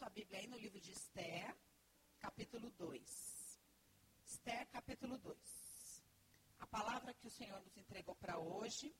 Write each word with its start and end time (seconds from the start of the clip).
sua 0.00 0.08
Bíblia 0.08 0.40
aí 0.40 0.46
no 0.46 0.56
livro 0.56 0.80
de 0.80 0.92
Esther, 0.92 1.54
capítulo 2.20 2.70
2. 2.70 3.60
Esther, 4.24 4.66
capítulo 4.70 5.18
2. 5.18 6.02
A 6.58 6.66
palavra 6.68 7.12
que 7.12 7.26
o 7.26 7.30
Senhor 7.30 7.60
nos 7.60 7.76
entregou 7.76 8.14
para 8.14 8.38
hoje 8.38 8.96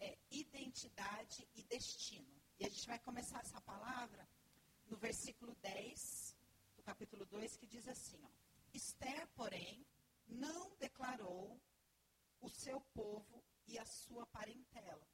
é 0.00 0.18
identidade 0.32 1.48
e 1.54 1.62
destino. 1.62 2.42
E 2.58 2.66
a 2.66 2.68
gente 2.68 2.88
vai 2.88 2.98
começar 2.98 3.38
essa 3.38 3.60
palavra 3.60 4.28
no 4.88 4.96
versículo 4.96 5.54
10 5.62 6.36
do 6.74 6.82
capítulo 6.82 7.24
2, 7.26 7.56
que 7.56 7.68
diz 7.68 7.86
assim: 7.86 8.18
ó, 8.24 8.30
Esther, 8.74 9.28
porém, 9.36 9.86
não 10.26 10.74
declarou 10.74 11.56
o 12.40 12.48
seu 12.48 12.80
povo 12.92 13.44
e 13.68 13.78
a 13.78 13.84
sua 13.84 14.26
parentela 14.26 15.06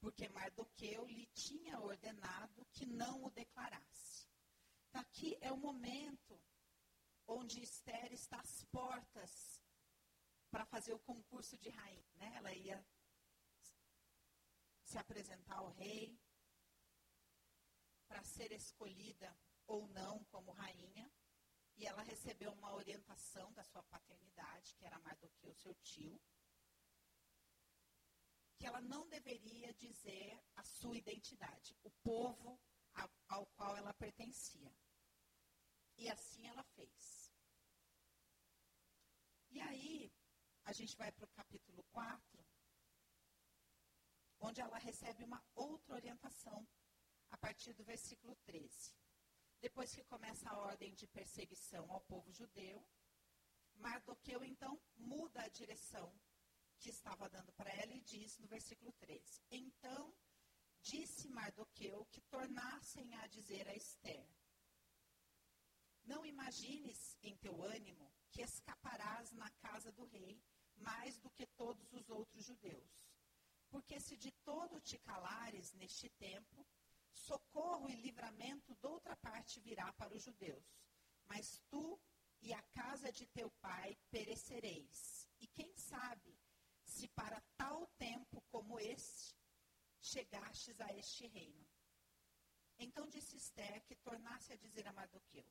porque 0.00 0.28
Mardoqueu 0.28 1.06
lhe 1.06 1.26
tinha 1.34 1.80
ordenado 1.80 2.66
que 2.72 2.86
não 2.86 3.24
o 3.24 3.30
declarasse. 3.30 4.28
Então, 4.88 5.00
aqui 5.00 5.36
é 5.40 5.52
o 5.52 5.56
momento 5.56 6.40
onde 7.26 7.60
Esther 7.60 8.12
está 8.12 8.40
às 8.40 8.64
portas 8.66 9.60
para 10.50 10.64
fazer 10.66 10.94
o 10.94 11.00
concurso 11.00 11.58
de 11.58 11.68
rainha. 11.70 12.14
Né? 12.14 12.32
Ela 12.36 12.54
ia 12.54 12.86
se 14.84 14.98
apresentar 14.98 15.56
ao 15.56 15.70
rei 15.72 16.16
para 18.06 18.22
ser 18.22 18.52
escolhida 18.52 19.36
ou 19.66 19.88
não 19.88 20.24
como 20.26 20.52
rainha. 20.52 21.10
E 21.76 21.86
ela 21.86 22.02
recebeu 22.02 22.52
uma 22.52 22.74
orientação 22.74 23.52
da 23.52 23.62
sua 23.64 23.82
paternidade, 23.82 24.74
que 24.76 24.84
era 24.86 24.98
Mardoqueu, 25.00 25.54
seu 25.54 25.74
tio 25.82 26.18
que 28.58 28.66
ela 28.66 28.80
não 28.80 29.06
deveria 29.08 29.72
dizer 29.74 30.42
a 30.54 30.64
sua 30.64 30.96
identidade, 30.96 31.76
o 31.82 31.90
povo 32.02 32.58
ao, 33.28 33.46
qual 33.56 33.76
ela 33.76 33.92
pertencia. 33.94 34.72
E 35.98 36.08
assim 36.08 36.46
ela 36.46 36.62
fez. 36.62 37.32
E 39.50 39.60
aí, 39.60 40.12
a 40.64 40.72
gente 40.72 40.96
vai 40.96 41.12
para 41.12 41.24
o 41.24 41.28
capítulo 41.28 41.82
4, 41.84 42.46
onde 44.40 44.60
ela 44.60 44.78
recebe 44.78 45.24
uma 45.24 45.42
outra 45.54 45.94
orientação, 45.94 46.66
a 47.30 47.36
partir 47.38 47.72
do 47.74 47.84
versículo 47.84 48.36
13. 48.44 48.94
Depois 49.60 49.94
que 49.94 50.04
começa 50.04 50.48
a 50.50 50.58
ordem 50.58 50.94
de 50.94 51.06
perseguição 51.06 51.90
ao 51.90 52.00
povo 52.02 52.30
judeu, 52.32 52.86
Mardoqueu 53.74 54.44
então 54.44 54.80
muda 54.96 55.42
a 55.42 55.48
direção 55.48 56.12
que 56.78 56.90
estava 56.90 57.28
dando 57.28 57.52
para 57.52 57.70
ela 57.70 57.92
e 57.94 58.00
diz 58.00 58.38
no 58.38 58.46
versículo 58.46 58.92
13: 58.92 59.42
Então 59.50 60.14
disse 60.82 61.28
Mardoqueu 61.28 62.06
que 62.06 62.20
tornassem 62.22 63.14
a 63.16 63.26
dizer 63.26 63.68
a 63.68 63.74
Esther: 63.74 64.28
Não 66.04 66.24
imagines 66.24 67.18
em 67.22 67.36
teu 67.36 67.62
ânimo 67.62 68.12
que 68.30 68.42
escaparás 68.42 69.32
na 69.32 69.50
casa 69.50 69.90
do 69.92 70.04
rei 70.04 70.40
mais 70.76 71.18
do 71.18 71.30
que 71.30 71.46
todos 71.46 71.92
os 71.92 72.08
outros 72.10 72.44
judeus. 72.44 73.06
Porque 73.68 73.98
se 73.98 74.16
de 74.16 74.30
todo 74.44 74.80
te 74.80 74.98
calares 74.98 75.72
neste 75.72 76.08
tempo, 76.10 76.66
socorro 77.12 77.88
e 77.88 77.96
livramento 77.96 78.74
de 78.74 78.86
outra 78.86 79.16
parte 79.16 79.60
virá 79.60 79.92
para 79.94 80.14
os 80.14 80.22
judeus. 80.22 80.64
Mas 81.24 81.60
tu 81.70 81.98
e 82.42 82.52
a 82.52 82.62
casa 82.62 83.10
de 83.10 83.26
teu 83.26 83.50
pai 83.60 83.96
perecereis. 84.10 85.28
E 85.40 85.46
quem 85.48 85.74
sabe 85.76 86.35
se 86.96 87.08
para 87.08 87.40
tal 87.58 87.86
tempo 87.98 88.40
como 88.50 88.80
este 88.80 89.36
chegastes 90.00 90.80
a 90.80 90.88
este 90.94 91.26
reino. 91.26 91.66
Então 92.78 93.06
disse 93.08 93.36
Esther 93.36 93.84
que 93.84 93.96
tornasse 93.96 94.52
a 94.52 94.56
dizer 94.56 94.86
a 94.88 94.92
Mardoqueu: 94.92 95.46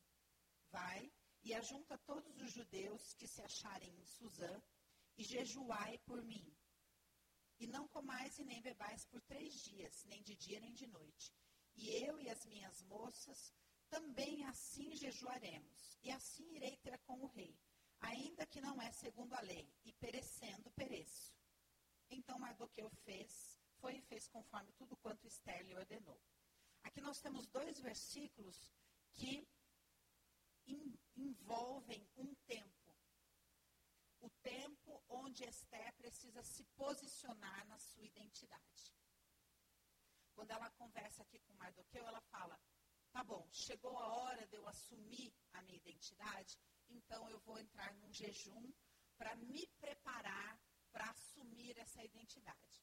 Vai 0.71 1.11
e 1.43 1.53
ajunta 1.53 1.97
todos 1.99 2.41
os 2.41 2.51
judeus 2.51 3.13
que 3.13 3.27
se 3.27 3.41
acharem 3.41 3.93
em 3.99 4.05
Suzã 4.05 4.61
e 5.17 5.23
jejuai 5.23 5.99
por 5.99 6.23
mim. 6.23 6.47
E 7.59 7.67
não 7.67 7.87
comais 7.87 8.37
e 8.39 8.43
nem 8.43 8.61
bebais 8.61 9.05
por 9.05 9.21
três 9.21 9.53
dias, 9.61 10.03
nem 10.05 10.21
de 10.23 10.35
dia 10.35 10.59
nem 10.59 10.73
de 10.73 10.87
noite. 10.87 11.31
E 11.75 11.89
eu 12.05 12.19
e 12.19 12.29
as 12.29 12.45
minhas 12.45 12.81
moças 12.83 13.53
também 13.89 14.43
assim 14.45 14.95
jejuaremos, 14.95 15.97
e 16.01 16.11
assim 16.11 16.55
irei 16.55 16.75
ter 16.77 16.97
com 16.99 17.21
o 17.21 17.27
rei, 17.27 17.55
ainda 17.99 18.45
que 18.47 18.59
não 18.59 18.81
é 18.81 18.91
segundo 18.91 19.33
a 19.33 19.41
lei, 19.41 19.71
e 19.83 19.93
perecendo, 19.93 20.71
pereço. 20.71 21.34
Então 22.09 22.39
Mardoqueu 22.39 22.89
fez, 23.03 23.59
foi 23.79 23.97
e 23.97 24.01
fez 24.01 24.27
conforme 24.27 24.71
tudo 24.73 24.95
quanto 24.97 25.27
Esther 25.27 25.65
lhe 25.65 25.75
ordenou. 25.75 26.19
Aqui 26.83 27.01
nós 27.01 27.19
temos 27.19 27.47
dois 27.47 27.79
versículos 27.79 28.71
que 29.15 29.47
envolvem 31.15 32.07
um 32.15 32.33
tempo. 32.47 32.95
O 34.19 34.29
tempo 34.41 35.03
onde 35.07 35.43
Esther 35.43 35.93
precisa 35.95 36.43
se 36.43 36.63
posicionar 36.75 37.67
na 37.67 37.77
sua 37.79 38.05
identidade. 38.05 38.93
Quando 40.33 40.51
ela 40.51 40.69
conversa 40.71 41.23
aqui 41.23 41.39
com 41.39 41.53
Mardoqueu, 41.53 42.07
ela 42.07 42.21
fala: 42.21 42.59
tá 43.11 43.23
bom, 43.23 43.47
chegou 43.51 43.97
a 43.97 44.07
hora 44.07 44.45
de 44.47 44.57
eu 44.57 44.67
assumir 44.67 45.33
a 45.53 45.61
minha 45.63 45.77
identidade, 45.77 46.59
então 46.89 47.29
eu 47.29 47.39
vou 47.39 47.57
entrar 47.57 47.93
num 47.95 48.11
jejum 48.11 48.73
para 49.17 49.35
me 49.35 49.65
preparar 49.79 50.59
para 50.95 51.09
assumir 51.09 51.77
essa 51.77 52.01
identidade. 52.01 52.81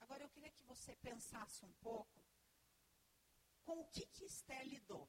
Agora 0.00 0.22
eu 0.22 0.30
queria 0.30 0.50
que 0.50 0.62
você 0.62 0.96
pensasse 0.96 1.62
um 1.66 1.72
pouco 1.74 2.18
com 3.62 3.80
o 3.80 3.86
que, 3.88 4.06
que 4.06 4.24
Esther 4.24 4.66
lidou. 4.66 5.06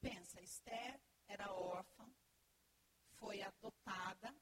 Pensa, 0.00 0.40
Esther 0.40 1.00
era 1.28 1.52
órfã, 1.52 2.12
foi 3.20 3.42
adotada, 3.42 4.34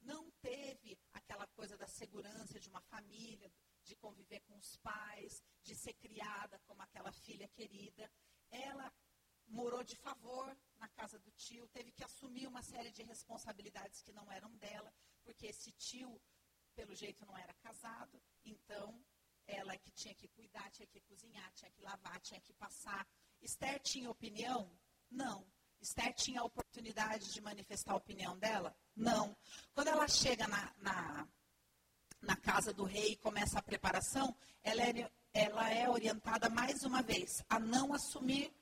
não 0.00 0.30
teve 0.40 0.98
aquela 1.12 1.46
coisa 1.48 1.76
da 1.76 1.86
segurança 1.86 2.58
de 2.58 2.70
uma 2.70 2.80
família, 2.80 3.52
de 3.84 3.94
conviver 3.96 4.40
com 4.40 4.56
os 4.56 4.74
pais, 4.78 5.42
de 5.62 5.74
ser 5.74 5.92
criada 5.94 6.58
como 6.60 6.80
aquela 6.80 7.12
filha 7.12 7.48
querida. 7.48 8.10
Ela 8.50 8.90
morou 9.46 9.84
de 9.84 9.96
favor 9.96 10.56
na 10.78 10.88
casa 10.88 11.18
do 11.18 11.30
tio, 11.32 11.68
teve 11.68 11.92
que 11.92 12.02
assumir 12.02 12.46
uma 12.46 12.62
série 12.62 12.90
de 12.90 13.02
responsabilidades 13.02 14.00
que 14.00 14.12
não 14.12 14.32
eram 14.32 14.56
dela, 14.56 14.90
porque 15.22 15.48
esse 15.48 15.70
tio 15.72 16.18
pelo 16.74 16.94
jeito 16.94 17.24
não 17.26 17.36
era 17.36 17.52
casado, 17.54 18.20
então 18.44 19.02
ela 19.46 19.76
que 19.76 19.90
tinha 19.90 20.14
que 20.14 20.28
cuidar, 20.28 20.70
tinha 20.70 20.86
que 20.86 21.00
cozinhar, 21.00 21.52
tinha 21.52 21.70
que 21.70 21.82
lavar, 21.82 22.20
tinha 22.20 22.40
que 22.40 22.52
passar. 22.54 23.06
Esther 23.40 23.80
tinha 23.80 24.10
opinião? 24.10 24.70
Não. 25.10 25.46
Esther 25.80 26.14
tinha 26.14 26.40
a 26.40 26.44
oportunidade 26.44 27.32
de 27.32 27.40
manifestar 27.40 27.92
a 27.92 27.96
opinião 27.96 28.38
dela? 28.38 28.74
Não. 28.94 29.36
Quando 29.74 29.88
ela 29.88 30.06
chega 30.06 30.46
na, 30.46 30.72
na, 30.78 31.28
na 32.20 32.36
casa 32.36 32.72
do 32.72 32.84
rei 32.84 33.12
e 33.12 33.16
começa 33.16 33.58
a 33.58 33.62
preparação, 33.62 34.34
ela 34.62 34.82
é, 34.82 35.10
ela 35.32 35.70
é 35.70 35.88
orientada 35.88 36.48
mais 36.48 36.84
uma 36.84 37.02
vez 37.02 37.42
a 37.48 37.58
não 37.58 37.92
assumir 37.92 38.52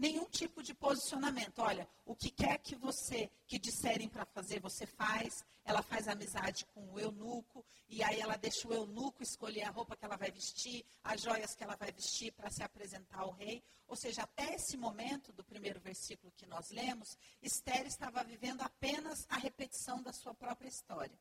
nenhum 0.00 0.24
tipo 0.24 0.62
de 0.62 0.72
posicionamento. 0.72 1.58
Olha, 1.58 1.86
o 2.06 2.16
que 2.16 2.30
quer 2.30 2.58
que 2.58 2.74
você, 2.74 3.30
que 3.46 3.58
disserem 3.58 4.08
para 4.08 4.24
fazer, 4.24 4.58
você 4.58 4.86
faz. 4.86 5.44
Ela 5.62 5.82
faz 5.82 6.08
amizade 6.08 6.64
com 6.66 6.90
o 6.90 6.98
eunuco, 6.98 7.64
e 7.86 8.02
aí 8.02 8.18
ela 8.18 8.36
deixa 8.36 8.66
o 8.66 8.72
eunuco 8.72 9.22
escolher 9.22 9.64
a 9.64 9.70
roupa 9.70 9.94
que 9.94 10.04
ela 10.04 10.16
vai 10.16 10.30
vestir, 10.30 10.84
as 11.04 11.20
joias 11.20 11.54
que 11.54 11.62
ela 11.62 11.76
vai 11.76 11.92
vestir 11.92 12.32
para 12.32 12.50
se 12.50 12.62
apresentar 12.62 13.20
ao 13.20 13.32
rei. 13.32 13.62
Ou 13.86 13.94
seja, 13.94 14.22
até 14.22 14.54
esse 14.54 14.76
momento 14.76 15.32
do 15.32 15.44
primeiro 15.44 15.78
versículo 15.78 16.32
que 16.32 16.46
nós 16.46 16.70
lemos, 16.70 17.16
Esther 17.42 17.86
estava 17.86 18.24
vivendo 18.24 18.62
apenas 18.62 19.26
a 19.28 19.36
repetição 19.36 20.02
da 20.02 20.12
sua 20.12 20.34
própria 20.34 20.68
história. 20.68 21.16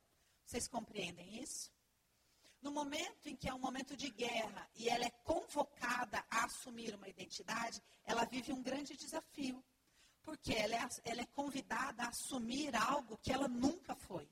Vocês 0.45 0.67
compreendem 0.67 1.43
isso? 1.43 1.69
No 2.61 2.71
momento 2.71 3.27
em 3.27 3.35
que 3.35 3.47
é 3.47 3.53
um 3.53 3.59
momento 3.59 3.95
de 3.95 4.09
guerra 4.09 4.69
e 4.75 4.89
ela 4.89 5.05
é 5.05 5.11
convocada 5.23 6.25
a 6.29 6.45
assumir 6.45 6.93
uma 6.93 7.07
identidade, 7.07 7.81
ela 8.03 8.25
vive 8.25 8.51
um 8.51 8.61
grande 8.61 8.97
desafio. 8.97 9.63
Porque 10.21 10.53
ela 10.53 10.75
é, 10.75 10.87
ela 11.05 11.21
é 11.21 11.25
convidada 11.27 12.03
a 12.03 12.09
assumir 12.09 12.75
algo 12.75 13.17
que 13.17 13.31
ela 13.31 13.47
nunca 13.47 13.95
foi 13.95 14.29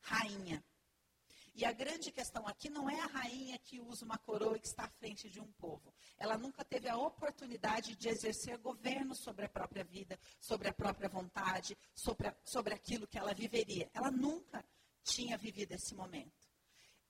rainha. 0.00 0.62
E 1.54 1.66
a 1.66 1.72
grande 1.72 2.10
questão 2.10 2.46
aqui 2.46 2.70
não 2.70 2.88
é 2.88 2.98
a 2.98 3.06
rainha 3.06 3.58
que 3.58 3.78
usa 3.80 4.04
uma 4.04 4.16
coroa 4.16 4.56
e 4.56 4.60
que 4.60 4.66
está 4.66 4.84
à 4.84 4.88
frente 4.88 5.28
de 5.28 5.38
um 5.38 5.52
povo. 5.52 5.92
Ela 6.16 6.38
nunca 6.38 6.64
teve 6.64 6.88
a 6.88 6.96
oportunidade 6.96 7.94
de 7.94 8.08
exercer 8.08 8.56
governo 8.58 9.14
sobre 9.14 9.44
a 9.44 9.48
própria 9.48 9.84
vida, 9.84 10.18
sobre 10.40 10.68
a 10.68 10.72
própria 10.72 11.10
vontade, 11.10 11.76
sobre, 11.94 12.28
a, 12.28 12.36
sobre 12.44 12.72
aquilo 12.72 13.06
que 13.06 13.18
ela 13.18 13.34
viveria. 13.34 13.90
Ela 13.92 14.10
nunca 14.10 14.64
tinha 15.02 15.36
vivido 15.36 15.72
esse 15.72 15.94
momento. 15.94 16.41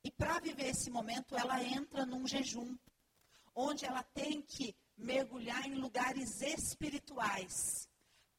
E 0.04 0.10
para 0.10 0.40
viver 0.40 0.68
esse 0.68 0.90
momento, 0.90 1.36
ela 1.36 1.62
entra 1.62 2.04
num 2.04 2.26
jejum, 2.26 2.76
onde 3.54 3.84
ela 3.84 4.02
tem 4.02 4.42
que 4.42 4.74
mergulhar 4.96 5.66
em 5.66 5.74
lugares 5.74 6.40
espirituais. 6.40 7.88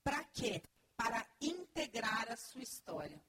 Para 0.04 0.24
quê? 0.26 0.62
Para 0.96 1.26
integrar 1.40 2.32
a 2.32 2.36
sua 2.36 2.62
história. 2.62 3.22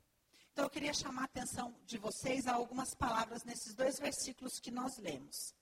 Então, 0.52 0.64
eu 0.64 0.70
queria 0.70 0.94
chamar 0.94 1.22
a 1.22 1.24
atenção 1.24 1.74
de 1.84 1.98
vocês 1.98 2.46
a 2.46 2.54
algumas 2.54 2.94
palavras 2.94 3.44
nesses 3.44 3.74
dois 3.74 3.98
versículos 3.98 4.60
que 4.60 4.70
nós 4.70 4.98
lemos. 4.98 5.54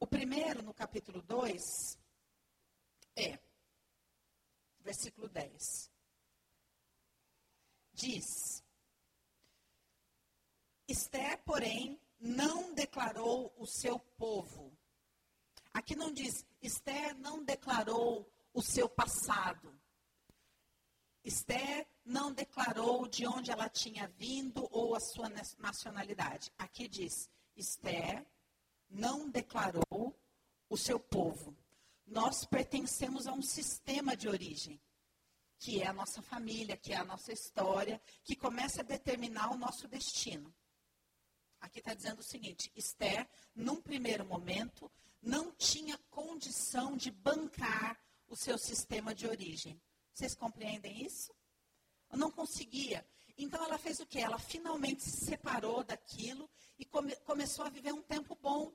O 0.00 0.06
primeiro, 0.06 0.62
no 0.62 0.74
capítulo 0.74 1.22
2, 1.22 1.98
é: 3.16 3.38
versículo 4.80 5.28
10. 5.28 5.90
Diz: 7.92 8.64
Esther, 10.90 11.40
porém, 11.44 12.00
não 12.18 12.74
declarou 12.74 13.54
o 13.56 13.64
seu 13.64 13.96
povo. 14.18 14.76
Aqui 15.72 15.94
não 15.94 16.12
diz, 16.12 16.44
Esther 16.60 17.16
não 17.16 17.44
declarou 17.44 18.28
o 18.52 18.60
seu 18.60 18.88
passado. 18.88 19.72
Esther 21.22 21.86
não 22.04 22.32
declarou 22.32 23.06
de 23.06 23.24
onde 23.24 23.52
ela 23.52 23.68
tinha 23.68 24.08
vindo 24.08 24.66
ou 24.72 24.96
a 24.96 25.00
sua 25.00 25.28
nacionalidade. 25.58 26.50
Aqui 26.58 26.88
diz: 26.88 27.30
Esther 27.56 28.26
não 28.88 29.30
declarou 29.30 30.18
o 30.68 30.76
seu 30.76 30.98
povo. 30.98 31.56
Nós 32.04 32.44
pertencemos 32.44 33.28
a 33.28 33.32
um 33.32 33.42
sistema 33.42 34.16
de 34.16 34.28
origem, 34.28 34.80
que 35.56 35.80
é 35.80 35.86
a 35.86 35.92
nossa 35.92 36.20
família, 36.20 36.76
que 36.76 36.92
é 36.92 36.96
a 36.96 37.04
nossa 37.04 37.32
história, 37.32 38.02
que 38.24 38.34
começa 38.34 38.80
a 38.80 38.84
determinar 38.84 39.52
o 39.52 39.58
nosso 39.58 39.86
destino. 39.86 40.52
Aqui 41.60 41.78
está 41.78 41.94
dizendo 41.94 42.20
o 42.20 42.24
seguinte: 42.24 42.72
Esther, 42.74 43.28
num 43.54 43.80
primeiro 43.80 44.24
momento, 44.24 44.90
não 45.20 45.52
tinha 45.52 45.98
condição 46.10 46.96
de 46.96 47.10
bancar 47.10 48.00
o 48.28 48.36
seu 48.36 48.56
sistema 48.58 49.14
de 49.14 49.26
origem. 49.26 49.80
Vocês 50.12 50.34
compreendem 50.34 51.04
isso? 51.04 51.34
Não 52.12 52.30
conseguia. 52.30 53.06
Então 53.36 53.64
ela 53.64 53.78
fez 53.78 54.00
o 54.00 54.06
quê? 54.06 54.20
Ela 54.20 54.38
finalmente 54.38 55.02
se 55.02 55.24
separou 55.24 55.82
daquilo 55.84 56.48
e 56.78 56.84
come, 56.84 57.14
começou 57.16 57.64
a 57.64 57.70
viver 57.70 57.92
um 57.92 58.02
tempo 58.02 58.34
bom. 58.34 58.72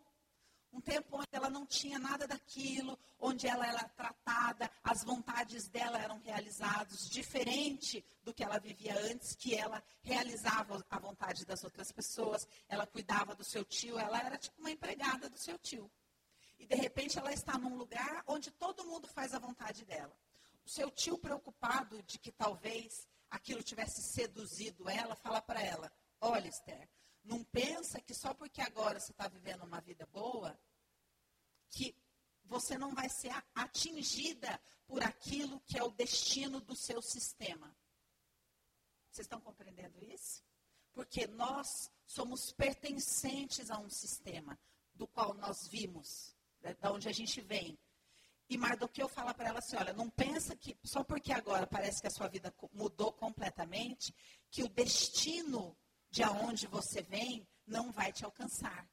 Um 0.75 0.81
tempo 0.81 1.15
onde 1.15 1.29
ela 1.31 1.49
não 1.49 1.65
tinha 1.65 1.97
nada 1.97 2.27
daquilo, 2.27 2.99
onde 3.17 3.47
ela 3.47 3.65
era 3.65 3.87
tratada, 3.87 4.69
as 4.83 5.05
vontades 5.05 5.69
dela 5.69 5.97
eram 5.97 6.19
realizadas, 6.19 7.09
diferente 7.09 8.05
do 8.21 8.33
que 8.33 8.43
ela 8.43 8.59
vivia 8.59 8.93
antes, 9.09 9.37
que 9.37 9.55
ela 9.55 9.81
realizava 10.03 10.85
a 10.89 10.99
vontade 10.99 11.45
das 11.45 11.63
outras 11.63 11.93
pessoas, 11.93 12.45
ela 12.67 12.85
cuidava 12.85 13.33
do 13.33 13.43
seu 13.43 13.63
tio, 13.63 13.97
ela 13.97 14.19
era 14.19 14.37
tipo 14.37 14.59
uma 14.59 14.69
empregada 14.69 15.29
do 15.29 15.37
seu 15.37 15.57
tio. 15.57 15.89
E 16.59 16.65
de 16.65 16.75
repente 16.75 17.17
ela 17.17 17.31
está 17.31 17.57
num 17.57 17.77
lugar 17.77 18.21
onde 18.27 18.51
todo 18.51 18.83
mundo 18.83 19.07
faz 19.07 19.33
a 19.33 19.39
vontade 19.39 19.85
dela. 19.85 20.13
O 20.65 20.69
seu 20.69 20.91
tio, 20.91 21.17
preocupado 21.17 22.03
de 22.03 22.19
que 22.19 22.33
talvez 22.33 23.07
aquilo 23.29 23.63
tivesse 23.63 24.01
seduzido 24.01 24.89
ela, 24.89 25.15
fala 25.15 25.41
para 25.41 25.61
ela: 25.61 25.89
Olha, 26.19 26.49
Esther, 26.49 26.89
não 27.25 27.43
pensa 27.43 27.99
que 27.99 28.13
só 28.13 28.33
porque 28.33 28.61
agora 28.61 28.99
você 28.99 29.11
está 29.11 29.27
vivendo 29.27 29.63
uma 29.63 29.81
vida 29.81 30.05
boa, 30.07 30.57
que 31.69 31.95
você 32.43 32.77
não 32.77 32.93
vai 32.93 33.09
ser 33.09 33.33
atingida 33.53 34.61
por 34.85 35.03
aquilo 35.03 35.59
que 35.61 35.77
é 35.77 35.83
o 35.83 35.91
destino 35.91 36.61
do 36.61 36.75
seu 36.75 37.01
sistema. 37.01 37.75
Vocês 39.09 39.25
estão 39.25 39.41
compreendendo 39.41 40.03
isso? 40.03 40.43
Porque 40.93 41.27
nós 41.27 41.91
somos 42.05 42.51
pertencentes 42.51 43.71
a 43.71 43.79
um 43.79 43.89
sistema 43.89 44.57
do 44.93 45.07
qual 45.07 45.33
nós 45.33 45.67
vimos, 45.67 46.35
né, 46.61 46.73
da 46.75 46.91
onde 46.91 47.09
a 47.09 47.11
gente 47.11 47.41
vem. 47.41 47.77
E 48.47 48.57
Mardoqueu 48.57 49.09
fala 49.09 49.33
para 49.33 49.49
ela 49.49 49.59
assim: 49.59 49.75
olha, 49.75 49.93
não 49.93 50.09
pensa 50.09 50.55
que 50.55 50.77
só 50.83 51.03
porque 51.03 51.33
agora 51.33 51.65
parece 51.65 51.99
que 51.99 52.07
a 52.07 52.11
sua 52.11 52.27
vida 52.27 52.53
mudou 52.71 53.11
completamente, 53.11 54.13
que 54.51 54.63
o 54.63 54.69
destino 54.69 55.75
de 56.15 56.23
aonde 56.23 56.65
você 56.67 57.01
vem 57.01 57.45
não 57.67 57.91
vai 57.91 58.13
te 58.13 58.23
alcançar. 58.23 58.89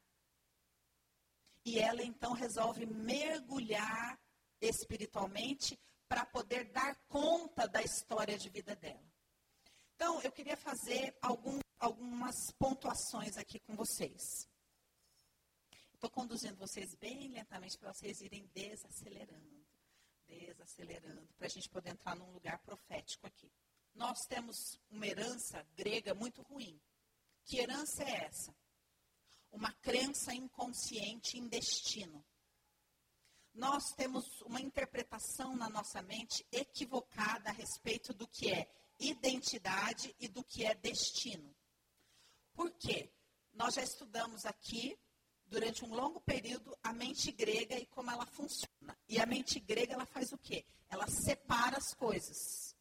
E 1.64 1.78
ela 1.78 2.02
então 2.02 2.32
resolve 2.32 2.84
mergulhar 2.84 4.20
espiritualmente 4.60 5.78
para 6.08 6.26
poder 6.26 6.64
dar 6.72 6.96
conta 7.06 7.68
da 7.68 7.80
história 7.80 8.36
de 8.36 8.48
vida 8.50 8.74
dela. 8.74 9.08
Então, 9.94 10.20
eu 10.22 10.32
queria 10.32 10.56
fazer 10.56 11.16
algum, 11.22 11.60
algumas 11.78 12.50
pontuações 12.58 13.36
aqui 13.36 13.60
com 13.60 13.76
vocês. 13.76 14.48
Estou 15.94 16.10
conduzindo 16.10 16.56
vocês 16.56 16.92
bem 16.96 17.28
lentamente 17.28 17.78
para 17.78 17.92
vocês 17.92 18.20
irem 18.20 18.50
desacelerando, 18.52 19.64
desacelerando, 20.26 21.32
para 21.36 21.46
a 21.46 21.50
gente 21.50 21.68
poder 21.68 21.90
entrar 21.90 22.16
num 22.16 22.32
lugar 22.32 22.58
profético 22.64 23.28
aqui. 23.28 23.48
Nós 23.94 24.26
temos 24.26 24.80
uma 24.90 25.06
herança 25.06 25.64
grega 25.76 26.14
muito 26.14 26.42
ruim. 26.42 26.82
Que 27.44 27.58
herança 27.58 28.02
é 28.04 28.24
essa? 28.24 28.54
Uma 29.50 29.72
crença 29.72 30.34
inconsciente 30.34 31.38
em 31.38 31.46
destino. 31.48 32.24
Nós 33.54 33.92
temos 33.94 34.40
uma 34.42 34.60
interpretação 34.60 35.54
na 35.54 35.68
nossa 35.68 36.00
mente 36.02 36.46
equivocada 36.50 37.50
a 37.50 37.52
respeito 37.52 38.14
do 38.14 38.26
que 38.26 38.50
é 38.50 38.66
identidade 38.98 40.14
e 40.18 40.28
do 40.28 40.42
que 40.42 40.64
é 40.64 40.74
destino. 40.74 41.54
Por 42.54 42.70
quê? 42.72 43.12
Nós 43.52 43.74
já 43.74 43.82
estudamos 43.82 44.46
aqui, 44.46 44.98
durante 45.44 45.84
um 45.84 45.94
longo 45.94 46.20
período, 46.20 46.76
a 46.82 46.92
mente 46.92 47.30
grega 47.30 47.78
e 47.78 47.84
como 47.86 48.10
ela 48.10 48.24
funciona. 48.24 48.98
E 49.06 49.20
a 49.20 49.26
mente 49.26 49.60
grega, 49.60 49.94
ela 49.94 50.06
faz 50.06 50.32
o 50.32 50.38
quê? 50.38 50.64
Ela 50.88 51.06
separa 51.08 51.76
as 51.76 51.92
coisas. 51.94 52.74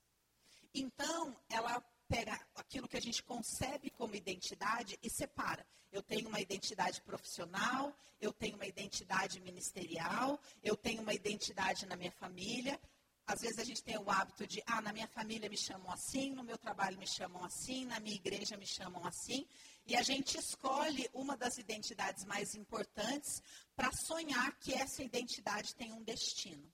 Então, 0.73 1.37
ela 1.49 1.81
pega 2.11 2.37
aquilo 2.55 2.89
que 2.89 2.97
a 2.97 3.01
gente 3.01 3.23
concebe 3.23 3.89
como 3.89 4.13
identidade 4.15 4.99
e 5.01 5.09
separa. 5.09 5.65
Eu 5.89 6.03
tenho 6.03 6.27
uma 6.27 6.41
identidade 6.41 7.01
profissional, 7.01 7.95
eu 8.19 8.33
tenho 8.33 8.55
uma 8.57 8.67
identidade 8.67 9.39
ministerial, 9.39 10.37
eu 10.61 10.75
tenho 10.75 11.01
uma 11.01 11.13
identidade 11.13 11.85
na 11.85 11.95
minha 11.95 12.11
família. 12.11 12.77
Às 13.25 13.39
vezes 13.41 13.59
a 13.59 13.63
gente 13.63 13.81
tem 13.81 13.97
o 13.97 14.11
hábito 14.11 14.45
de, 14.45 14.61
ah, 14.65 14.81
na 14.81 14.91
minha 14.91 15.07
família 15.07 15.49
me 15.49 15.57
chamam 15.57 15.89
assim, 15.89 16.31
no 16.31 16.43
meu 16.43 16.57
trabalho 16.57 16.97
me 16.97 17.07
chamam 17.07 17.45
assim, 17.45 17.85
na 17.85 17.99
minha 18.01 18.15
igreja 18.15 18.57
me 18.57 18.67
chamam 18.67 19.05
assim. 19.05 19.47
E 19.85 19.95
a 19.95 20.01
gente 20.01 20.37
escolhe 20.37 21.09
uma 21.13 21.37
das 21.37 21.57
identidades 21.57 22.25
mais 22.25 22.55
importantes 22.55 23.41
para 23.73 23.89
sonhar 23.93 24.59
que 24.59 24.73
essa 24.73 25.01
identidade 25.01 25.73
tem 25.75 25.93
um 25.93 26.03
destino. 26.03 26.69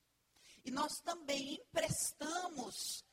E 0.64 0.70
nós 0.72 1.00
também 1.04 1.54
emprestamos 1.54 3.04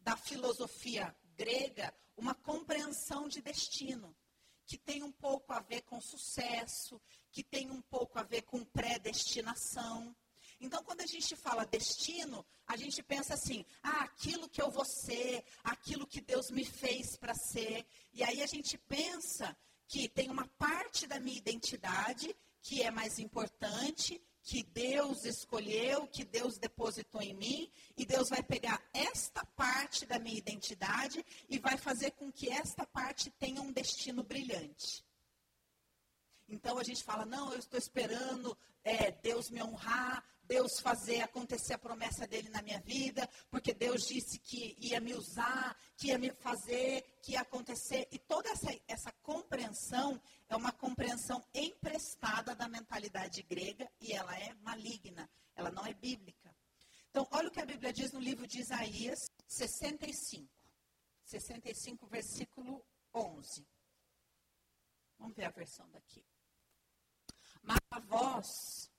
da 0.00 0.16
filosofia 0.16 1.14
grega 1.36 1.94
uma 2.16 2.34
compreensão 2.34 3.28
de 3.28 3.40
destino, 3.40 4.14
que 4.66 4.78
tem 4.78 5.02
um 5.02 5.12
pouco 5.12 5.52
a 5.52 5.60
ver 5.60 5.82
com 5.82 6.00
sucesso, 6.00 7.00
que 7.30 7.42
tem 7.42 7.70
um 7.70 7.82
pouco 7.82 8.18
a 8.18 8.22
ver 8.22 8.42
com 8.42 8.64
predestinação. 8.64 10.14
Então, 10.60 10.82
quando 10.84 11.00
a 11.00 11.06
gente 11.06 11.34
fala 11.34 11.66
destino, 11.66 12.46
a 12.66 12.76
gente 12.76 13.02
pensa 13.02 13.34
assim: 13.34 13.64
ah, 13.82 14.04
aquilo 14.04 14.48
que 14.48 14.62
eu 14.62 14.70
vou 14.70 14.84
ser, 14.84 15.44
aquilo 15.64 16.06
que 16.06 16.20
Deus 16.20 16.50
me 16.50 16.64
fez 16.64 17.16
para 17.16 17.34
ser. 17.34 17.84
E 18.12 18.22
aí 18.22 18.42
a 18.42 18.46
gente 18.46 18.78
pensa 18.78 19.56
que 19.88 20.08
tem 20.08 20.30
uma 20.30 20.46
parte 20.58 21.06
da 21.06 21.18
minha 21.18 21.36
identidade 21.36 22.34
que 22.62 22.82
é 22.82 22.90
mais 22.90 23.18
importante 23.18 24.22
que 24.42 24.62
Deus 24.62 25.24
escolheu, 25.24 26.06
que 26.06 26.24
Deus 26.24 26.58
depositou 26.58 27.22
em 27.22 27.34
mim, 27.34 27.70
e 27.96 28.04
Deus 28.04 28.28
vai 28.28 28.42
pegar 28.42 28.82
esta 28.92 29.44
parte 29.44 30.04
da 30.04 30.18
minha 30.18 30.36
identidade 30.36 31.24
e 31.48 31.58
vai 31.58 31.76
fazer 31.76 32.10
com 32.12 32.30
que 32.30 32.50
esta 32.50 32.84
parte 32.86 33.30
tenha 33.30 33.62
um 33.62 33.72
destino 33.72 34.22
brilhante. 34.22 35.04
Então 36.52 36.78
a 36.78 36.84
gente 36.84 37.02
fala, 37.02 37.24
não, 37.24 37.50
eu 37.50 37.58
estou 37.58 37.78
esperando 37.78 38.56
é, 38.84 39.10
Deus 39.10 39.48
me 39.50 39.62
honrar, 39.62 40.22
Deus 40.44 40.80
fazer 40.80 41.22
acontecer 41.22 41.72
a 41.72 41.78
promessa 41.78 42.26
dele 42.26 42.50
na 42.50 42.60
minha 42.60 42.78
vida, 42.80 43.26
porque 43.50 43.72
Deus 43.72 44.02
disse 44.02 44.38
que 44.38 44.76
ia 44.78 45.00
me 45.00 45.14
usar, 45.14 45.74
que 45.96 46.08
ia 46.08 46.18
me 46.18 46.30
fazer, 46.30 47.02
que 47.22 47.32
ia 47.32 47.40
acontecer. 47.40 48.06
E 48.12 48.18
toda 48.18 48.50
essa, 48.50 48.68
essa 48.86 49.10
compreensão 49.22 50.20
é 50.46 50.54
uma 50.54 50.72
compreensão 50.72 51.42
emprestada 51.54 52.54
da 52.54 52.68
mentalidade 52.68 53.42
grega 53.42 53.90
e 53.98 54.12
ela 54.12 54.38
é 54.38 54.52
maligna, 54.60 55.30
ela 55.56 55.70
não 55.70 55.86
é 55.86 55.94
bíblica. 55.94 56.54
Então, 57.08 57.26
olha 57.30 57.48
o 57.48 57.50
que 57.50 57.60
a 57.60 57.66
Bíblia 57.66 57.92
diz 57.94 58.12
no 58.12 58.20
livro 58.20 58.46
de 58.46 58.60
Isaías 58.60 59.18
65. 59.46 60.50
65, 61.24 62.06
versículo 62.08 62.84
11. 63.14 63.66
Vamos 65.18 65.36
ver 65.36 65.44
a 65.44 65.50
versão 65.50 65.88
daqui. 65.90 66.22
Vós, 68.42 68.90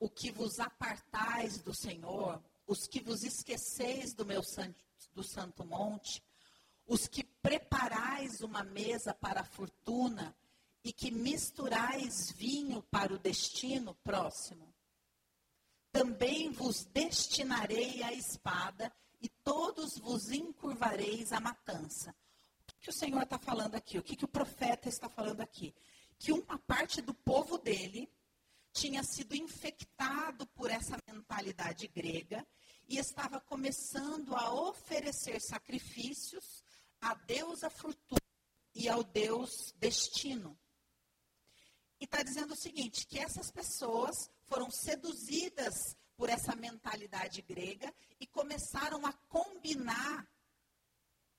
o 0.00 0.10
que 0.10 0.32
vos 0.32 0.58
apartais 0.58 1.58
do 1.58 1.72
Senhor, 1.72 2.42
os 2.66 2.88
que 2.88 3.00
vos 3.00 3.22
esqueceis 3.22 4.12
do 4.12 4.26
meu 4.26 4.42
santo, 4.42 4.84
do 5.14 5.22
santo 5.22 5.64
monte, 5.64 6.20
os 6.84 7.06
que 7.06 7.22
preparais 7.22 8.40
uma 8.40 8.64
mesa 8.64 9.14
para 9.14 9.42
a 9.42 9.44
fortuna 9.44 10.36
e 10.82 10.92
que 10.92 11.12
misturais 11.12 12.32
vinho 12.32 12.82
para 12.82 13.14
o 13.14 13.18
destino 13.18 13.94
próximo. 14.02 14.74
Também 15.92 16.50
vos 16.50 16.84
destinarei 16.86 18.02
a 18.02 18.12
espada 18.12 18.92
e 19.22 19.28
todos 19.28 19.96
vos 19.96 20.32
encurvareis 20.32 21.32
à 21.32 21.38
matança. 21.38 22.14
O 22.68 22.80
que 22.80 22.90
o 22.90 22.92
Senhor 22.92 23.22
está 23.22 23.38
falando 23.38 23.76
aqui? 23.76 23.96
O 23.96 24.02
que, 24.02 24.16
que 24.16 24.24
o 24.24 24.28
profeta 24.28 24.88
está 24.88 25.08
falando 25.08 25.40
aqui? 25.40 25.72
Que 26.18 26.32
uma 26.32 26.58
parte 26.58 27.00
do 27.00 27.14
povo 27.14 27.56
dele 27.56 28.10
tinha 28.74 29.04
sido 29.04 29.36
infectado 29.36 30.46
por 30.48 30.68
essa 30.68 30.98
mentalidade 31.06 31.86
grega 31.86 32.44
e 32.88 32.98
estava 32.98 33.40
começando 33.40 34.34
a 34.34 34.52
oferecer 34.52 35.40
sacrifícios 35.40 36.64
a 37.00 37.14
Deus 37.14 37.62
a 37.62 37.70
fortuna 37.70 38.20
e 38.74 38.88
ao 38.88 39.04
Deus 39.04 39.72
destino. 39.76 40.58
E 42.00 42.04
está 42.04 42.22
dizendo 42.22 42.52
o 42.52 42.56
seguinte, 42.56 43.06
que 43.06 43.18
essas 43.18 43.50
pessoas 43.52 44.28
foram 44.42 44.68
seduzidas 44.70 45.96
por 46.16 46.28
essa 46.28 46.56
mentalidade 46.56 47.42
grega 47.42 47.94
e 48.18 48.26
começaram 48.26 49.06
a 49.06 49.12
combinar 49.28 50.28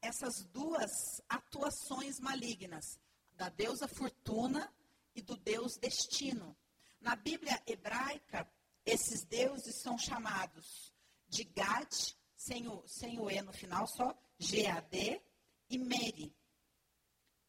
essas 0.02 0.46
duas 0.46 1.22
atuações 1.28 2.18
malignas, 2.20 2.98
da 3.34 3.50
deusa 3.50 3.88
fortuna 3.88 4.74
e 5.14 5.22
do 5.22 5.36
deus 5.36 5.78
destino. 5.78 6.56
Na 7.06 7.16
Bíblia 7.16 7.62
hebraica, 7.68 8.52
esses 8.84 9.24
deuses 9.26 9.76
são 9.76 9.96
chamados 9.96 10.92
de 11.28 11.44
Gad, 11.44 11.88
sem 12.36 12.68
o, 12.68 12.84
sem 12.88 13.20
o 13.20 13.30
E 13.30 13.40
no 13.44 13.54
final, 13.54 13.86
só 13.86 14.12
G-A-D, 14.40 15.22
e 15.70 15.78
Meri. 15.78 16.36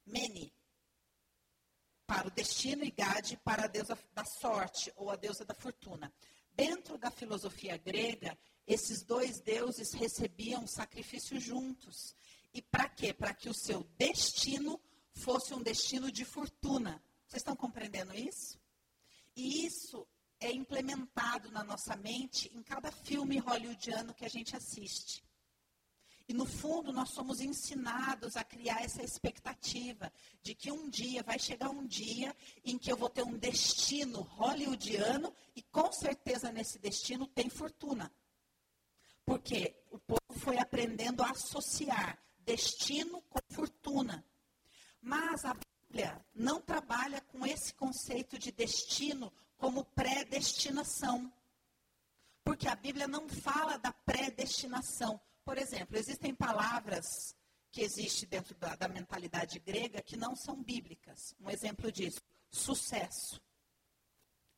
Meni, 0.04 0.52
para 2.06 2.28
o 2.28 2.30
destino, 2.30 2.84
e 2.84 2.90
Gad 2.90 3.34
para 3.42 3.64
a 3.64 3.66
deusa 3.66 3.98
da 4.12 4.26
sorte, 4.26 4.92
ou 4.94 5.10
a 5.10 5.16
deusa 5.16 5.42
da 5.42 5.54
fortuna. 5.54 6.12
Dentro 6.52 6.98
da 6.98 7.10
filosofia 7.10 7.78
grega, 7.78 8.38
esses 8.66 9.02
dois 9.04 9.40
deuses 9.40 9.94
recebiam 9.94 10.66
sacrifício 10.66 11.40
juntos. 11.40 12.14
E 12.52 12.60
para 12.60 12.90
quê? 12.90 13.14
Para 13.14 13.32
que 13.32 13.48
o 13.48 13.54
seu 13.54 13.84
destino 13.96 14.78
fosse 15.14 15.54
um 15.54 15.62
destino 15.62 16.12
de 16.12 16.26
fortuna. 16.26 17.02
Vocês 17.26 17.40
estão 17.40 17.56
compreendendo 17.56 18.14
isso? 18.14 18.65
E 19.36 19.66
isso 19.66 20.06
é 20.40 20.50
implementado 20.50 21.50
na 21.50 21.62
nossa 21.62 21.94
mente 21.94 22.50
em 22.54 22.62
cada 22.62 22.90
filme 22.90 23.38
hollywoodiano 23.38 24.14
que 24.14 24.24
a 24.24 24.28
gente 24.28 24.56
assiste. 24.56 25.22
E 26.28 26.34
no 26.34 26.44
fundo, 26.44 26.92
nós 26.92 27.10
somos 27.10 27.40
ensinados 27.40 28.36
a 28.36 28.42
criar 28.42 28.82
essa 28.82 29.02
expectativa 29.02 30.12
de 30.42 30.56
que 30.56 30.72
um 30.72 30.88
dia, 30.88 31.22
vai 31.22 31.38
chegar 31.38 31.70
um 31.70 31.86
dia 31.86 32.34
em 32.64 32.76
que 32.76 32.90
eu 32.90 32.96
vou 32.96 33.08
ter 33.08 33.22
um 33.22 33.38
destino 33.38 34.22
hollywoodiano 34.22 35.32
e 35.54 35.62
com 35.62 35.92
certeza 35.92 36.50
nesse 36.50 36.80
destino 36.80 37.28
tem 37.28 37.48
fortuna. 37.48 38.12
Porque 39.24 39.76
o 39.90 39.98
povo 40.00 40.40
foi 40.40 40.58
aprendendo 40.58 41.22
a 41.22 41.30
associar 41.30 42.18
destino 42.40 43.22
com 43.22 43.38
fortuna. 43.54 44.24
Mas 45.00 45.44
a 45.44 45.54
Bíblia 45.96 46.26
não 46.34 46.60
trabalha 46.60 47.22
com 47.22 47.46
esse 47.46 47.72
conceito 47.72 48.38
de 48.38 48.52
destino 48.52 49.32
como 49.56 49.82
predestinação. 49.82 51.32
Porque 52.44 52.68
a 52.68 52.76
Bíblia 52.76 53.08
não 53.08 53.26
fala 53.26 53.78
da 53.78 53.90
predestinação. 53.92 55.18
Por 55.42 55.56
exemplo, 55.56 55.96
existem 55.96 56.34
palavras 56.34 57.34
que 57.72 57.80
existem 57.80 58.28
dentro 58.28 58.54
da, 58.56 58.76
da 58.76 58.88
mentalidade 58.88 59.58
grega 59.58 60.02
que 60.02 60.18
não 60.18 60.36
são 60.36 60.62
bíblicas. 60.62 61.34
Um 61.40 61.48
exemplo 61.48 61.90
disso, 61.90 62.20
sucesso. 62.50 63.40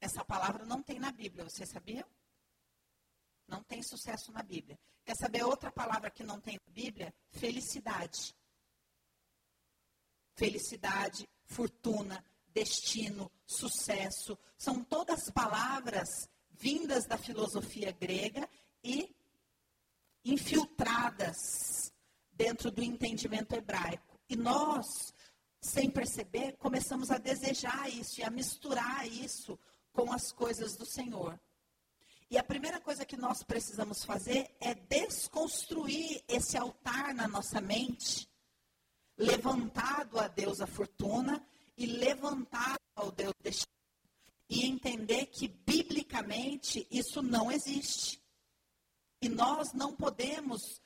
Essa 0.01 0.25
palavra 0.25 0.65
não 0.65 0.83
tem 0.83 0.99
na 0.99 1.13
Bíblia, 1.13 1.45
você 1.45 1.65
sabia? 1.65 2.05
Não 3.47 3.63
tem 3.63 3.81
sucesso 3.81 4.33
na 4.33 4.43
Bíblia. 4.43 4.77
Quer 5.05 5.15
saber 5.15 5.45
outra 5.45 5.71
palavra 5.71 6.11
que 6.11 6.25
não 6.25 6.41
tem 6.41 6.59
na 6.67 6.73
Bíblia? 6.73 7.15
Felicidade. 7.31 8.35
Felicidade, 10.39 11.29
fortuna, 11.47 12.25
destino, 12.55 13.29
sucesso. 13.45 14.39
São 14.57 14.85
todas 14.85 15.33
palavras 15.33 16.29
vindas 16.53 17.07
da 17.07 17.19
filosofia 17.19 17.91
grega 17.91 18.49
e 18.85 19.13
infiltradas 20.25 21.93
dentro 22.31 22.71
do 22.71 22.85
entendimento 22.85 23.53
hebraico. 23.53 24.17
E 24.29 24.37
nós, 24.37 25.13
sem 25.61 25.91
perceber, 25.91 26.57
começamos 26.57 27.11
a 27.11 27.19
desejar 27.19 27.89
isso 27.89 28.21
e 28.21 28.23
a 28.23 28.31
misturar 28.31 29.09
isso 29.09 29.59
com 29.93 30.13
as 30.13 30.31
coisas 30.31 30.77
do 30.77 30.87
Senhor. 30.87 31.37
E 32.31 32.39
a 32.39 32.45
primeira 32.45 32.79
coisa 32.79 33.05
que 33.05 33.17
nós 33.17 33.43
precisamos 33.43 34.05
fazer 34.05 34.55
é 34.61 34.73
desconstruir 34.73 36.23
esse 36.29 36.57
altar 36.57 37.13
na 37.13 37.27
nossa 37.27 37.61
mente, 37.61 38.28
levantado 39.19 40.19
a 40.19 40.29
Deus 40.29 40.61
a 40.61 40.67
fortuna 40.67 41.45
e 41.77 41.85
levantado 41.85 42.79
ao 42.95 43.11
Deus 43.11 43.35
destino. 43.43 43.77
E 44.49 44.65
entender 44.65 45.27
que, 45.27 45.49
biblicamente, 45.49 46.87
isso 46.91 47.21
não 47.21 47.53
existe. 47.53 48.23
E 49.21 49.29
nós 49.29 49.75
não 49.75 49.95
podemos 49.95 50.81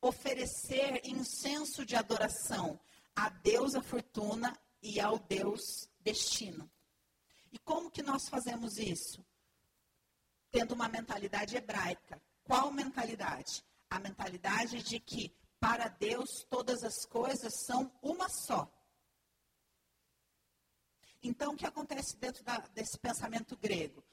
oferecer 0.00 1.00
incenso 1.04 1.84
de 1.84 1.96
adoração 1.96 2.78
a 3.16 3.28
Deus 3.28 3.74
a 3.74 3.82
fortuna 3.82 4.56
e 4.80 5.00
ao 5.00 5.18
Deus 5.18 5.88
destino. 5.98 6.70
E 7.50 7.58
como 7.58 7.90
que 7.90 8.02
nós 8.02 8.28
fazemos 8.28 8.78
isso? 8.78 9.24
tendo 10.50 10.74
uma 10.74 10.88
mentalidade 10.88 11.56
hebraica. 11.56 12.20
Qual 12.44 12.70
mentalidade? 12.72 13.62
A 13.90 13.98
mentalidade 13.98 14.82
de 14.82 14.98
que 14.98 15.34
para 15.60 15.88
Deus 15.88 16.44
todas 16.48 16.82
as 16.82 17.04
coisas 17.06 17.52
são 17.66 17.92
uma 18.02 18.28
só. 18.28 18.70
Então, 21.22 21.52
o 21.52 21.56
que 21.56 21.66
acontece 21.66 22.16
dentro 22.16 22.44
da, 22.44 22.58
desse 22.74 22.98
pensamento 22.98 23.56
grego? 23.56 24.04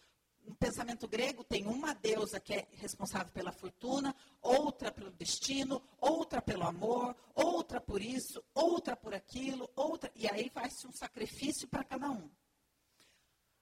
No 0.44 0.56
pensamento 0.56 1.08
grego 1.08 1.44
tem 1.44 1.66
uma 1.66 1.94
deusa 1.94 2.40
que 2.40 2.54
é 2.54 2.68
responsável 2.74 3.32
pela 3.32 3.52
fortuna, 3.52 4.16
outra 4.42 4.92
pelo 4.92 5.10
destino, 5.12 5.82
outra 6.00 6.42
pelo 6.42 6.64
amor, 6.64 7.16
outra 7.34 7.82
por 7.82 8.00
isso, 8.00 8.44
outra 8.54 8.96
por 8.96 9.14
aquilo, 9.14 9.70
outra. 9.76 10.12
E 10.16 10.28
aí 10.28 10.50
faz-se 10.50 10.88
um 10.88 10.92
sacrifício 10.92 11.68
para 11.68 11.84
cada 11.84 12.12
um. 12.12 12.30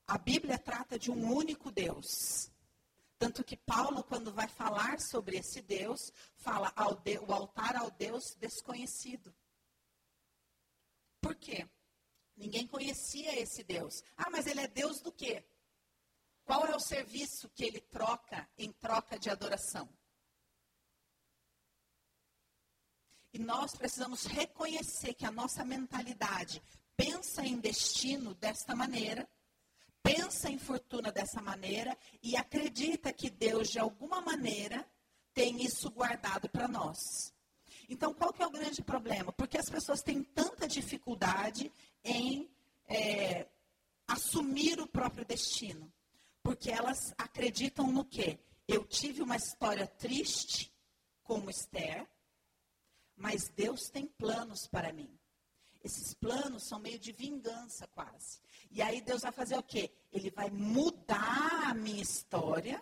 A 0.05 0.17
Bíblia 0.17 0.57
trata 0.57 0.99
de 0.99 1.09
um 1.09 1.33
único 1.33 1.71
Deus. 1.71 2.51
Tanto 3.23 3.41
que 3.41 3.55
Paulo, 3.55 4.03
quando 4.03 4.33
vai 4.33 4.49
falar 4.49 4.99
sobre 4.99 5.37
esse 5.37 5.61
Deus, 5.61 6.11
fala 6.35 6.73
ao 6.75 6.93
de, 6.93 7.17
o 7.19 7.31
altar 7.31 7.73
ao 7.77 7.89
Deus 7.89 8.35
desconhecido. 8.37 9.33
Por 11.21 11.33
quê? 11.33 11.65
Ninguém 12.35 12.67
conhecia 12.67 13.39
esse 13.39 13.63
Deus. 13.63 14.03
Ah, 14.17 14.29
mas 14.29 14.45
ele 14.45 14.59
é 14.59 14.67
Deus 14.67 14.99
do 14.99 15.09
quê? 15.09 15.41
Qual 16.43 16.65
é 16.65 16.75
o 16.75 16.81
serviço 16.81 17.47
que 17.51 17.63
ele 17.63 17.79
troca 17.79 18.45
em 18.57 18.73
troca 18.73 19.17
de 19.17 19.29
adoração? 19.29 19.87
E 23.31 23.39
nós 23.39 23.73
precisamos 23.73 24.25
reconhecer 24.25 25.13
que 25.13 25.25
a 25.25 25.31
nossa 25.31 25.63
mentalidade 25.63 26.61
pensa 26.97 27.41
em 27.41 27.57
destino 27.57 28.33
desta 28.33 28.75
maneira 28.75 29.25
pensa 30.03 30.49
em 30.49 30.59
fortuna 30.59 31.11
dessa 31.11 31.41
maneira 31.41 31.97
e 32.21 32.35
acredita 32.35 33.13
que 33.13 33.29
Deus, 33.29 33.69
de 33.69 33.79
alguma 33.79 34.21
maneira, 34.21 34.85
tem 35.33 35.63
isso 35.63 35.89
guardado 35.89 36.49
para 36.49 36.67
nós. 36.67 37.33
Então, 37.89 38.13
qual 38.13 38.31
que 38.31 38.43
é 38.43 38.47
o 38.47 38.51
grande 38.51 38.83
problema? 38.83 39.31
Porque 39.31 39.57
as 39.57 39.69
pessoas 39.69 40.01
têm 40.01 40.21
tanta 40.23 40.67
dificuldade 40.67 41.71
em 42.03 42.49
é, 42.85 43.47
assumir 44.07 44.79
o 44.79 44.87
próprio 44.87 45.25
destino. 45.25 45.91
Porque 46.41 46.69
elas 46.69 47.13
acreditam 47.17 47.91
no 47.91 48.05
quê? 48.05 48.37
Eu 48.67 48.85
tive 48.85 49.21
uma 49.21 49.37
história 49.37 49.87
triste, 49.87 50.73
como 51.23 51.49
Esther, 51.49 52.07
mas 53.15 53.49
Deus 53.49 53.89
tem 53.89 54.05
planos 54.05 54.67
para 54.67 54.91
mim. 54.91 55.17
Esses 55.83 56.13
planos 56.13 56.63
são 56.63 56.79
meio 56.79 56.97
de 56.97 57.11
vingança 57.11 57.85
quase. 57.87 58.39
E 58.71 58.81
aí 58.81 59.01
Deus 59.01 59.21
vai 59.21 59.31
fazer 59.31 59.57
o 59.57 59.63
quê? 59.63 59.91
Ele 60.11 60.29
vai 60.31 60.49
mudar 60.49 61.69
a 61.69 61.73
minha 61.73 62.01
história 62.01 62.81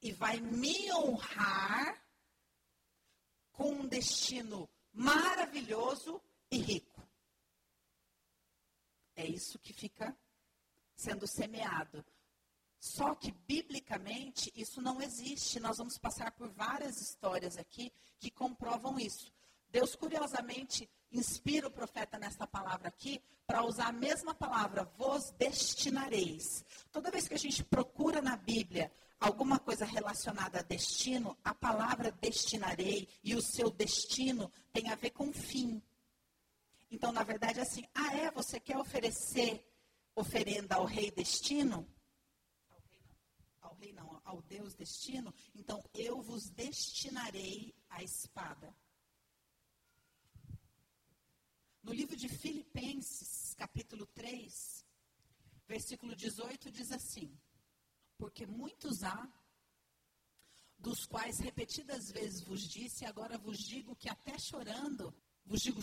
e 0.00 0.12
vai 0.12 0.40
me 0.40 0.92
honrar 0.92 2.00
com 3.50 3.70
um 3.72 3.86
destino 3.86 4.68
maravilhoso 4.92 6.22
e 6.50 6.58
rico. 6.58 7.02
É 9.16 9.26
isso 9.26 9.58
que 9.58 9.72
fica 9.72 10.16
sendo 10.94 11.26
semeado. 11.26 12.04
Só 12.78 13.14
que, 13.14 13.30
biblicamente, 13.30 14.52
isso 14.56 14.80
não 14.80 15.00
existe. 15.00 15.60
Nós 15.60 15.78
vamos 15.78 15.98
passar 15.98 16.32
por 16.32 16.48
várias 16.50 17.00
histórias 17.00 17.56
aqui 17.56 17.92
que 18.18 18.30
comprovam 18.30 18.98
isso. 18.98 19.32
Deus, 19.68 19.94
curiosamente, 19.94 20.90
inspira 21.12 21.68
o 21.68 21.70
profeta 21.70 22.18
nessa 22.18 22.46
palavra 22.46 22.88
aqui 22.88 23.20
para 23.46 23.64
usar 23.64 23.88
a 23.88 23.92
mesma 23.92 24.34
palavra, 24.34 24.84
vos 24.96 25.30
destinareis. 25.32 26.64
Toda 26.90 27.10
vez 27.10 27.28
que 27.28 27.34
a 27.34 27.38
gente 27.38 27.62
procura 27.62 28.22
na 28.22 28.36
Bíblia 28.36 28.90
alguma 29.20 29.58
coisa 29.58 29.84
relacionada 29.84 30.60
a 30.60 30.62
destino, 30.62 31.36
a 31.44 31.54
palavra 31.54 32.10
destinarei 32.12 33.08
e 33.22 33.34
o 33.34 33.42
seu 33.42 33.70
destino 33.70 34.50
tem 34.72 34.90
a 34.90 34.96
ver 34.96 35.10
com 35.10 35.32
fim. 35.32 35.82
Então, 36.90 37.12
na 37.12 37.22
verdade, 37.22 37.58
é 37.58 37.62
assim, 37.62 37.84
ah 37.94 38.16
é, 38.16 38.30
você 38.30 38.58
quer 38.58 38.76
oferecer 38.76 39.64
oferenda 40.14 40.76
ao 40.76 40.84
rei 40.84 41.10
destino? 41.10 41.86
Ao 43.60 43.74
rei 43.74 43.92
não, 43.92 44.20
ao 44.24 44.42
Deus 44.42 44.74
destino, 44.74 45.32
então 45.54 45.82
eu 45.94 46.20
vos 46.20 46.50
destinarei 46.50 47.74
a 47.88 48.02
espada. 48.02 48.74
No 51.82 51.92
livro 51.92 52.16
de 52.16 52.28
Filipenses, 52.28 53.54
capítulo 53.54 54.06
3, 54.06 54.86
versículo 55.66 56.14
18, 56.14 56.70
diz 56.70 56.92
assim: 56.92 57.36
Porque 58.16 58.46
muitos 58.46 59.02
há, 59.02 59.28
dos 60.78 61.04
quais 61.06 61.40
repetidas 61.40 62.12
vezes 62.12 62.42
vos 62.42 62.60
disse, 62.68 63.04
agora 63.04 63.36
vos 63.36 63.58
digo 63.58 63.96
que 63.96 64.08
até 64.08 64.38
chorando, 64.38 65.12
vos 65.44 65.60
digo, 65.60 65.80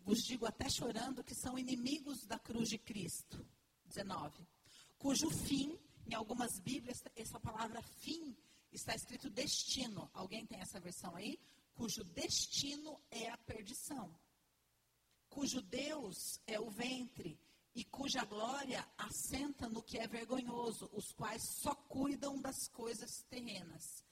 vos 0.00 0.18
digo 0.18 0.44
até 0.44 0.68
chorando 0.68 1.24
que 1.24 1.34
são 1.34 1.58
inimigos 1.58 2.26
da 2.26 2.38
cruz 2.38 2.68
de 2.68 2.78
Cristo. 2.78 3.42
19. 3.86 4.46
Cujo 4.98 5.30
fim, 5.30 5.78
em 6.06 6.14
algumas 6.14 6.60
Bíblias, 6.60 7.02
essa 7.16 7.40
palavra 7.40 7.80
fim 7.80 8.36
está 8.70 8.94
escrito 8.94 9.30
destino. 9.30 10.10
Alguém 10.12 10.44
tem 10.44 10.60
essa 10.60 10.78
versão 10.78 11.16
aí? 11.16 11.40
Cujo 11.74 12.04
destino 12.04 13.00
é 13.10 13.30
a 13.30 13.38
perdição 13.38 14.14
cujo 15.28 15.60
Deus 15.62 16.40
é 16.46 16.58
o 16.58 16.70
ventre 16.70 17.38
e 17.74 17.84
cuja 17.84 18.24
glória 18.24 18.84
assenta 18.96 19.68
no 19.68 19.82
que 19.82 19.98
é 19.98 20.06
vergonhoso, 20.08 20.90
os 20.92 21.12
quais 21.12 21.42
só 21.62 21.74
cuidam 21.74 22.40
das 22.40 22.68
coisas 22.68 23.22
terrenas. 23.28 24.02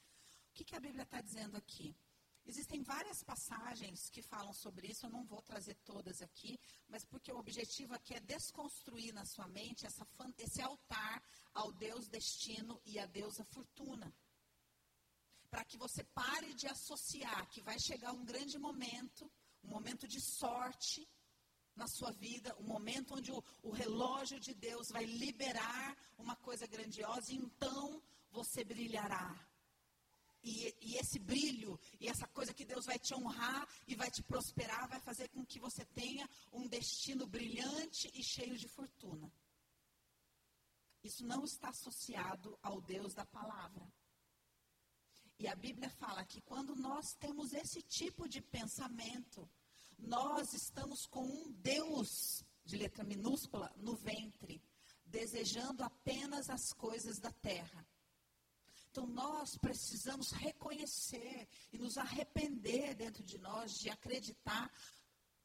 O 0.51 0.55
que, 0.55 0.65
que 0.65 0.77
a 0.77 0.81
Bíblia 0.81 1.03
está 1.03 1.21
dizendo 1.21 1.57
aqui? 1.57 1.97
Existem 2.47 2.81
várias 2.85 3.25
passagens 3.25 4.09
que 4.09 4.23
falam 4.23 4.53
sobre 4.53 4.87
isso, 4.87 5.05
eu 5.05 5.11
não 5.11 5.25
vou 5.25 5.43
trazer 5.43 5.75
todas 5.85 6.23
aqui, 6.23 6.57
mas 6.89 7.05
porque 7.05 7.33
o 7.33 7.39
objetivo 7.39 7.93
aqui 7.93 8.15
é 8.15 8.21
desconstruir 8.21 9.13
na 9.13 9.25
sua 9.25 9.49
mente 9.49 9.85
essa, 9.85 10.07
esse 10.39 10.63
altar 10.63 11.21
ao 11.53 11.73
Deus 11.73 12.07
destino 12.07 12.81
e 12.87 13.01
à 13.01 13.07
deusa 13.07 13.45
fortuna. 13.47 14.15
Para 15.51 15.65
que 15.65 15.77
você 15.77 16.05
pare 16.05 16.55
de 16.55 16.69
associar 16.69 17.49
que 17.51 17.63
vai 17.63 17.77
chegar 17.81 18.13
um 18.13 18.25
grande 18.25 18.59
momento 18.59 19.29
um 19.67 19.71
momento 19.71 20.07
de 20.07 20.21
sorte 20.21 21.07
na 21.75 21.87
sua 21.87 22.11
vida, 22.13 22.57
um 22.59 22.67
momento 22.67 23.15
onde 23.15 23.31
o, 23.31 23.43
o 23.63 23.71
relógio 23.71 24.41
de 24.41 24.55
Deus 24.55 24.89
vai 24.91 25.05
liberar 25.05 25.97
uma 26.17 26.37
coisa 26.37 26.67
grandiosa 26.67 27.33
e 27.33 27.37
então 27.37 28.03
você 28.31 28.65
brilhará. 28.65 29.47
E, 30.43 30.75
e, 30.81 30.97
esse 30.97 31.19
brilho 31.19 31.79
e 31.99 32.09
essa 32.09 32.27
coisa 32.29 32.55
que 32.55 32.65
Deus 32.65 32.87
vai 32.87 32.99
te 32.99 33.13
honrar 33.15 33.69
e 33.87 33.97
vai 33.97 34.11
te 34.11 34.23
prosperar, 34.23 34.89
vai 34.89 35.01
fazer 35.01 35.29
com 35.31 35.45
que 35.45 35.59
você 35.59 35.85
tenha 35.87 36.29
um 36.53 36.69
destino 36.69 37.27
brilhante 37.27 38.11
e 38.15 38.23
cheio 38.23 38.57
de 38.57 38.69
fortuna. 38.69 39.31
Isso 41.03 41.27
não 41.27 41.45
está 41.45 41.71
associado 41.71 42.57
ao 42.63 42.81
Deus 42.81 43.13
da 43.13 43.27
palavra. 43.27 43.87
E 45.39 45.47
a 45.47 45.55
Bíblia 45.55 45.91
fala 45.91 46.25
que 46.25 46.41
quando 46.41 46.75
nós 46.75 47.13
temos 47.15 47.53
esse 47.53 47.83
tipo 47.83 48.29
de 48.29 48.41
pensamento, 48.41 49.49
nós 49.99 50.53
estamos 50.53 51.07
com 51.07 51.25
um 51.25 51.53
Deus, 51.53 52.45
de 52.65 52.77
letra 52.77 53.05
minúscula, 53.05 53.73
no 53.77 53.95
ventre, 53.97 54.63
desejando 55.05 55.83
apenas 55.83 56.51
as 56.51 56.73
coisas 56.73 57.19
da 57.19 57.31
terra. 57.31 57.87
Então 58.91 59.07
nós 59.07 59.57
precisamos 59.59 60.31
reconhecer 60.33 61.49
e 61.73 61.79
nos 61.79 61.99
arrepender 61.99 62.95
dentro 62.95 63.23
de 63.23 63.39
nós 63.39 63.79
de 63.79 63.91
acreditar 63.91 64.73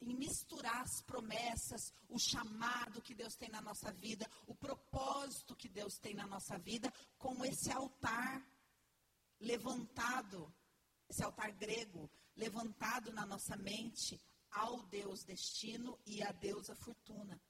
em 0.00 0.16
misturar 0.16 0.82
as 0.82 1.00
promessas, 1.02 1.92
o 2.08 2.18
chamado 2.18 3.00
que 3.00 3.14
Deus 3.14 3.36
tem 3.36 3.48
na 3.48 3.60
nossa 3.60 3.92
vida, 3.92 4.28
o 4.46 4.54
propósito 4.54 5.54
que 5.54 5.68
Deus 5.68 5.96
tem 5.98 6.14
na 6.14 6.26
nossa 6.26 6.58
vida, 6.58 6.92
com 7.18 7.44
esse 7.44 7.70
altar 7.70 8.44
levantado, 9.38 10.52
esse 11.08 11.22
altar 11.22 11.52
grego, 11.52 12.10
levantado 12.34 13.12
na 13.12 13.24
nossa 13.24 13.56
mente 13.56 14.20
ao 14.52 14.82
Deus 14.86 15.24
destino 15.24 15.98
e 16.06 16.22
à 16.22 16.32
deusa 16.32 16.74
fortuna. 16.76 17.40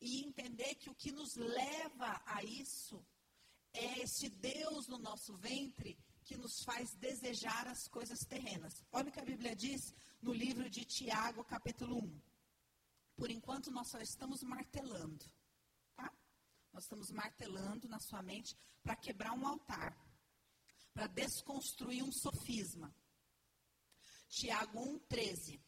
E 0.00 0.24
entender 0.24 0.74
que 0.76 0.90
o 0.90 0.94
que 0.94 1.12
nos 1.12 1.34
leva 1.36 2.22
a 2.26 2.42
isso 2.42 3.04
é 3.72 4.00
esse 4.00 4.28
Deus 4.28 4.88
no 4.88 4.98
nosso 4.98 5.34
ventre 5.36 5.98
que 6.24 6.36
nos 6.36 6.62
faz 6.62 6.94
desejar 6.94 7.66
as 7.68 7.86
coisas 7.88 8.20
terrenas. 8.20 8.84
Olha 8.92 9.08
o 9.08 9.12
que 9.12 9.20
a 9.20 9.24
Bíblia 9.24 9.54
diz 9.54 9.94
no 10.20 10.32
livro 10.32 10.68
de 10.68 10.84
Tiago, 10.84 11.44
capítulo 11.44 11.98
1. 11.98 12.20
Por 13.16 13.30
enquanto, 13.30 13.70
nós 13.70 13.88
só 13.88 13.98
estamos 14.00 14.42
martelando. 14.42 15.24
Tá? 15.94 16.12
Nós 16.72 16.84
estamos 16.84 17.10
martelando 17.10 17.88
na 17.88 18.00
sua 18.00 18.22
mente 18.22 18.56
para 18.82 18.96
quebrar 18.96 19.32
um 19.32 19.46
altar 19.46 19.96
para 20.92 21.06
desconstruir 21.06 22.02
um 22.02 22.12
sofisma. 22.12 22.94
Tiago 24.28 24.78
1,13. 25.08 25.60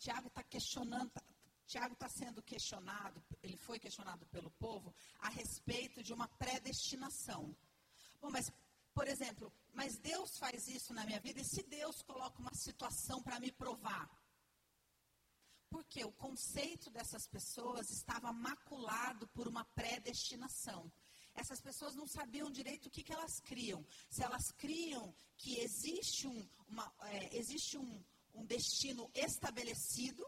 Tiago 0.00 0.28
está 0.28 0.42
questionando, 0.42 1.10
tá, 1.10 1.22
Tiago 1.66 1.92
está 1.92 2.08
sendo 2.08 2.42
questionado, 2.42 3.22
ele 3.42 3.58
foi 3.58 3.78
questionado 3.78 4.24
pelo 4.26 4.50
povo 4.52 4.94
a 5.18 5.28
respeito 5.28 6.02
de 6.02 6.14
uma 6.14 6.26
predestinação. 6.26 7.54
Bom, 8.18 8.30
mas, 8.30 8.50
por 8.94 9.06
exemplo, 9.06 9.52
mas 9.74 9.98
Deus 9.98 10.38
faz 10.38 10.66
isso 10.68 10.94
na 10.94 11.04
minha 11.04 11.20
vida, 11.20 11.38
e 11.40 11.44
se 11.44 11.62
Deus 11.64 12.00
coloca 12.02 12.40
uma 12.40 12.54
situação 12.54 13.22
para 13.22 13.38
me 13.38 13.52
provar? 13.52 14.08
Porque 15.68 16.02
o 16.02 16.12
conceito 16.12 16.90
dessas 16.90 17.28
pessoas 17.28 17.90
estava 17.90 18.32
maculado 18.32 19.28
por 19.28 19.46
uma 19.46 19.64
predestinação 19.66 20.90
essas 21.32 21.60
pessoas 21.60 21.94
não 21.94 22.08
sabiam 22.08 22.50
direito 22.50 22.86
o 22.86 22.90
que, 22.90 23.04
que 23.04 23.12
elas 23.12 23.40
criam. 23.40 23.86
Se 24.10 24.22
elas 24.22 24.50
criam 24.52 25.14
que 25.36 25.60
existe 25.60 26.26
um, 26.26 26.48
uma, 26.68 26.92
é, 27.02 27.36
existe 27.36 27.78
um, 27.78 28.04
um 28.34 28.44
destino 28.44 29.10
estabelecido, 29.14 30.26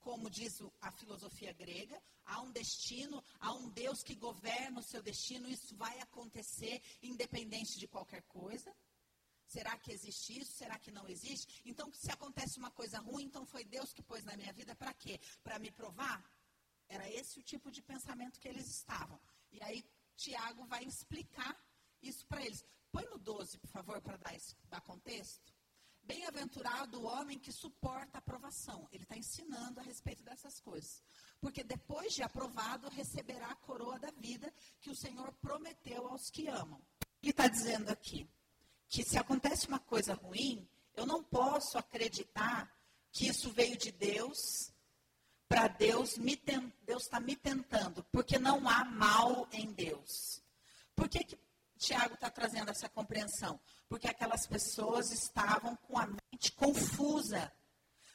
como 0.00 0.30
diz 0.30 0.60
a 0.80 0.90
filosofia 0.92 1.52
grega, 1.52 2.00
há 2.24 2.40
um 2.40 2.52
destino, 2.52 3.22
há 3.40 3.52
um 3.52 3.68
Deus 3.70 4.02
que 4.02 4.14
governa 4.14 4.80
o 4.80 4.82
seu 4.82 5.02
destino, 5.02 5.48
isso 5.48 5.74
vai 5.76 5.98
acontecer 6.00 6.80
independente 7.02 7.78
de 7.78 7.88
qualquer 7.88 8.22
coisa. 8.22 8.74
Será 9.46 9.76
que 9.78 9.92
existe 9.92 10.40
isso? 10.40 10.52
Será 10.52 10.78
que 10.78 10.90
não 10.90 11.08
existe? 11.08 11.62
Então, 11.64 11.92
se 11.92 12.10
acontece 12.10 12.58
uma 12.58 12.70
coisa 12.70 12.98
ruim, 12.98 13.24
então 13.24 13.46
foi 13.46 13.64
Deus 13.64 13.92
que 13.92 14.02
pôs 14.02 14.24
na 14.24 14.36
minha 14.36 14.52
vida 14.52 14.74
para 14.74 14.92
quê? 14.92 15.20
Para 15.42 15.58
me 15.58 15.70
provar? 15.70 16.24
Era 16.88 17.08
esse 17.10 17.38
o 17.38 17.42
tipo 17.42 17.70
de 17.70 17.82
pensamento 17.82 18.40
que 18.40 18.48
eles 18.48 18.68
estavam. 18.68 19.20
E 19.50 19.62
aí 19.62 19.84
Tiago 20.16 20.64
vai 20.66 20.84
explicar 20.84 21.56
isso 22.02 22.26
para 22.26 22.44
eles. 22.44 22.64
Põe 22.90 23.04
no 23.06 23.18
12, 23.18 23.58
por 23.58 23.70
favor, 23.70 24.00
para 24.00 24.16
dar, 24.16 24.36
dar 24.68 24.80
contexto. 24.80 25.55
Bem-aventurado 26.06 27.00
o 27.00 27.06
homem 27.06 27.38
que 27.38 27.50
suporta 27.50 28.16
a 28.16 28.18
aprovação. 28.18 28.88
Ele 28.92 29.02
está 29.02 29.16
ensinando 29.16 29.80
a 29.80 29.82
respeito 29.82 30.22
dessas 30.22 30.60
coisas. 30.60 31.02
Porque 31.40 31.64
depois 31.64 32.14
de 32.14 32.22
aprovado, 32.22 32.88
receberá 32.90 33.48
a 33.48 33.56
coroa 33.56 33.98
da 33.98 34.10
vida 34.12 34.52
que 34.80 34.90
o 34.90 34.94
Senhor 34.94 35.32
prometeu 35.34 36.06
aos 36.06 36.30
que 36.30 36.46
amam. 36.46 36.80
Ele 37.20 37.30
está 37.32 37.48
dizendo 37.48 37.90
aqui 37.90 38.28
que 38.88 39.02
se 39.02 39.18
acontece 39.18 39.66
uma 39.66 39.80
coisa 39.80 40.14
ruim, 40.14 40.68
eu 40.94 41.04
não 41.04 41.24
posso 41.24 41.76
acreditar 41.76 42.72
que 43.10 43.26
isso 43.26 43.50
veio 43.50 43.76
de 43.76 43.90
Deus 43.90 44.38
para 45.48 45.68
Deus, 45.68 46.16
me 46.18 46.36
Deus 46.84 47.04
está 47.04 47.18
me 47.18 47.34
tentando, 47.34 48.04
porque 48.12 48.38
não 48.38 48.68
há 48.68 48.84
mal 48.84 49.48
em 49.52 49.72
Deus. 49.72 50.42
Por 50.94 51.08
que, 51.08 51.24
que 51.24 51.36
Tiago 51.76 52.14
está 52.14 52.30
trazendo 52.30 52.70
essa 52.70 52.88
compreensão? 52.88 53.60
Porque 53.88 54.08
aquelas 54.08 54.46
pessoas 54.46 55.10
estavam 55.12 55.76
com 55.76 55.98
a 55.98 56.06
mente 56.06 56.52
confusa. 56.52 57.52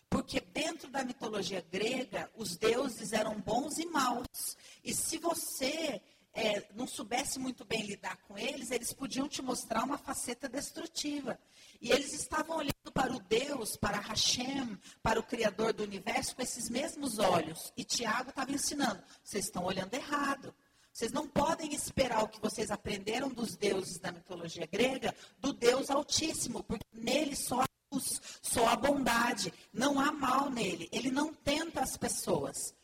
Porque 0.10 0.42
dentro 0.42 0.90
da 0.90 1.04
mitologia 1.04 1.66
grega, 1.72 2.30
os 2.36 2.58
deuses 2.58 3.14
eram 3.14 3.40
bons 3.40 3.78
e 3.78 3.86
maus. 3.86 4.58
E 4.84 4.94
se 4.94 5.18
você 5.18 6.02
é, 6.34 6.66
não 6.74 6.88
soubesse 6.88 7.40
muito 7.40 7.66
bem 7.66 7.84
lidar 7.84 8.18
com 8.28 8.38
eles, 8.38 8.72
eles 8.72 8.94
podiam 8.94 9.28
te 9.28 9.42
mostrar 9.42 9.84
uma 9.84 9.98
faceta 9.98 10.48
destrutiva. 10.48 11.40
E 11.80 11.92
eles 11.92 12.14
estavam 12.14 12.58
olhando 12.58 12.92
para 12.94 13.14
o 13.14 13.20
Deus, 13.20 13.76
para 13.76 14.00
Hashem, 14.00 14.78
para 15.02 15.20
o 15.20 15.24
Criador 15.24 15.74
do 15.74 15.84
universo, 15.84 16.36
com 16.36 16.42
esses 16.42 16.70
mesmos 16.70 17.20
olhos. 17.20 17.72
E 17.76 17.84
Tiago 17.84 18.30
estava 18.30 18.52
ensinando: 18.52 19.04
vocês 19.24 19.46
estão 19.46 19.64
olhando 19.64 19.94
errado. 19.94 20.54
Vocês 20.94 21.12
não 21.12 21.28
podem 21.28 21.74
esperar 21.74 22.24
o 22.24 22.28
que 22.28 22.42
vocês 22.42 22.70
aprenderam 22.70 23.30
dos 23.30 23.56
deuses 23.56 23.98
da 23.98 24.12
mitologia 24.12 24.66
grega, 24.66 25.16
do 25.40 25.54
Deus 25.54 25.90
Altíssimo, 25.90 26.64
porque 26.64 26.86
nele 26.92 27.36
só 27.36 27.62
há 27.62 27.68
luz, 27.92 28.22
só 28.42 28.68
há 28.68 28.76
bondade, 28.76 29.54
não 29.72 30.00
há 30.00 30.12
mal 30.12 30.50
nele. 30.50 30.90
Ele 30.92 31.10
não 31.10 31.34
tenta 31.34 31.82
as 31.82 31.96
pessoas. 31.96 32.76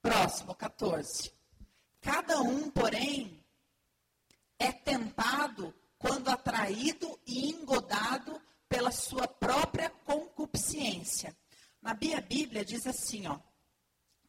Próximo, 0.00 0.54
14. 0.54 1.32
Cada 2.00 2.40
um, 2.40 2.70
porém, 2.70 3.44
é 4.58 4.70
tentado 4.70 5.74
quando 5.98 6.28
atraído 6.28 7.18
e 7.26 7.50
engodado 7.50 8.40
pela 8.68 8.92
sua 8.92 9.26
própria 9.26 9.90
concupiscência. 10.04 11.36
Na 11.82 11.94
Bíblia, 11.94 12.64
diz 12.64 12.86
assim, 12.86 13.26
ó: 13.26 13.38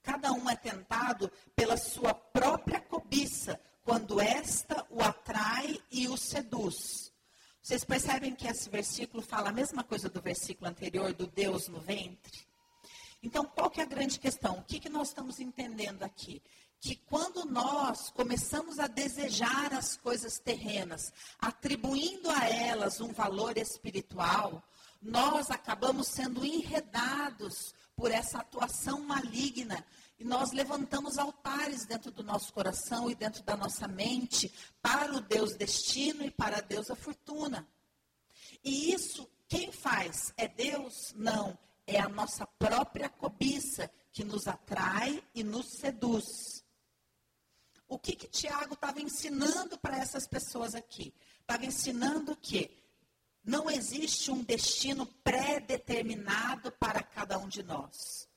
Cada 0.01 0.31
um 0.31 0.49
é 0.49 0.55
tentado 0.55 1.31
pela 1.55 1.77
sua 1.77 2.13
própria 2.13 2.79
cobiça, 2.79 3.59
quando 3.83 4.19
esta 4.19 4.85
o 4.89 5.01
atrai 5.01 5.81
Vocês 7.61 7.83
percebem 7.83 8.35
que 8.35 8.47
esse 8.47 8.69
versículo 8.69 9.21
fala 9.21 9.49
a 9.49 9.53
mesma 9.53 9.83
coisa 9.83 10.09
do 10.09 10.21
versículo 10.21 10.69
anterior, 10.69 11.13
do 11.13 11.27
Deus 11.27 11.67
no 11.67 11.79
ventre? 11.79 12.47
Então, 13.21 13.43
qual 13.45 13.69
que 13.69 13.81
é 13.81 13.83
a 13.83 13.87
grande 13.87 14.19
questão? 14.19 14.59
O 14.59 14.63
que, 14.63 14.79
que 14.79 14.89
nós 14.89 15.09
estamos 15.09 15.39
entendendo 15.39 16.03
aqui? 16.03 16.41
Que 16.79 16.95
quando 16.95 17.45
nós 17.45 18.09
começamos 18.11 18.79
a 18.79 18.87
desejar 18.87 19.73
as 19.73 19.97
coisas 19.97 20.39
terrenas, 20.39 21.11
atribuindo 21.39 22.29
a 22.29 22.47
elas 22.47 23.01
um 23.01 23.11
valor 23.11 23.57
espiritual, 23.57 24.63
nós 25.01 25.51
acabamos 25.51 26.07
sendo 26.07 26.45
enredados 26.45 27.73
por 27.99 28.11
essa 28.11 28.39
atuação 28.39 29.01
maligna 29.01 29.85
e 30.17 30.23
nós 30.23 30.53
levantamos 30.53 31.17
altares 31.17 31.85
dentro 31.85 32.09
do 32.09 32.23
nosso 32.23 32.53
coração 32.53 33.11
e 33.11 33.15
dentro 33.15 33.43
da 33.43 33.57
nossa 33.57 33.89
mente 33.89 34.49
para 34.81 35.13
o 35.13 35.19
Deus 35.19 35.53
destino 35.57 36.23
e 36.23 36.31
para 36.31 36.61
Deus 36.61 36.89
a 36.89 36.95
fortuna. 36.95 37.67
E 38.63 38.93
isso, 38.93 39.29
quem 39.49 39.69
faz? 39.73 40.33
É 40.37 40.47
Deus? 40.47 41.13
Não. 41.13 41.59
É 41.85 41.99
a 41.99 42.07
nossa 42.07 42.47
própria 42.47 43.09
cobiça 43.09 43.91
que 44.13 44.23
nos 44.23 44.47
atrai 44.47 45.21
e 45.35 45.43
nos 45.43 45.65
seduz. 45.65 46.63
O 47.85 47.99
que, 47.99 48.15
que 48.15 48.29
Tiago 48.29 48.75
estava 48.75 49.01
ensinando 49.01 49.77
para 49.77 49.97
essas 49.97 50.25
pessoas 50.25 50.73
aqui? 50.73 51.13
Estava 51.41 51.65
ensinando 51.65 52.33
que 52.37 52.78
não 53.43 53.69
existe 53.69 54.31
um 54.31 54.43
destino 54.43 55.05
pré-determinado 55.23 56.71
para 56.73 57.01
cada 57.01 57.37
um 57.37 57.47
de 57.47 57.63
nós. 57.63 58.29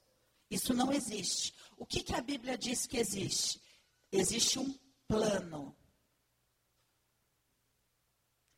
Isso 0.50 0.74
não 0.74 0.92
existe. 0.92 1.54
O 1.76 1.86
que, 1.86 2.02
que 2.02 2.14
a 2.14 2.20
Bíblia 2.20 2.56
diz 2.56 2.86
que 2.86 2.98
existe? 2.98 3.60
Existe 4.10 4.58
um 4.58 4.78
plano. 5.08 5.76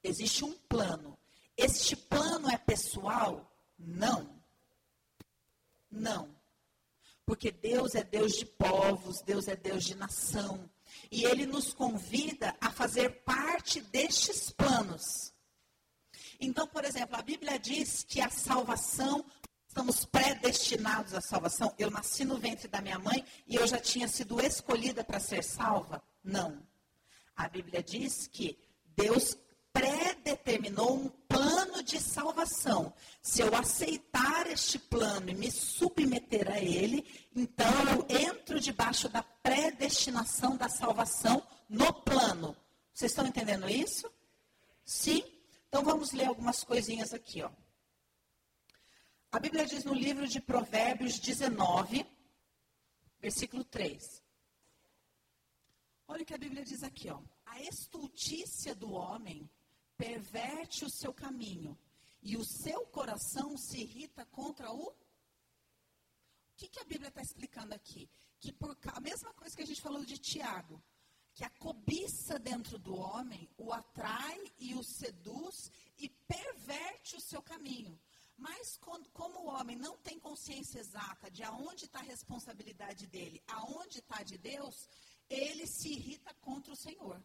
Existe 0.02 0.44
um 0.44 0.52
plano. 0.52 1.18
Este 1.56 1.96
plano 1.96 2.50
é 2.50 2.58
pessoal? 2.58 3.50
Não. 3.78 4.42
Não. 5.90 6.34
Porque 7.24 7.50
Deus 7.50 7.94
é 7.94 8.04
Deus 8.04 8.34
de 8.34 8.44
povos, 8.44 9.22
Deus 9.22 9.48
é 9.48 9.56
Deus 9.56 9.84
de 9.84 9.94
nação. 9.94 10.68
E 11.10 11.24
Ele 11.24 11.46
nos 11.46 11.72
convida 11.72 12.53
exemplo, 16.94 17.16
a 17.16 17.22
Bíblia 17.22 17.58
diz 17.58 18.04
que 18.04 18.20
a 18.20 18.30
salvação 18.30 19.24
estamos 19.66 20.04
predestinados 20.04 21.12
à 21.12 21.20
salvação? 21.20 21.74
Eu 21.76 21.90
nasci 21.90 22.24
no 22.24 22.38
ventre 22.38 22.68
da 22.68 22.80
minha 22.80 22.98
mãe 22.98 23.24
e 23.46 23.56
eu 23.56 23.66
já 23.66 23.78
tinha 23.78 24.06
sido 24.06 24.40
escolhida 24.40 25.02
para 25.02 25.18
ser 25.18 25.42
salva? 25.42 26.02
Não. 26.22 26.62
A 27.36 27.48
Bíblia 27.48 27.82
diz 27.82 28.28
que 28.28 28.56
Deus 28.96 29.36
predeterminou 29.72 30.94
um 30.94 31.08
plano 31.08 31.82
de 31.82 32.00
salvação. 32.00 32.94
Se 33.20 33.42
eu 33.42 33.52
aceitar 33.56 34.46
este 34.46 34.78
plano 34.78 35.30
e 35.30 35.34
me 35.34 35.50
submeter 35.50 36.48
a 36.48 36.60
ele, 36.60 37.04
então 37.34 37.72
eu 37.90 38.06
entro 38.08 38.60
debaixo 38.60 39.08
da 39.08 39.24
predestinação 39.24 40.56
da 40.56 40.68
salvação 40.68 41.42
no 41.68 41.92
plano. 41.92 42.56
Vocês 42.92 43.10
estão 43.10 43.26
entendendo 43.26 43.68
isso? 43.68 44.08
Sim? 44.84 45.33
Então 45.74 45.82
vamos 45.82 46.12
ler 46.12 46.26
algumas 46.26 46.62
coisinhas 46.62 47.12
aqui, 47.12 47.42
ó. 47.42 47.50
A 49.32 49.40
Bíblia 49.40 49.66
diz 49.66 49.82
no 49.82 49.92
livro 49.92 50.28
de 50.28 50.40
Provérbios 50.40 51.18
19, 51.18 52.06
versículo 53.18 53.64
3. 53.64 54.22
Olha 56.06 56.22
o 56.22 56.24
que 56.24 56.32
a 56.32 56.38
Bíblia 56.38 56.64
diz 56.64 56.84
aqui, 56.84 57.10
ó. 57.10 57.20
A 57.44 57.60
estultícia 57.60 58.72
do 58.72 58.92
homem 58.92 59.50
perverte 59.96 60.84
o 60.84 60.88
seu 60.88 61.12
caminho 61.12 61.76
e 62.22 62.36
o 62.36 62.44
seu 62.44 62.86
coração 62.86 63.56
se 63.56 63.80
irrita 63.80 64.24
contra 64.26 64.70
o. 64.70 64.90
O 64.90 64.96
que, 66.56 66.68
que 66.68 66.78
a 66.78 66.84
Bíblia 66.84 67.08
está 67.08 67.20
explicando 67.20 67.74
aqui? 67.74 68.08
Que 68.38 68.52
por 68.52 68.78
a 68.92 69.00
mesma 69.00 69.34
coisa 69.34 69.56
que 69.56 69.62
a 69.64 69.66
gente 69.66 69.82
falou 69.82 70.04
de 70.04 70.18
Tiago, 70.18 70.80
que 71.34 71.44
a 71.44 71.50
cobiça 71.50 72.38
dentro 72.38 72.78
do 72.78 72.94
homem 72.94 73.48
o 73.58 73.72
atrai 73.72 74.40
e 74.58 74.74
o 74.74 74.84
seduz 74.84 75.70
e 75.98 76.08
perverte 76.08 77.16
o 77.16 77.20
seu 77.20 77.42
caminho. 77.42 77.98
Mas 78.36 78.76
quando, 78.78 79.08
como 79.10 79.40
o 79.40 79.46
homem 79.46 79.76
não 79.76 79.96
tem 79.98 80.18
consciência 80.18 80.78
exata 80.78 81.30
de 81.30 81.42
aonde 81.42 81.84
está 81.86 82.00
a 82.00 82.02
responsabilidade 82.02 83.06
dele, 83.06 83.42
aonde 83.46 83.98
está 83.98 84.22
de 84.22 84.38
Deus, 84.38 84.88
ele 85.28 85.66
se 85.66 85.88
irrita 85.88 86.32
contra 86.34 86.72
o 86.72 86.76
Senhor. 86.76 87.22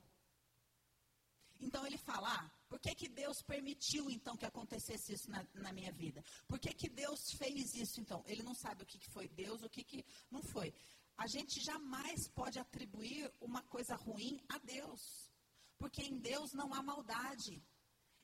Então 1.60 1.86
ele 1.86 1.98
fala, 1.98 2.30
ah, 2.34 2.52
por 2.70 2.80
que, 2.80 2.96
que 2.96 3.10
Deus 3.10 3.42
permitiu 3.42 4.10
então 4.10 4.38
que 4.38 4.46
acontecesse 4.46 5.14
isso 5.14 5.30
na, 5.30 5.46
na 5.56 5.74
minha 5.74 5.92
vida? 5.92 6.24
Por 6.48 6.58
que, 6.58 6.74
que 6.74 6.90
Deus 6.90 7.32
fez 7.34 7.76
isso 7.76 8.00
então? 8.00 8.24
Ele 8.26 8.44
não 8.44 8.54
sabe 8.54 8.84
o 8.84 8.86
que, 8.86 8.98
que 8.98 9.10
foi 9.10 9.28
Deus, 9.28 9.62
o 9.62 9.70
que, 9.70 9.84
que 9.84 10.06
não 10.32 10.42
foi. 10.42 10.74
A 11.20 11.28
gente 11.28 11.60
jamais 11.60 12.30
pode 12.30 12.58
atribuir 12.58 13.30
uma 13.42 13.62
coisa 13.64 13.94
ruim 13.94 14.40
a 14.48 14.58
Deus. 14.60 15.30
Porque 15.78 16.02
em 16.02 16.18
Deus 16.18 16.54
não 16.54 16.74
há 16.74 16.82
maldade. 16.82 17.62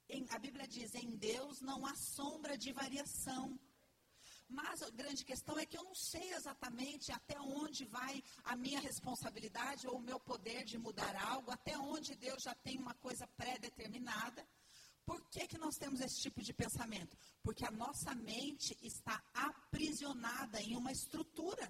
Em, 0.07 0.25
a 0.29 0.39
Bíblia 0.39 0.65
diz: 0.65 0.95
em 0.95 1.11
Deus 1.17 1.59
não 1.59 1.85
há 1.85 1.93
sombra 1.95 2.57
de 2.57 2.71
variação. 2.71 3.59
Mas 4.47 4.81
a 4.81 4.89
grande 4.91 5.25
questão 5.25 5.59
é 5.59 5.65
que 5.65 5.77
eu 5.77 5.83
não 5.83 5.93
sei 5.93 6.33
exatamente 6.33 7.11
até 7.11 7.37
onde 7.41 7.83
vai 7.83 8.23
a 8.45 8.55
minha 8.55 8.79
responsabilidade 8.79 9.87
ou 9.87 9.97
o 9.97 10.01
meu 10.09 10.19
poder 10.19 10.63
de 10.63 10.77
mudar 10.77 11.15
algo, 11.33 11.51
até 11.51 11.77
onde 11.77 12.15
Deus 12.15 12.43
já 12.43 12.55
tem 12.55 12.77
uma 12.77 12.93
coisa 12.93 13.27
pré-determinada. 13.35 14.47
Por 15.05 15.21
que, 15.29 15.47
que 15.47 15.57
nós 15.57 15.75
temos 15.75 15.99
esse 15.99 16.21
tipo 16.21 16.41
de 16.41 16.53
pensamento? 16.53 17.17
Porque 17.43 17.65
a 17.65 17.71
nossa 17.71 18.15
mente 18.15 18.77
está 18.81 19.21
aprisionada 19.33 20.61
em 20.61 20.77
uma 20.77 20.93
estrutura. 20.93 21.69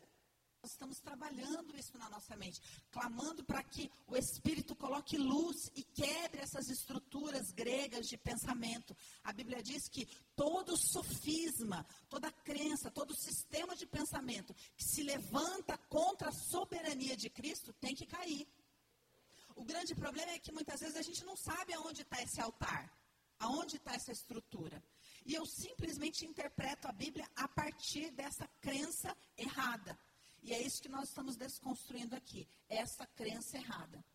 Nós 0.65 0.71
estamos 0.71 0.99
trabalhando 0.99 1.77
isso 1.77 1.95
na 1.95 2.09
nossa 2.09 2.35
mente, 2.35 2.59
clamando 2.89 3.43
para 3.43 3.61
que 3.61 3.91
o 4.07 4.17
Espírito 4.17 4.75
coloque 4.75 5.15
luz 5.15 5.69
e 5.75 5.83
quebre 5.83 6.41
essas 6.41 6.67
estruturas 6.69 7.51
gregas 7.51 8.07
de 8.07 8.17
pensamento. 8.17 8.97
A 9.23 9.31
Bíblia 9.31 9.61
diz 9.61 9.87
que 9.87 10.07
todo 10.35 10.75
sofisma, 10.75 11.85
toda 12.09 12.31
crença, 12.31 12.89
todo 12.89 13.13
sistema 13.15 13.75
de 13.75 13.85
pensamento 13.85 14.55
que 14.75 14.83
se 14.83 15.03
levanta 15.03 15.77
contra 15.87 16.29
a 16.29 16.31
soberania 16.49 17.15
de 17.15 17.29
Cristo 17.29 17.71
tem 17.73 17.93
que 17.93 18.07
cair. 18.07 18.47
O 19.55 19.63
grande 19.63 19.93
problema 19.93 20.31
é 20.31 20.39
que 20.39 20.51
muitas 20.51 20.79
vezes 20.79 20.95
a 20.95 21.03
gente 21.03 21.23
não 21.23 21.35
sabe 21.35 21.75
aonde 21.75 22.01
está 22.01 22.19
esse 22.23 22.41
altar, 22.41 22.91
aonde 23.37 23.75
está 23.75 23.93
essa 23.93 24.11
estrutura. 24.11 24.83
E 25.27 25.35
eu 25.35 25.45
simplesmente 25.45 26.25
interpreto 26.25 26.87
a 26.87 26.91
Bíblia 26.91 27.29
a 27.35 27.47
partir 27.47 28.09
dessa 28.09 28.47
crença 28.59 29.15
errada. 29.37 29.95
E 30.45 30.53
é 30.53 30.61
isso 30.61 30.79
que 30.79 30.87
nós 30.87 31.09
estamos 31.09 31.35
desconstruindo 31.35 32.15
aqui, 32.15 32.47
essa 32.69 33.03
crença 33.07 33.57
errada. 33.57 34.05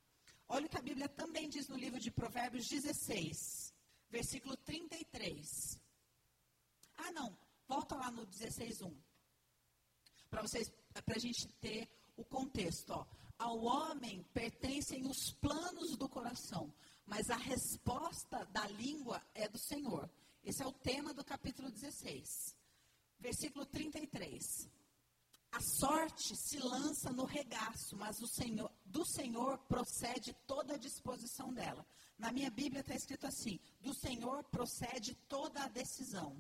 Olha 0.49 0.67
o 0.67 0.69
que 0.69 0.79
a 0.79 0.83
Bíblia 0.83 1.09
também 1.09 1.49
diz 1.49 1.67
no 1.67 1.77
livro 1.77 1.99
de 1.99 2.09
Provérbios 2.09 2.69
16, 2.69 3.75
versículo 4.09 4.57
33. 4.59 5.77
Ah, 6.99 7.11
não, 7.11 7.37
volta 7.67 7.97
lá 7.97 8.13
no 8.13 8.25
16:1. 8.29 8.97
Para 10.31 10.43
vocês, 10.43 10.71
para 11.05 11.17
a 11.17 11.19
gente 11.19 11.49
ter 11.55 11.91
o 12.17 12.25
contexto, 12.25 12.91
ó. 12.91 13.05
Ao 13.37 13.59
homem 13.65 14.23
pertencem 14.33 15.09
os 15.09 15.33
planos 15.33 15.97
do 15.97 16.09
coração, 16.09 16.73
mas 17.07 17.29
a 17.29 17.37
resposta 17.37 18.45
da 18.47 18.69
língua 18.69 19.21
é 19.35 19.49
do 19.49 19.59
Senhor. 19.59 20.09
Esse 20.45 20.63
é 20.63 20.67
o 20.67 20.73
tema 20.73 21.13
do 21.13 21.25
capítulo 21.25 21.73
16. 21.73 22.55
Versículo 23.19 23.67
33. 23.67 24.71
A 25.53 25.61
sorte 25.61 26.37
se 26.37 26.59
lança 26.59 27.11
no 27.11 27.25
regaço, 27.25 27.97
mas 27.97 28.17
Senhor, 28.29 28.71
do 28.85 29.05
Senhor 29.05 29.59
procede 29.59 30.33
toda 30.47 30.75
a 30.75 30.79
disposição 30.79 31.53
dela. 31.53 31.85
Na 32.19 32.31
minha 32.31 32.51
Bíblia 32.51 32.81
está 32.81 32.95
escrito 32.95 33.27
assim: 33.27 33.59
do 33.81 33.93
Senhor 33.95 34.45
procede 34.45 35.15
toda 35.29 35.63
a 35.65 35.69
decisão. 35.69 36.33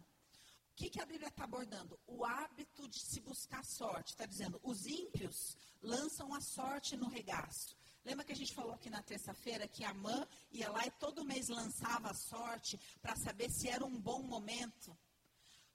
O 0.70 0.74
que, 0.76 0.88
que 0.88 1.00
a 1.00 1.06
Bíblia 1.06 1.28
está 1.28 1.44
abordando? 1.44 1.98
O 2.06 2.24
hábito 2.24 2.88
de 2.88 3.00
se 3.00 3.20
buscar 3.20 3.64
sorte. 3.64 4.12
Está 4.12 4.24
dizendo, 4.24 4.60
os 4.62 4.86
ímpios 4.86 5.56
lançam 5.82 6.32
a 6.34 6.40
sorte 6.40 6.96
no 6.96 7.08
regaço. 7.08 7.76
Lembra 8.04 8.24
que 8.24 8.32
a 8.32 8.36
gente 8.36 8.54
falou 8.54 8.72
aqui 8.72 8.88
na 8.88 9.02
terça-feira 9.02 9.68
que 9.68 9.84
a 9.84 9.92
mãe 9.92 10.26
ia 10.52 10.70
lá 10.70 10.86
e 10.86 10.90
todo 10.92 11.24
mês 11.24 11.48
lançava 11.48 12.10
a 12.10 12.14
sorte 12.14 12.78
para 13.02 13.14
saber 13.16 13.50
se 13.50 13.68
era 13.68 13.84
um 13.84 14.00
bom 14.00 14.22
momento? 14.22 14.96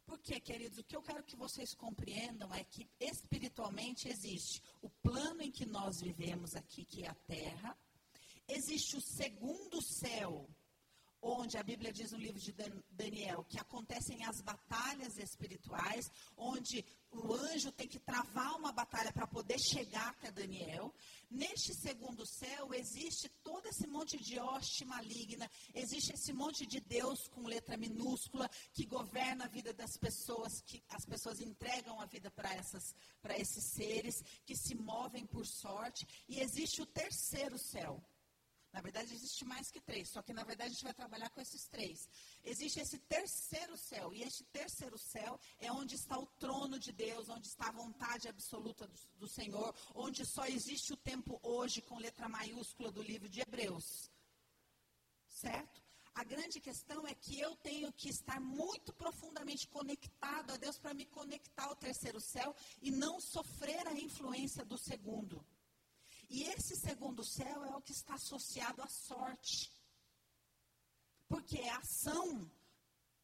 Porque, 0.06 0.40
queridos, 0.40 0.78
o 0.78 0.84
que 0.84 0.96
eu 0.96 1.02
quero 1.02 1.24
que 1.24 1.36
vocês 1.36 1.74
compreendam 1.74 2.54
é 2.54 2.64
que 2.64 2.88
espiritualmente 3.00 4.08
existe 4.08 4.62
o 4.82 4.90
plano 4.90 5.42
em 5.42 5.52
que 5.52 5.66
nós 5.66 6.00
vivemos 6.02 6.56
aqui, 6.56 6.86
que 6.86 7.04
é 7.04 7.10
a 7.10 7.16
terra, 7.16 7.78
existe 8.48 8.96
o 8.96 9.02
segundo 9.02 9.82
céu, 9.82 10.48
onde 11.22 11.58
a 11.58 11.64
Bíblia 11.64 11.92
diz 11.92 12.12
no 12.12 12.20
livro 12.20 12.40
de 12.40 12.54
Daniel 12.92 13.44
que 13.46 13.60
acontecem 13.60 14.24
as 14.26 14.42
batalhas 14.42 15.18
espirituais, 15.18 16.12
onde 16.38 16.86
o 17.16 17.34
anjo 17.34 17.72
tem 17.72 17.88
que 17.88 18.00
travar 18.00 18.56
uma 18.56 18.72
batalha 18.72 19.12
para 19.12 19.28
poder 19.28 19.58
chegar 19.60 20.10
até 20.10 20.32
Daniel. 20.32 20.94
Neste 21.30 21.74
segundo 21.74 22.26
céu 22.26 22.74
existe 22.74 23.30
todo 23.44 23.66
esse 23.68 23.88
monte 23.88 24.18
de 24.18 24.40
hoste 24.40 24.86
maligna, 24.86 25.50
existe 25.74 26.14
esse 26.14 26.32
monte 26.34 26.66
de 26.66 26.80
Deus 26.80 27.28
com 27.28 27.48
letra 27.48 27.78
minúscula 27.78 28.50
que 28.74 28.86
governa 28.86 29.46
a 29.46 29.50
vida 29.50 29.74
das 29.74 29.98
pessoas, 29.98 30.62
que 30.62 30.84
as 30.90 31.06
pessoas 31.06 31.40
entregam 31.42 32.00
a 32.00 32.06
vida 32.06 32.30
para 32.32 32.54
essas 32.54 32.96
para 33.22 33.38
esses 33.38 33.72
seres 33.74 34.24
que 34.46 34.56
se 34.56 34.76
movem 34.76 35.26
por 35.26 35.46
sorte, 35.46 36.06
e 36.28 36.40
existe 36.40 36.82
o 36.82 36.86
terceiro 36.86 37.58
céu 37.58 38.04
na 38.76 38.82
verdade, 38.82 39.14
existe 39.14 39.46
mais 39.46 39.72
que 39.72 39.80
três, 39.80 40.10
só 40.10 40.22
que 40.22 40.34
na 40.34 40.44
verdade 40.44 40.72
a 40.72 40.74
gente 40.74 40.84
vai 40.84 40.94
trabalhar 40.94 41.30
com 41.30 41.40
esses 41.40 41.66
três. 41.66 42.10
Existe 42.44 42.82
esse 42.82 43.00
terceiro 43.00 43.78
céu, 43.78 44.14
e 44.14 44.22
este 44.22 44.44
terceiro 44.60 44.98
céu 44.98 45.40
é 45.60 45.72
onde 45.72 45.96
está 45.96 46.20
o 46.20 46.26
trono 46.44 46.78
de 46.78 46.92
Deus, 46.92 47.30
onde 47.30 47.48
está 47.48 47.70
a 47.70 47.72
vontade 47.72 48.28
absoluta 48.28 48.86
do, 48.86 49.00
do 49.22 49.28
Senhor, 49.30 49.74
onde 49.94 50.26
só 50.26 50.46
existe 50.46 50.92
o 50.92 50.98
tempo 50.98 51.40
hoje, 51.42 51.82
com 51.82 51.98
letra 51.98 52.28
maiúscula 52.28 52.92
do 52.92 53.02
livro 53.02 53.30
de 53.30 53.40
Hebreus. 53.40 54.12
Certo? 55.30 55.82
A 56.14 56.26
grande 56.26 56.60
questão 56.60 57.08
é 57.08 57.16
que 57.16 57.40
eu 57.40 57.56
tenho 57.56 57.94
que 57.94 58.10
estar 58.10 58.42
muito 58.42 58.92
profundamente 58.94 59.70
conectado 59.70 60.52
a 60.52 60.58
Deus 60.58 60.78
para 60.78 60.94
me 60.94 61.06
conectar 61.06 61.64
ao 61.64 61.78
terceiro 61.78 62.20
céu 62.20 62.54
e 62.82 62.92
não 62.92 63.22
sofrer 63.22 63.88
a 63.88 63.94
influência 63.94 64.66
do 64.66 64.78
segundo. 64.78 65.46
E 66.30 66.44
esse 66.44 66.76
segundo 66.76 67.24
céu 67.24 67.64
é 67.66 67.76
o 67.76 67.82
que 67.82 67.92
está 67.92 68.16
associado 68.16 68.82
à 68.82 68.88
sorte. 68.88 69.72
Porque 71.28 71.58
é 71.58 71.70
a 71.70 71.78
ação, 71.78 72.50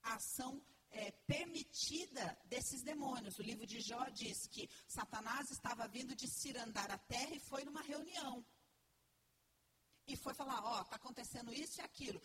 ação 0.01 0.61
é, 0.91 1.11
permitida 1.25 2.37
desses 2.45 2.81
demônios. 2.81 3.37
O 3.37 3.43
livro 3.43 3.65
de 3.65 3.79
Jó 3.79 4.03
diz 4.09 4.47
que 4.47 4.69
Satanás 4.87 5.49
estava 5.51 5.87
vindo 5.87 6.15
de 6.15 6.27
cirandar 6.27 6.91
a 6.91 6.97
terra 6.97 7.35
e 7.35 7.39
foi 7.39 7.63
numa 7.63 7.81
reunião. 7.81 8.45
E 10.07 10.15
foi 10.17 10.33
falar, 10.33 10.63
ó, 10.63 10.79
oh, 10.79 10.81
está 10.81 10.95
acontecendo 10.95 11.53
isso 11.53 11.79
e 11.79 11.83
aquilo. 11.83 12.21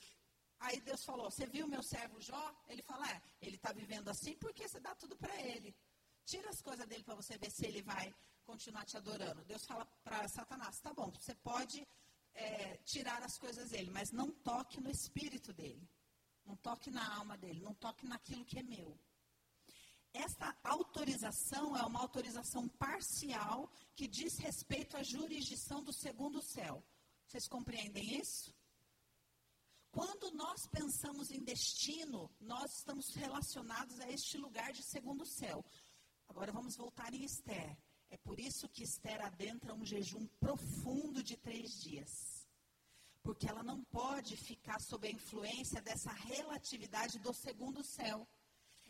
Aí 0.59 0.81
Deus 0.81 1.05
falou, 1.05 1.31
você 1.31 1.47
viu 1.47 1.69
meu 1.69 1.83
servo 1.83 2.21
Jó? 2.21 2.55
Ele 2.69 2.83
fala, 2.83 3.09
é, 3.11 3.23
ele 3.41 3.57
está 3.57 3.73
vivendo 3.73 4.09
assim 4.09 4.35
porque 4.37 4.67
você 4.67 4.81
dá 4.81 4.95
tudo 4.95 5.17
para 5.17 5.35
ele. 5.43 5.77
Tira 6.25 6.49
as 6.51 6.61
coisas 6.61 6.87
dele 6.87 7.05
para 7.05 7.15
você 7.15 7.39
ver 7.39 7.51
se 7.51 7.67
ele 7.67 7.83
vai 7.83 8.13
continuar 8.47 8.85
te 8.85 8.97
adorando. 8.97 9.45
Deus 9.45 9.67
fala 9.67 9.85
para 10.05 10.29
Satanás: 10.29 10.81
tá 10.81 10.93
bom, 10.95 11.11
você 11.11 11.35
pode 11.35 11.87
é, 12.33 12.77
tirar 12.93 13.23
as 13.23 13.37
coisas 13.39 13.71
dele, 13.71 13.91
mas 13.91 14.13
não 14.13 14.31
toque 14.31 14.81
no 14.81 14.91
espírito 14.91 15.53
dele. 15.53 15.87
Não 16.45 16.57
toque 16.57 16.91
na 16.91 17.05
alma 17.17 17.37
dele, 17.37 17.61
não 17.61 17.75
toque 17.75 18.07
naquilo 18.07 18.45
que 18.45 18.59
é 18.61 18.63
meu. 18.63 18.97
Essa 20.13 20.57
autorização 20.63 21.77
é 21.77 21.85
uma 21.85 22.01
autorização 22.01 22.69
parcial 22.69 23.71
que 23.95 24.07
diz 24.07 24.39
respeito 24.39 24.97
à 24.97 25.03
jurisdição 25.03 25.83
do 25.83 25.93
segundo 25.93 26.41
céu. 26.41 26.83
Vocês 27.27 27.49
compreendem 27.49 28.19
isso? 28.19 28.55
Quando 29.91 30.31
nós 30.33 30.67
pensamos 30.69 31.31
em 31.31 31.43
destino, 31.43 32.31
nós 32.39 32.77
estamos 32.77 33.15
relacionados 33.15 33.99
a 34.01 34.11
este 34.11 34.39
lugar 34.39 34.73
de 34.73 34.83
segundo 34.83 35.27
céu. 35.27 35.65
Agora 36.29 36.53
vamos 36.53 36.77
voltar 36.77 37.13
em 37.13 37.25
Esther. 37.25 37.77
É 38.11 38.17
por 38.19 38.39
isso 38.39 38.69
que 38.69 38.85
Esther 38.85 39.21
adentra 39.25 39.75
um 39.75 39.85
jejum 39.85 40.27
profundo 40.39 41.23
de 41.23 41.37
três 41.37 41.81
dias. 41.83 42.47
Porque 43.23 43.49
ela 43.49 43.63
não 43.63 43.83
pode 43.85 44.37
ficar 44.37 44.81
sob 44.81 45.09
a 45.09 45.11
influência 45.11 45.83
dessa 45.83 46.13
relatividade 46.13 47.19
do 47.19 47.33
segundo 47.33 47.83
céu. 47.83 48.27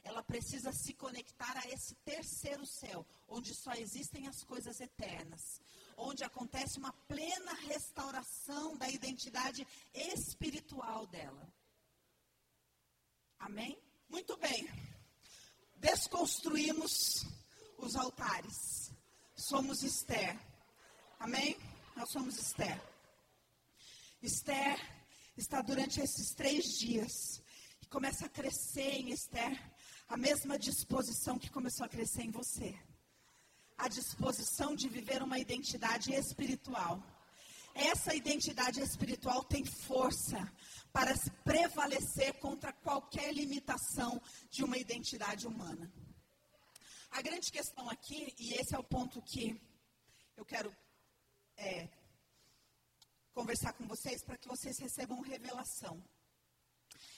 Ela 0.04 0.22
precisa 0.22 0.70
se 0.72 0.92
conectar 0.94 1.56
a 1.56 1.68
esse 1.68 1.94
terceiro 2.04 2.64
céu, 2.66 3.04
onde 3.26 3.54
só 3.54 3.72
existem 3.72 4.28
as 4.28 4.44
coisas 4.44 4.78
eternas, 4.80 5.60
onde 5.96 6.22
acontece 6.22 6.78
uma 6.78 6.92
plena 7.08 7.54
restauração 7.54 8.76
da 8.76 8.88
identidade 8.88 9.66
espiritual 9.92 11.06
dela. 11.06 11.52
Amém? 13.38 13.76
Muito 14.08 14.36
bem. 14.36 14.68
Desconstruímos 15.76 17.24
os 17.78 17.96
altares 17.96 18.95
somos 19.36 19.82
Esther. 19.82 20.38
Amém? 21.20 21.56
Nós 21.94 22.10
somos 22.10 22.38
Esther. 22.38 22.80
Esther 24.22 24.80
está 25.36 25.60
durante 25.60 26.00
esses 26.00 26.34
três 26.34 26.78
dias 26.78 27.42
e 27.82 27.86
começa 27.86 28.26
a 28.26 28.30
crescer 28.30 28.92
em 28.92 29.10
Esther 29.10 29.60
a 30.08 30.16
mesma 30.16 30.58
disposição 30.58 31.38
que 31.38 31.50
começou 31.50 31.84
a 31.84 31.88
crescer 31.88 32.22
em 32.22 32.30
você. 32.30 32.74
A 33.76 33.88
disposição 33.88 34.74
de 34.74 34.88
viver 34.88 35.22
uma 35.22 35.38
identidade 35.38 36.14
espiritual. 36.14 37.02
Essa 37.74 38.14
identidade 38.14 38.80
espiritual 38.80 39.44
tem 39.44 39.66
força 39.66 40.50
para 40.94 41.14
prevalecer 41.44 42.32
contra 42.40 42.72
qualquer 42.72 43.34
limitação 43.34 44.20
de 44.50 44.64
uma 44.64 44.78
identidade 44.78 45.46
humana. 45.46 45.92
A 47.16 47.22
grande 47.22 47.50
questão 47.50 47.88
aqui, 47.88 48.34
e 48.38 48.52
esse 48.60 48.74
é 48.74 48.78
o 48.78 48.84
ponto 48.84 49.22
que 49.22 49.58
eu 50.36 50.44
quero 50.44 50.70
é, 51.56 51.88
conversar 53.32 53.72
com 53.72 53.86
vocês 53.86 54.22
para 54.22 54.36
que 54.36 54.46
vocês 54.46 54.76
recebam 54.78 55.22
revelação. 55.22 56.04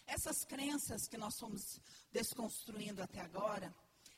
Essas 0.06 0.44
crenças 0.44 1.08
que 1.08 1.18
nós 1.18 1.34
somos 1.34 1.80
desconstruindo 2.12 3.02
até 3.02 3.20
agora, 3.20 3.74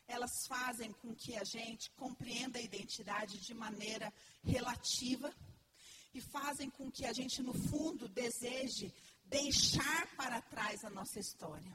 elas 0.07 0.47
fazem 0.47 0.93
com 0.93 1.15
que 1.15 1.35
a 1.35 1.45
gente 1.45 1.91
compreenda 1.93 2.59
a 2.59 2.63
identidade 2.63 3.41
de 3.41 3.55
maneira 3.55 4.13
relativa 4.45 5.35
e 6.13 6.21
fazem 6.21 6.69
com 6.69 6.91
que 6.91 7.07
a 7.07 7.13
gente, 7.15 7.43
no 7.43 7.55
fundo, 7.55 8.07
deseje 8.07 8.93
deixar 9.25 10.15
para 10.15 10.43
trás 10.43 10.85
a 10.85 10.91
nossa 10.91 11.19
história. 11.19 11.75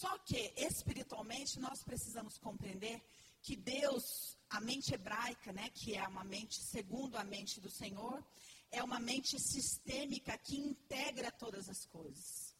Só 0.00 0.18
que, 0.18 0.52
espiritualmente, 0.58 1.58
nós 1.58 1.82
precisamos 1.82 2.36
compreender 2.36 3.02
que 3.40 3.56
Deus, 3.56 4.36
a 4.50 4.60
mente 4.60 4.92
hebraica, 4.92 5.54
né, 5.54 5.70
que 5.70 5.94
é 5.94 6.06
uma 6.06 6.22
mente 6.22 6.60
segundo 6.60 7.16
a 7.16 7.24
mente 7.24 7.62
do 7.62 7.70
Senhor, 7.70 8.22
é 8.70 8.82
uma 8.82 9.00
mente 9.00 9.40
sistêmica 9.40 10.36
que 10.36 10.58
integra 10.58 11.30
todas 11.30 11.70
as 11.70 11.86
coisas. 11.86 12.54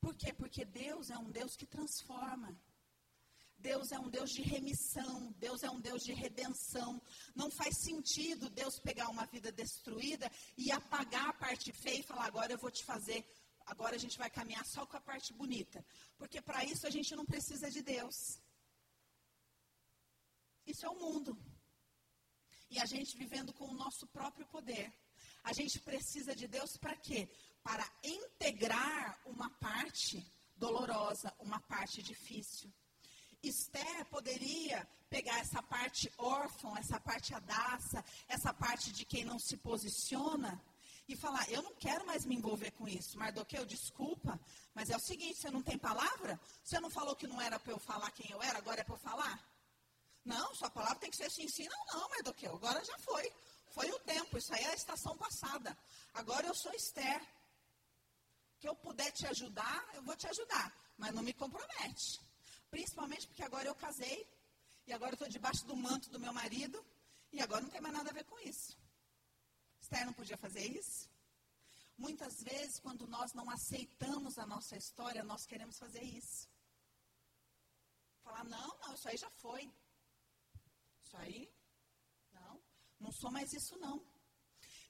Por 0.00 0.14
quê? 0.14 0.32
Porque 0.32 0.64
Deus 0.64 1.10
é 1.10 1.18
um 1.18 1.30
Deus 1.30 1.56
que 1.56 1.66
transforma. 1.66 2.58
Deus 3.58 3.92
é 3.92 3.98
um 3.98 4.08
Deus 4.08 4.30
de 4.30 4.40
remissão, 4.40 5.30
Deus 5.38 5.62
é 5.62 5.70
um 5.70 5.80
Deus 5.80 6.02
de 6.02 6.14
redenção. 6.14 7.00
Não 7.34 7.50
faz 7.50 7.76
sentido 7.76 8.48
Deus 8.48 8.78
pegar 8.78 9.10
uma 9.10 9.26
vida 9.26 9.52
destruída 9.52 10.30
e 10.56 10.72
apagar 10.72 11.28
a 11.28 11.34
parte 11.34 11.70
feia 11.70 12.00
e 12.00 12.02
falar: 12.02 12.24
agora 12.24 12.52
eu 12.52 12.58
vou 12.58 12.70
te 12.70 12.82
fazer 12.82 13.24
Agora 13.74 13.96
a 13.96 14.02
gente 14.04 14.18
vai 14.22 14.30
caminhar 14.38 14.64
só 14.66 14.82
com 14.86 14.96
a 14.98 15.06
parte 15.10 15.32
bonita. 15.32 15.78
Porque 16.18 16.40
para 16.48 16.62
isso 16.72 16.86
a 16.86 16.92
gente 16.96 17.16
não 17.18 17.24
precisa 17.24 17.70
de 17.70 17.82
Deus. 17.94 18.16
Isso 20.66 20.84
é 20.84 20.90
o 20.90 21.00
mundo. 21.04 21.32
E 22.70 22.78
a 22.78 22.86
gente 22.92 23.16
vivendo 23.16 23.52
com 23.58 23.66
o 23.70 23.78
nosso 23.84 24.06
próprio 24.08 24.46
poder. 24.46 24.92
A 25.42 25.52
gente 25.58 25.80
precisa 25.80 26.36
de 26.40 26.46
Deus 26.46 26.76
para 26.76 26.94
quê? 26.96 27.20
Para 27.62 27.86
integrar 28.04 29.18
uma 29.24 29.48
parte 29.68 30.16
dolorosa, 30.54 31.34
uma 31.38 31.60
parte 31.60 32.02
difícil. 32.02 32.70
Esther 33.42 34.04
poderia 34.16 34.86
pegar 35.08 35.38
essa 35.38 35.62
parte 35.62 36.12
órfã, 36.18 36.70
essa 36.78 37.00
parte 37.00 37.34
adaça, 37.34 38.04
essa 38.28 38.52
parte 38.52 38.92
de 38.92 39.04
quem 39.06 39.24
não 39.24 39.38
se 39.38 39.56
posiciona 39.56 40.62
e 41.08 41.16
falar: 41.16 41.48
eu 41.50 41.62
não 41.62 41.74
quero 41.74 42.06
mais 42.06 42.24
me 42.24 42.36
envolver 42.36 42.70
com 42.72 42.88
isso. 42.88 43.18
Mardoqueu, 43.18 43.64
desculpa, 43.64 44.38
mas 44.74 44.90
é 44.90 44.96
o 44.96 45.00
seguinte: 45.00 45.40
você 45.40 45.50
não 45.50 45.62
tem 45.62 45.78
palavra? 45.78 46.40
Você 46.62 46.78
não 46.80 46.90
falou 46.90 47.16
que 47.16 47.26
não 47.26 47.40
era 47.40 47.58
para 47.58 47.72
eu 47.72 47.78
falar 47.78 48.10
quem 48.12 48.30
eu 48.30 48.42
era, 48.42 48.58
agora 48.58 48.80
é 48.80 48.84
para 48.84 48.94
eu 48.94 48.98
falar? 48.98 49.52
Não, 50.24 50.54
sua 50.54 50.70
palavra 50.70 50.98
tem 51.00 51.10
que 51.10 51.16
ser 51.16 51.24
assim, 51.24 51.48
sim, 51.48 51.68
não, 51.68 52.00
não, 52.00 52.08
Mardoqueu, 52.08 52.54
agora 52.54 52.84
já 52.84 52.96
foi. 52.98 53.32
Foi 53.72 53.90
o 53.90 53.98
tempo, 54.00 54.38
isso 54.38 54.54
aí 54.54 54.62
é 54.62 54.70
a 54.70 54.74
estação 54.74 55.16
passada. 55.16 55.76
Agora 56.14 56.46
eu 56.46 56.54
sou 56.54 56.72
Esther. 56.72 57.20
Que 58.60 58.68
eu 58.68 58.76
puder 58.76 59.10
te 59.10 59.26
ajudar, 59.26 59.88
eu 59.94 60.02
vou 60.02 60.14
te 60.14 60.28
ajudar, 60.28 60.72
mas 60.96 61.12
não 61.12 61.22
me 61.22 61.32
compromete. 61.32 62.20
Principalmente 62.70 63.26
porque 63.26 63.42
agora 63.42 63.66
eu 63.66 63.74
casei, 63.74 64.24
e 64.86 64.92
agora 64.92 65.10
eu 65.10 65.14
estou 65.14 65.28
debaixo 65.28 65.66
do 65.66 65.74
manto 65.74 66.08
do 66.10 66.20
meu 66.20 66.32
marido, 66.32 66.84
e 67.32 67.42
agora 67.42 67.62
não 67.62 67.70
tem 67.70 67.80
mais 67.80 67.94
nada 67.94 68.10
a 68.10 68.12
ver 68.12 68.24
com 68.24 68.38
isso. 68.40 68.78
Esther 69.92 70.06
não 70.06 70.14
podia 70.14 70.38
fazer 70.38 70.64
isso? 70.66 71.06
Muitas 71.98 72.42
vezes, 72.42 72.80
quando 72.80 73.06
nós 73.06 73.34
não 73.34 73.48
aceitamos 73.50 74.38
a 74.38 74.46
nossa 74.46 74.74
história, 74.74 75.22
nós 75.22 75.44
queremos 75.44 75.78
fazer 75.78 76.02
isso. 76.02 76.48
Falar, 78.24 78.44
não, 78.44 78.78
não, 78.80 78.94
isso 78.94 79.08
aí 79.08 79.18
já 79.18 79.30
foi. 79.30 79.70
Isso 81.04 81.16
aí, 81.18 81.52
não, 82.32 82.58
não 83.00 83.12
sou 83.12 83.30
mais 83.30 83.52
isso 83.52 83.76
não. 83.78 84.02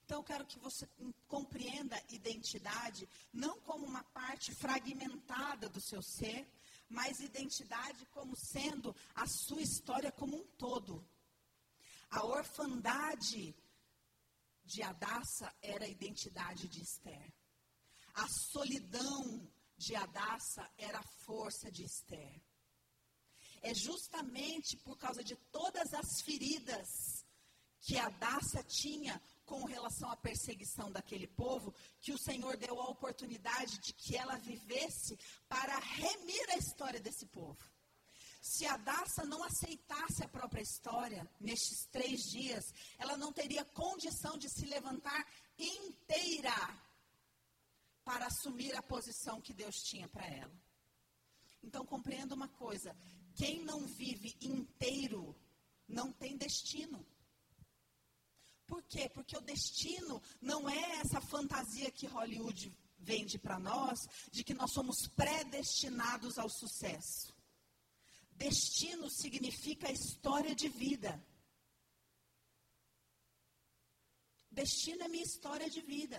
Então, 0.05 0.19
eu 0.21 0.25
quero 0.25 0.47
que 0.47 0.59
você 0.61 0.89
compreenda 1.27 2.01
identidade 2.09 3.09
não 3.33 3.61
como 3.63 3.85
uma 3.85 4.05
parte 4.05 4.55
fragmentada 4.55 5.69
do 5.69 5.81
seu 5.81 6.01
ser, 6.01 6.49
mas 6.89 7.19
identidade 7.19 8.07
como 8.07 8.37
sendo 8.37 8.95
a 9.17 9.27
sua 9.27 9.63
história 9.63 10.13
como 10.13 10.37
um 10.37 10.47
todo. 10.57 11.05
A 12.11 12.25
orfandade 12.25 13.55
de 14.65 14.83
Adassa 14.83 15.53
era 15.61 15.85
a 15.85 15.89
identidade 15.89 16.69
de 16.69 16.83
Esther. 16.83 17.33
A 18.15 18.29
solidão 18.29 19.51
de 19.77 19.95
Adassa 19.97 20.71
era 20.77 20.99
a 20.99 21.09
força 21.25 21.71
de 21.71 21.85
Esther. 21.85 22.41
É 23.63 23.75
justamente 23.75 24.77
por 24.79 24.99
causa 24.99 25.23
de 25.23 25.37
todas 25.51 25.93
as 25.95 26.21
feridas 26.23 27.25
que 27.81 27.99
Adassa 27.99 28.63
tinha 28.63 29.21
com 29.45 29.65
relação 29.65 30.11
à 30.11 30.17
perseguição 30.17 30.91
daquele 30.91 31.27
povo, 31.27 31.75
que 32.01 32.13
o 32.13 32.19
Senhor 32.19 32.57
deu 32.57 32.81
a 32.81 32.89
oportunidade 32.89 33.79
de 33.81 33.93
que 33.93 34.17
ela 34.17 34.39
vivesse 34.39 35.19
para 35.49 35.79
remir 35.79 36.51
a 36.51 36.57
história 36.57 37.01
desse 37.01 37.27
povo. 37.27 37.59
Se 38.43 38.67
a 38.67 38.77
Daça 38.77 39.25
não 39.25 39.45
aceitasse 39.45 40.25
a 40.25 40.29
própria 40.29 40.61
história 40.61 41.31
nestes 41.39 41.87
três 41.87 42.25
dias, 42.25 42.75
ela 42.99 43.17
não 43.17 43.33
teria 43.33 43.65
condição 43.65 44.37
de 44.37 44.51
se 44.51 44.67
levantar 44.67 45.25
inteira 45.57 46.53
para 48.05 48.27
assumir 48.27 48.75
a 48.75 48.83
posição 48.83 49.41
que 49.41 49.55
Deus 49.55 49.77
tinha 49.85 50.09
para 50.09 50.27
ela. 50.27 50.53
Então 51.63 51.87
compreenda 51.87 52.35
uma 52.35 52.49
coisa: 52.49 52.97
quem 53.37 53.65
não 53.65 53.87
vive 53.87 54.37
inteiro 54.41 55.37
não 55.87 56.13
tem 56.13 56.37
destino. 56.37 57.07
Por 58.67 58.83
quê? 58.83 59.09
Porque 59.09 59.37
o 59.37 59.41
destino 59.41 60.21
não 60.41 60.69
é 60.69 60.97
essa 60.97 61.21
fantasia 61.21 61.93
que 61.93 62.09
Hollywood 62.09 62.77
vende 62.99 63.39
para 63.39 63.61
nós 63.61 64.01
de 64.33 64.43
que 64.43 64.53
nós 64.53 64.73
somos 64.73 65.07
predestinados 65.07 66.39
ao 66.39 66.49
sucesso. 66.49 67.32
Destino 68.43 69.09
significa 69.09 69.93
história 69.93 70.53
de 70.53 70.69
vida. 70.69 71.13
Destino 74.51 75.05
é 75.05 75.09
minha 75.09 75.23
história 75.23 75.71
de 75.71 75.81
vida. 75.81 76.19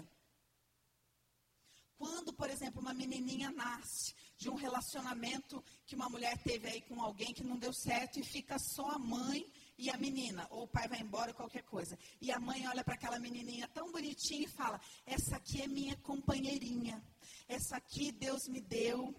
Quando, 1.98 2.32
por 2.34 2.50
exemplo, 2.50 2.80
uma 2.80 2.94
menininha 2.94 3.52
nasce 3.52 4.16
de 4.38 4.50
um 4.50 4.56
relacionamento 4.56 5.62
que 5.86 5.96
uma 5.96 6.10
mulher 6.10 6.42
teve 6.42 6.70
aí 6.70 6.82
com 6.84 7.02
alguém 7.02 7.34
que 7.34 7.44
não 7.44 7.58
deu 7.58 7.74
certo 7.74 8.18
e 8.18 8.24
fica 8.24 8.58
só 8.58 8.92
a 8.92 9.00
mãe 9.00 9.52
e 9.78 9.90
a 9.90 9.98
menina, 9.98 10.48
ou 10.50 10.64
o 10.64 10.68
pai 10.68 10.88
vai 10.88 11.02
embora, 11.02 11.34
qualquer 11.34 11.64
coisa. 11.64 12.00
E 12.22 12.32
a 12.32 12.40
mãe 12.40 12.66
olha 12.70 12.86
para 12.86 12.94
aquela 12.94 13.20
menininha 13.20 13.68
tão 13.68 13.92
bonitinha 13.92 14.46
e 14.46 14.56
fala: 14.60 14.80
Essa 15.06 15.36
aqui 15.36 15.62
é 15.62 15.68
minha 15.68 15.98
companheirinha. 15.98 17.04
Essa 17.50 17.76
aqui 17.76 18.14
Deus 18.14 18.48
me 18.48 18.62
deu 18.62 19.14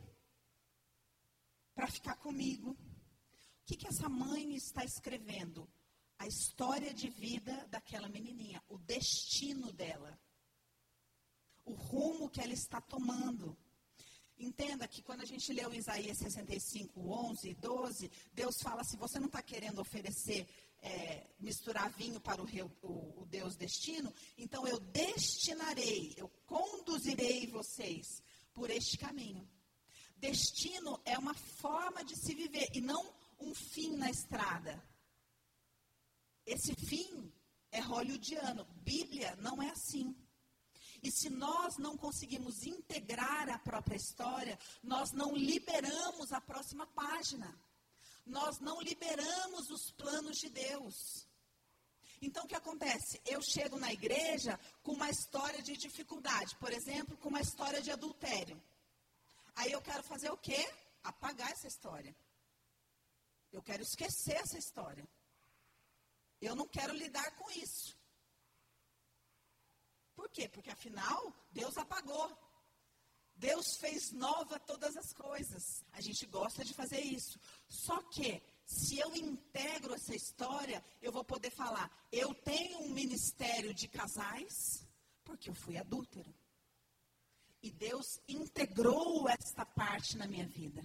para 1.75 1.87
ficar 1.87 2.17
comigo. 2.17 2.75
O 3.65 3.67
que, 3.67 3.77
que 3.77 3.89
essa 3.89 4.11
mãe 4.11 4.55
está 4.55 4.85
escrevendo? 4.85 5.67
A 6.19 6.27
história 6.27 6.93
de 6.93 7.09
vida 7.09 7.67
daquela 7.71 8.11
menininha, 8.11 8.63
o 8.69 8.77
destino 8.77 9.73
dela, 9.73 10.21
o 11.65 11.73
rumo 11.73 12.29
que 12.29 12.43
ela 12.43 12.53
está 12.53 12.79
tomando. 12.79 13.57
Entenda 14.37 14.87
que 14.87 15.01
quando 15.01 15.23
a 15.23 15.25
gente 15.25 15.51
leu 15.51 15.73
Isaías 15.73 16.19
65, 16.19 17.01
11 17.01 17.49
e 17.49 17.55
12, 17.55 18.11
Deus 18.35 18.61
fala: 18.61 18.85
se 18.85 18.99
você 18.99 19.19
não 19.19 19.29
está 19.29 19.41
querendo 19.41 19.81
oferecer, 19.81 20.47
é, 20.83 21.27
misturar 21.41 21.91
vinho 21.91 22.21
para 22.21 22.43
o, 22.43 22.47
o, 22.83 23.23
o 23.23 23.27
Deus 23.27 23.57
destino, 23.57 24.13
então 24.37 24.69
eu 24.69 24.79
destinarei, 24.79 26.13
eu 26.19 26.29
conduzirei 26.45 27.47
vocês 27.47 28.23
por 28.53 28.69
este 28.69 28.99
caminho. 28.99 29.49
Destino 30.19 31.01
é 31.07 31.19
uma 31.19 31.33
forma 31.33 32.05
de 32.05 32.15
se 32.15 32.35
viver 32.35 32.69
e 32.75 32.83
não 32.83 33.24
um 33.45 33.55
fim 33.55 33.97
na 33.97 34.11
estrada. 34.11 34.83
Esse 36.47 36.75
fim 36.75 37.33
é 37.71 37.81
hollywoodiano. 37.81 38.65
Bíblia 38.83 39.37
não 39.37 39.63
é 39.63 39.71
assim. 39.71 40.15
E 41.03 41.11
se 41.11 41.29
nós 41.29 41.77
não 41.77 41.97
conseguimos 41.97 42.63
integrar 42.65 43.49
a 43.51 43.59
própria 43.59 43.97
história, 43.97 44.59
nós 44.83 45.13
não 45.13 45.37
liberamos 45.37 46.33
a 46.33 46.41
próxima 46.41 46.87
página. 46.87 47.55
Nós 48.25 48.59
não 48.59 48.81
liberamos 48.81 49.69
os 49.71 49.91
planos 49.93 50.39
de 50.39 50.49
Deus. 50.49 51.29
Então, 52.23 52.45
o 52.45 52.49
que 52.49 52.55
acontece? 52.55 53.21
Eu 53.27 53.43
chego 53.43 53.79
na 53.79 53.93
igreja 53.93 54.59
com 54.83 54.93
uma 54.93 55.11
história 55.11 55.61
de 55.63 55.77
dificuldade, 55.77 56.57
por 56.57 56.73
exemplo, 56.73 57.19
com 57.19 57.29
uma 57.29 57.41
história 57.41 57.83
de 57.83 57.91
adultério. 57.91 58.63
Aí 59.55 59.73
eu 59.73 59.83
quero 59.83 60.03
fazer 60.05 60.31
o 60.31 60.39
quê? 60.39 60.67
Apagar 61.03 61.51
essa 61.51 61.67
história. 61.67 62.17
Eu 63.55 63.63
quero 63.63 63.83
esquecer 63.83 64.37
essa 64.37 64.59
história. 64.59 65.09
Eu 66.41 66.57
não 66.57 66.67
quero 66.67 66.93
lidar 66.93 67.31
com 67.37 67.49
isso. 67.53 67.97
Por 70.17 70.29
quê? 70.29 70.49
Porque 70.49 70.71
afinal, 70.71 71.33
Deus 71.53 71.79
apagou. 71.79 72.29
Deus 73.37 73.77
fez 73.77 74.11
nova 74.11 74.59
todas 74.59 74.97
as 74.97 75.13
coisas. 75.13 75.85
A 75.93 76.01
gente 76.01 76.27
gosta 76.27 76.65
de 76.65 76.75
fazer 76.75 77.01
isso. 77.01 77.39
Só 77.69 78.03
que, 78.03 78.43
se 78.67 78.99
eu 78.99 79.15
integro 79.15 79.95
essa 79.95 80.17
história, 80.17 80.85
eu 81.01 81.13
vou 81.13 81.25
poder 81.25 81.51
falar: 81.51 81.89
eu 82.11 82.35
tenho 82.35 82.79
um 82.81 82.91
ministério 82.91 83.73
de 83.73 83.87
casais, 83.87 84.85
porque 85.23 85.49
eu 85.49 85.55
fui 85.55 85.77
adúltero. 85.77 86.35
E 87.63 87.71
Deus 87.71 88.21
integrou 88.29 89.29
esta 89.29 89.65
parte 89.65 90.17
na 90.17 90.27
minha 90.27 90.47
vida. 90.47 90.85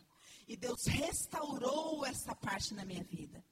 E 0.49 0.57
Deus 0.57 0.83
restaurou 0.88 2.03
essa 2.03 2.33
parte 2.33 2.73
na 2.73 2.83
minha 2.83 3.03
vida. 3.03 3.45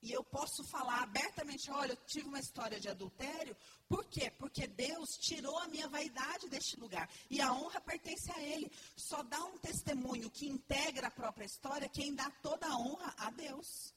E 0.00 0.12
eu 0.12 0.22
posso 0.22 0.62
falar 0.62 1.02
abertamente: 1.02 1.68
olha, 1.68 1.92
eu 1.92 1.96
tive 2.06 2.28
uma 2.28 2.38
história 2.38 2.78
de 2.78 2.88
adultério. 2.88 3.56
Por 3.88 4.04
quê? 4.04 4.30
Porque 4.30 4.68
Deus 4.68 5.16
tirou 5.18 5.58
a 5.58 5.66
minha 5.66 5.88
vaidade 5.88 6.48
deste 6.48 6.78
lugar. 6.78 7.10
E 7.28 7.40
a 7.40 7.52
honra 7.52 7.80
pertence 7.80 8.30
a 8.30 8.40
Ele. 8.40 8.70
Só 8.96 9.20
dá 9.24 9.44
um 9.46 9.58
testemunho 9.58 10.30
que 10.30 10.46
integra 10.48 11.08
a 11.08 11.10
própria 11.10 11.44
história 11.44 11.88
quem 11.88 12.14
dá 12.14 12.30
toda 12.40 12.68
a 12.68 12.78
honra 12.78 13.12
a 13.18 13.30
Deus. 13.32 13.92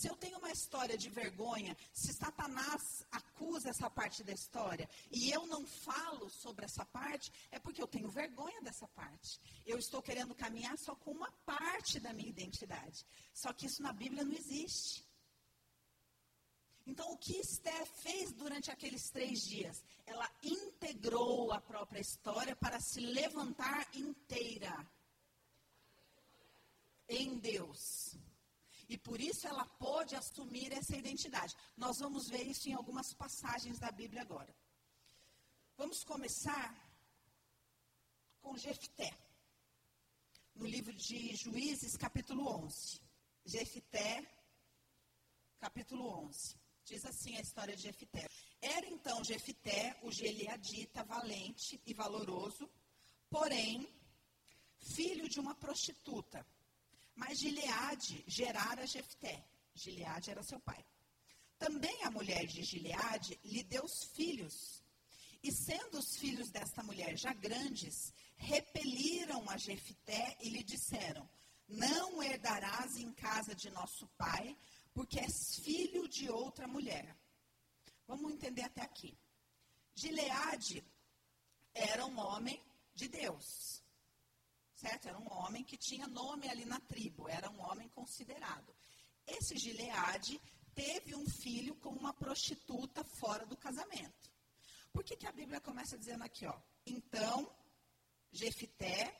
Se 0.00 0.08
eu 0.08 0.16
tenho 0.16 0.38
uma 0.38 0.50
história 0.50 0.96
de 0.96 1.10
vergonha, 1.10 1.76
se 1.92 2.10
Satanás 2.14 3.04
acusa 3.12 3.68
essa 3.68 3.90
parte 3.90 4.24
da 4.24 4.32
história 4.32 4.88
e 5.10 5.30
eu 5.30 5.46
não 5.46 5.66
falo 5.66 6.30
sobre 6.30 6.64
essa 6.64 6.86
parte, 6.86 7.30
é 7.50 7.58
porque 7.58 7.82
eu 7.82 7.86
tenho 7.86 8.08
vergonha 8.08 8.62
dessa 8.62 8.88
parte. 8.88 9.38
Eu 9.66 9.76
estou 9.76 10.00
querendo 10.00 10.34
caminhar 10.34 10.78
só 10.78 10.94
com 10.94 11.10
uma 11.10 11.30
parte 11.44 12.00
da 12.00 12.14
minha 12.14 12.30
identidade. 12.30 13.04
Só 13.34 13.52
que 13.52 13.66
isso 13.66 13.82
na 13.82 13.92
Bíblia 13.92 14.24
não 14.24 14.32
existe. 14.32 15.06
Então, 16.86 17.12
o 17.12 17.18
que 17.18 17.36
Esther 17.36 17.84
fez 17.84 18.32
durante 18.32 18.70
aqueles 18.70 19.10
três 19.10 19.42
dias? 19.42 19.84
Ela 20.06 20.30
integrou 20.42 21.52
a 21.52 21.60
própria 21.60 22.00
história 22.00 22.56
para 22.56 22.80
se 22.80 23.00
levantar 23.00 23.86
inteira 23.94 24.74
em 27.06 27.38
Deus. 27.38 28.18
E 28.92 28.98
por 28.98 29.20
isso 29.20 29.46
ela 29.46 29.64
pôde 29.64 30.16
assumir 30.16 30.72
essa 30.72 30.96
identidade. 30.96 31.54
Nós 31.76 32.00
vamos 32.00 32.28
ver 32.28 32.44
isso 32.44 32.68
em 32.68 32.72
algumas 32.72 33.14
passagens 33.14 33.78
da 33.78 33.92
Bíblia 33.92 34.22
agora. 34.22 34.52
Vamos 35.76 36.02
começar 36.02 36.68
com 38.40 38.56
Jefté. 38.56 39.16
No 40.56 40.66
livro 40.66 40.92
de 40.92 41.36
Juízes, 41.36 41.96
capítulo 41.96 42.48
11. 42.64 43.00
Jefté, 43.44 44.28
capítulo 45.60 46.08
11. 46.26 46.56
Diz 46.84 47.06
assim 47.06 47.36
a 47.36 47.42
história 47.42 47.76
de 47.76 47.82
Jefté. 47.82 48.26
Era 48.60 48.86
então 48.88 49.22
Jefté, 49.22 50.00
o 50.02 50.10
Gileadita, 50.10 51.04
valente 51.04 51.80
e 51.86 51.94
valoroso, 51.94 52.68
porém, 53.28 53.88
filho 54.80 55.28
de 55.28 55.38
uma 55.38 55.54
prostituta 55.54 56.44
mas 57.14 57.38
Gileade 57.38 58.24
gerara 58.26 58.86
Jefté. 58.86 59.44
Gileade 59.74 60.30
era 60.30 60.42
seu 60.42 60.60
pai. 60.60 60.84
Também 61.58 62.02
a 62.04 62.10
mulher 62.10 62.46
de 62.46 62.62
Gileade 62.62 63.38
lhe 63.44 63.62
deu 63.62 63.84
os 63.84 64.04
filhos. 64.14 64.82
E 65.42 65.52
sendo 65.52 65.98
os 65.98 66.16
filhos 66.16 66.50
desta 66.50 66.82
mulher 66.82 67.16
já 67.16 67.32
grandes, 67.32 68.12
repeliram 68.36 69.48
a 69.48 69.56
Jefté 69.56 70.36
e 70.40 70.50
lhe 70.50 70.62
disseram: 70.62 71.28
Não 71.68 72.22
herdarás 72.22 72.96
em 72.96 73.12
casa 73.12 73.54
de 73.54 73.70
nosso 73.70 74.06
pai, 74.18 74.56
porque 74.92 75.18
és 75.18 75.60
filho 75.62 76.08
de 76.08 76.30
outra 76.30 76.66
mulher. 76.66 77.16
Vamos 78.06 78.32
entender 78.32 78.62
até 78.62 78.82
aqui. 78.82 79.16
Gileade 79.94 80.84
era 81.74 82.04
um 82.06 82.18
homem 82.18 82.62
de 82.94 83.08
Deus 83.08 83.79
certo? 84.80 85.08
Era 85.08 85.18
um 85.18 85.30
homem 85.38 85.62
que 85.62 85.76
tinha 85.76 86.06
nome 86.06 86.48
ali 86.48 86.64
na 86.64 86.80
tribo, 86.80 87.28
era 87.28 87.50
um 87.50 87.60
homem 87.68 87.88
considerado. 87.88 88.74
Esse 89.26 89.56
Gileade 89.58 90.40
teve 90.74 91.14
um 91.14 91.28
filho 91.28 91.74
com 91.76 91.90
uma 91.90 92.12
prostituta 92.14 93.04
fora 93.04 93.44
do 93.46 93.56
casamento. 93.56 94.30
Por 94.92 95.04
que, 95.04 95.16
que 95.16 95.26
a 95.26 95.32
Bíblia 95.32 95.60
começa 95.60 95.98
dizendo 95.98 96.24
aqui, 96.24 96.46
ó? 96.46 96.56
Então, 96.86 97.36
Jefité, 98.32 99.16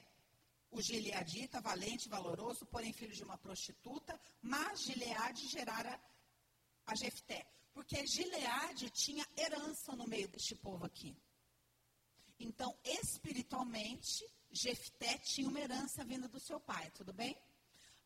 o 0.71 0.81
gileadita, 0.81 1.61
valente 1.61 2.09
valoroso, 2.09 2.65
porém 2.67 2.93
filho 2.93 3.15
de 3.15 3.23
uma 3.23 3.39
prostituta, 3.39 4.19
mas 4.41 4.83
Gileade 4.83 5.49
gerara 5.49 6.01
a 6.87 6.95
Jefté. 6.95 7.47
Porque 7.73 8.07
Gileade 8.07 8.91
tinha 8.91 9.27
herança 9.37 9.95
no 9.95 10.07
meio 10.07 10.29
deste 10.29 10.55
povo 10.57 10.85
aqui. 10.85 11.17
Então, 12.39 12.77
espiritualmente, 12.85 14.25
Jefté 14.51 15.19
tinha 15.19 15.49
uma 15.49 15.61
herança 15.61 16.05
vinda 16.05 16.29
do 16.29 16.41
seu 16.41 16.59
pai, 16.61 16.91
tudo 16.91 17.13
bem? 17.13 17.41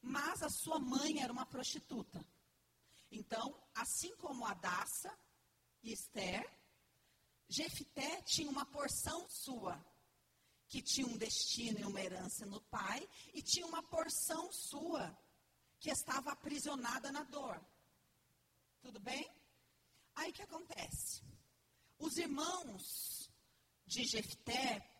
Mas 0.00 0.42
a 0.42 0.50
sua 0.50 0.78
mãe 0.78 1.22
era 1.22 1.32
uma 1.32 1.46
prostituta. 1.46 2.24
Então, 3.10 3.58
assim 3.74 4.14
como 4.16 4.44
Adassa 4.44 5.16
e 5.82 5.92
Esther, 5.92 6.44
Jefté 7.48 8.22
tinha 8.22 8.50
uma 8.50 8.66
porção 8.66 9.28
sua, 9.28 9.82
que 10.68 10.82
tinha 10.82 11.06
um 11.06 11.16
destino 11.16 11.80
e 11.80 11.84
uma 11.84 12.00
herança 12.00 12.44
no 12.44 12.60
pai, 12.62 13.08
e 13.32 13.42
tinha 13.42 13.66
uma 13.66 13.82
porção 13.82 14.52
sua, 14.52 15.16
que 15.78 15.90
estava 15.90 16.32
aprisionada 16.32 17.10
na 17.12 17.22
dor. 17.22 17.60
Tudo 18.82 19.00
bem? 19.00 19.30
Aí 20.14 20.32
que 20.32 20.42
acontece? 20.42 21.22
Os 21.98 22.16
irmãos 22.16 23.30
de 23.86 24.04
Jefté 24.04 24.93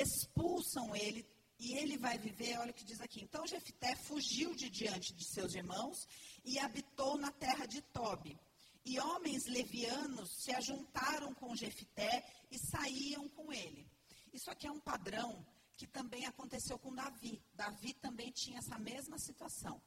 expulsam 0.00 0.94
ele 0.94 1.26
e 1.58 1.76
ele 1.76 1.98
vai 1.98 2.18
viver, 2.18 2.58
olha 2.58 2.70
o 2.70 2.74
que 2.74 2.84
diz 2.84 3.00
aqui. 3.00 3.22
Então 3.22 3.46
Jefté 3.46 3.94
fugiu 3.96 4.54
de 4.54 4.70
diante 4.70 5.12
de 5.14 5.24
seus 5.24 5.54
irmãos 5.54 6.08
e 6.44 6.58
habitou 6.58 7.18
na 7.18 7.30
terra 7.30 7.66
de 7.66 7.82
Tobi. 7.82 8.38
E 8.84 8.98
homens 8.98 9.44
levianos 9.46 10.42
se 10.42 10.52
ajuntaram 10.52 11.34
com 11.34 11.54
Jefté 11.54 12.24
e 12.50 12.58
saíam 12.58 13.28
com 13.28 13.52
ele. 13.52 13.86
Isso 14.32 14.50
aqui 14.50 14.66
é 14.66 14.72
um 14.72 14.80
padrão 14.80 15.44
que 15.76 15.86
também 15.86 16.24
aconteceu 16.26 16.78
com 16.78 16.94
Davi. 16.94 17.42
Davi 17.54 17.92
também 17.94 18.30
tinha 18.32 18.58
essa 18.58 18.78
mesma 18.78 19.18
situação. 19.18 19.80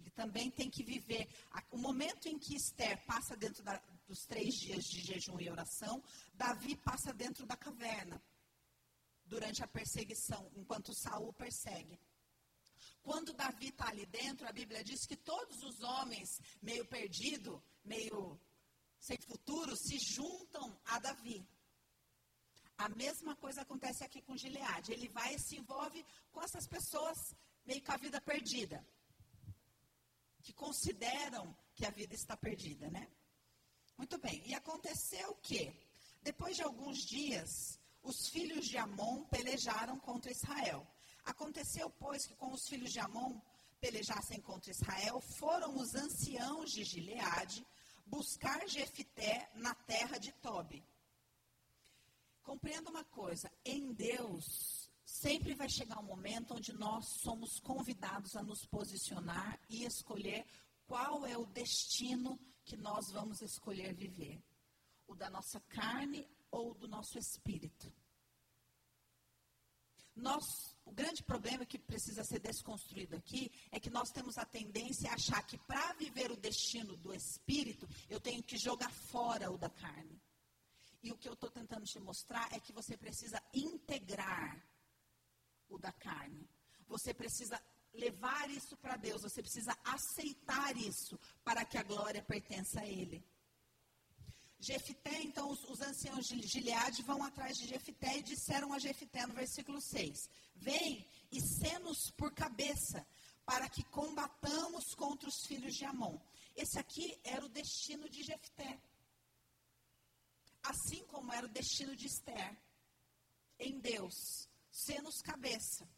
Ele 0.00 0.10
também 0.10 0.50
tem 0.50 0.68
que 0.68 0.82
viver. 0.82 1.28
O 1.70 1.78
momento 1.78 2.28
em 2.28 2.36
que 2.36 2.56
Esther 2.56 3.04
passa 3.06 3.36
dentro 3.36 3.62
da, 3.62 3.80
dos 4.08 4.24
três 4.26 4.54
dias 4.54 4.84
de 4.84 5.00
jejum 5.00 5.38
e 5.38 5.48
oração, 5.48 6.02
Davi 6.34 6.74
passa 6.76 7.12
dentro 7.12 7.46
da 7.46 7.56
caverna 7.56 8.20
durante 9.32 9.64
a 9.64 9.66
perseguição, 9.66 10.42
enquanto 10.54 10.92
Saul 10.92 11.32
persegue. 11.32 11.98
Quando 13.02 13.32
Davi 13.32 13.68
está 13.68 13.88
ali 13.88 14.04
dentro, 14.04 14.46
a 14.46 14.52
Bíblia 14.52 14.84
diz 14.84 15.06
que 15.06 15.16
todos 15.16 15.62
os 15.62 15.80
homens 15.80 16.28
meio 16.60 16.84
perdidos, 16.86 17.58
meio 17.82 18.38
sem 18.98 19.18
futuro, 19.22 19.74
se 19.74 19.98
juntam 19.98 20.78
a 20.84 20.98
Davi. 20.98 21.40
A 22.76 22.90
mesma 22.90 23.34
coisa 23.36 23.62
acontece 23.62 24.04
aqui 24.04 24.20
com 24.20 24.36
Gileade. 24.36 24.92
Ele 24.92 25.08
vai 25.08 25.34
e 25.34 25.38
se 25.38 25.56
envolve 25.56 26.04
com 26.30 26.42
essas 26.42 26.66
pessoas 26.68 27.16
meio 27.64 27.82
com 27.82 27.92
a 27.92 27.96
vida 27.96 28.20
perdida. 28.20 28.86
Que 30.42 30.52
consideram 30.52 31.56
que 31.74 31.86
a 31.86 31.90
vida 31.90 32.14
está 32.14 32.36
perdida, 32.36 32.90
né? 32.90 33.10
Muito 33.96 34.18
bem. 34.18 34.46
E 34.46 34.54
aconteceu 34.54 35.30
o 35.30 35.36
quê? 35.36 35.74
Depois 36.22 36.54
de 36.56 36.62
alguns 36.62 36.98
dias, 36.98 37.81
os 38.02 38.28
filhos 38.28 38.66
de 38.66 38.76
Amon 38.76 39.24
pelejaram 39.24 39.98
contra 39.98 40.30
Israel. 40.30 40.86
Aconteceu, 41.24 41.88
pois, 41.90 42.26
que 42.26 42.34
com 42.34 42.52
os 42.52 42.68
filhos 42.68 42.92
de 42.92 42.98
Amon 43.00 43.40
pelejassem 43.80 44.40
contra 44.40 44.70
Israel, 44.70 45.20
foram 45.20 45.76
os 45.76 45.94
anciãos 45.94 46.70
de 46.70 46.84
Gileade 46.84 47.66
buscar 48.06 48.68
Jefité 48.68 49.50
na 49.54 49.74
terra 49.74 50.18
de 50.18 50.32
Tobi. 50.32 50.84
Compreenda 52.42 52.90
uma 52.90 53.04
coisa, 53.04 53.50
em 53.64 53.92
Deus 53.92 54.90
sempre 55.04 55.54
vai 55.54 55.68
chegar 55.68 55.98
um 55.98 56.04
momento 56.04 56.54
onde 56.54 56.72
nós 56.72 57.06
somos 57.20 57.60
convidados 57.60 58.34
a 58.34 58.42
nos 58.42 58.64
posicionar 58.66 59.60
e 59.68 59.84
escolher 59.84 60.44
qual 60.86 61.26
é 61.26 61.36
o 61.36 61.46
destino 61.46 62.38
que 62.64 62.76
nós 62.76 63.10
vamos 63.10 63.42
escolher 63.42 63.94
viver. 63.94 64.42
O 65.06 65.14
da 65.14 65.28
nossa 65.28 65.60
carne 65.60 66.28
ou 66.52 66.74
do 66.74 66.86
nosso 66.86 67.18
espírito. 67.18 67.92
Nós, 70.14 70.44
o 70.84 70.92
grande 70.92 71.22
problema 71.24 71.64
que 71.64 71.78
precisa 71.78 72.22
ser 72.22 72.38
desconstruído 72.38 73.16
aqui 73.16 73.50
é 73.70 73.80
que 73.80 73.88
nós 73.88 74.10
temos 74.10 74.36
a 74.36 74.44
tendência 74.44 75.10
a 75.10 75.14
achar 75.14 75.42
que 75.46 75.56
para 75.58 75.94
viver 75.94 76.30
o 76.30 76.36
destino 76.36 76.94
do 76.98 77.14
espírito, 77.14 77.88
eu 78.10 78.20
tenho 78.20 78.42
que 78.42 78.58
jogar 78.58 78.90
fora 78.90 79.50
o 79.50 79.56
da 79.56 79.70
carne. 79.70 80.20
E 81.02 81.10
o 81.10 81.16
que 81.16 81.28
eu 81.28 81.32
estou 81.32 81.50
tentando 81.50 81.84
te 81.84 81.98
mostrar 81.98 82.46
é 82.52 82.60
que 82.60 82.72
você 82.72 82.96
precisa 82.96 83.42
integrar 83.54 84.62
o 85.68 85.78
da 85.78 85.90
carne. 85.90 86.46
Você 86.86 87.14
precisa 87.14 87.60
levar 87.94 88.50
isso 88.50 88.76
para 88.76 88.96
Deus, 88.96 89.22
você 89.22 89.42
precisa 89.42 89.76
aceitar 89.82 90.76
isso 90.76 91.18
para 91.42 91.64
que 91.64 91.78
a 91.78 91.82
glória 91.82 92.22
pertença 92.22 92.80
a 92.80 92.86
Ele. 92.86 93.24
Jefité, 94.62 95.20
então, 95.22 95.50
os, 95.50 95.64
os, 95.64 95.80
anciãos 95.80 96.24
de 96.24 96.46
Gileade 96.46 97.02
vão 97.02 97.20
atrás 97.24 97.58
de 97.58 97.66
Jefité 97.66 98.18
e 98.18 98.22
disseram 98.22 98.72
a 98.72 98.78
Jefité 98.78 99.26
no 99.26 99.34
versículo 99.34 99.80
6: 99.80 100.30
Vem 100.54 101.04
e 101.32 101.40
sê-nos 101.40 102.12
por 102.12 102.32
cabeça, 102.32 103.04
para 103.44 103.68
que 103.68 103.82
combatamos 103.82 104.94
contra 104.94 105.28
os 105.28 105.44
filhos 105.46 105.74
de 105.74 105.84
Amon. 105.84 106.16
Esse 106.54 106.78
aqui 106.78 107.18
era 107.24 107.44
o 107.44 107.48
destino 107.48 108.08
de 108.08 108.22
Jefté. 108.22 108.80
Assim 110.62 111.04
como 111.06 111.32
era 111.32 111.46
o 111.46 111.50
destino 111.50 111.96
de 111.96 112.06
Esther. 112.06 112.56
Em 113.58 113.80
Deus, 113.80 114.48
sê-nos 114.70 115.20
cabeça. 115.22 115.88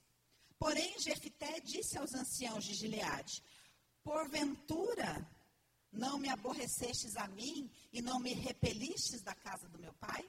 Porém, 0.58 0.98
Jefité 1.00 1.60
disse 1.60 1.98
aos 1.98 2.14
anciãos 2.14 2.64
de 2.64 2.72
Gileade: 2.72 3.44
Porventura 4.02 5.30
não 5.94 6.18
me 6.18 6.28
aborrecestes 6.28 7.16
a 7.16 7.26
mim 7.28 7.70
e 7.92 8.02
não 8.02 8.18
me 8.20 8.32
repelistes 8.34 9.22
da 9.22 9.34
casa 9.34 9.68
do 9.68 9.78
meu 9.78 9.94
pai? 9.94 10.28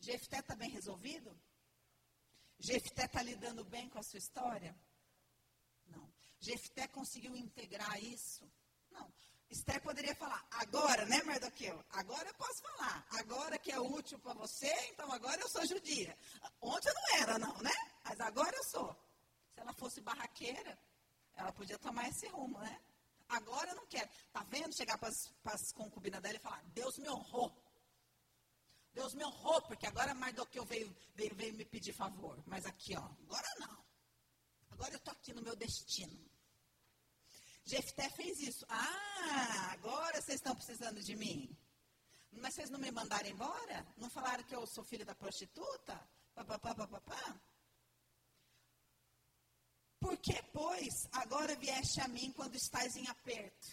Jefté 0.00 0.38
está 0.38 0.56
bem 0.56 0.70
resolvido? 0.70 1.38
Jefté 2.58 3.04
está 3.04 3.22
lidando 3.22 3.64
bem 3.64 3.88
com 3.88 3.98
a 3.98 4.02
sua 4.02 4.18
história? 4.18 4.76
Não. 5.86 6.12
Jefté 6.40 6.86
conseguiu 6.88 7.36
integrar 7.36 8.02
isso? 8.02 8.50
Não. 8.90 9.12
Esther 9.52 9.82
poderia 9.82 10.14
falar, 10.14 10.42
agora, 10.50 11.04
né, 11.04 11.22
Mardoqueu? 11.24 11.84
Agora 11.90 12.26
eu 12.26 12.34
posso 12.34 12.62
falar. 12.62 13.06
Agora 13.10 13.58
que 13.58 13.70
é 13.70 13.78
útil 13.78 14.18
para 14.18 14.32
você, 14.32 14.72
então 14.88 15.12
agora 15.12 15.40
eu 15.42 15.48
sou 15.48 15.66
judia. 15.66 16.16
Ontem 16.60 16.88
eu 16.88 16.94
não 16.94 17.22
era, 17.22 17.38
não, 17.38 17.56
né? 17.58 17.74
Mas 18.02 18.18
agora 18.20 18.56
eu 18.56 18.64
sou. 18.64 18.96
Se 19.52 19.60
ela 19.60 19.74
fosse 19.74 20.00
barraqueira, 20.00 20.78
ela 21.34 21.52
podia 21.52 21.78
tomar 21.78 22.08
esse 22.08 22.26
rumo, 22.28 22.58
né? 22.60 22.80
Agora 23.32 23.70
eu 23.70 23.76
não 23.76 23.86
quero. 23.86 24.08
Tá 24.32 24.42
vendo? 24.44 24.76
Chegar 24.76 24.98
para 24.98 25.08
as 25.08 25.72
concubinas 25.72 26.20
dela 26.20 26.36
e 26.36 26.40
falar: 26.40 26.62
Deus 26.66 26.98
me 26.98 27.08
honrou. 27.08 27.50
Deus 28.92 29.14
me 29.14 29.24
honrou, 29.24 29.62
porque 29.62 29.86
agora 29.86 30.14
Mardoqueu 30.14 30.64
veio, 30.66 30.94
veio, 31.14 31.34
veio 31.34 31.54
me 31.54 31.64
pedir 31.64 31.94
favor. 31.94 32.42
Mas 32.46 32.66
aqui, 32.66 32.94
ó, 32.94 33.04
agora 33.24 33.48
não. 33.58 33.82
Agora 34.70 34.92
eu 34.92 34.98
estou 34.98 35.12
aqui 35.12 35.32
no 35.32 35.42
meu 35.42 35.56
destino. 35.56 36.30
Jefté 37.64 38.10
fez 38.10 38.38
isso. 38.40 38.66
Ah, 38.68 39.72
agora 39.72 40.20
vocês 40.20 40.36
estão 40.36 40.54
precisando 40.54 41.00
de 41.02 41.16
mim. 41.16 41.56
Mas 42.32 42.54
vocês 42.54 42.70
não 42.70 42.78
me 42.78 42.90
mandaram 42.90 43.28
embora? 43.28 43.86
Não 43.96 44.10
falaram 44.10 44.44
que 44.44 44.54
eu 44.54 44.66
sou 44.66 44.84
filho 44.84 45.06
da 45.06 45.14
prostituta? 45.14 45.94
Pá, 46.34 46.44
pá, 46.44 46.58
pá, 46.58 46.74
pá, 46.74 46.86
pá, 46.86 47.00
pá. 47.00 47.40
Por 50.02 50.16
que, 50.16 50.42
pois, 50.52 51.06
agora 51.12 51.54
vieste 51.54 52.00
a 52.00 52.08
mim 52.08 52.32
quando 52.32 52.56
estás 52.56 52.96
em 52.96 53.06
aperto? 53.06 53.68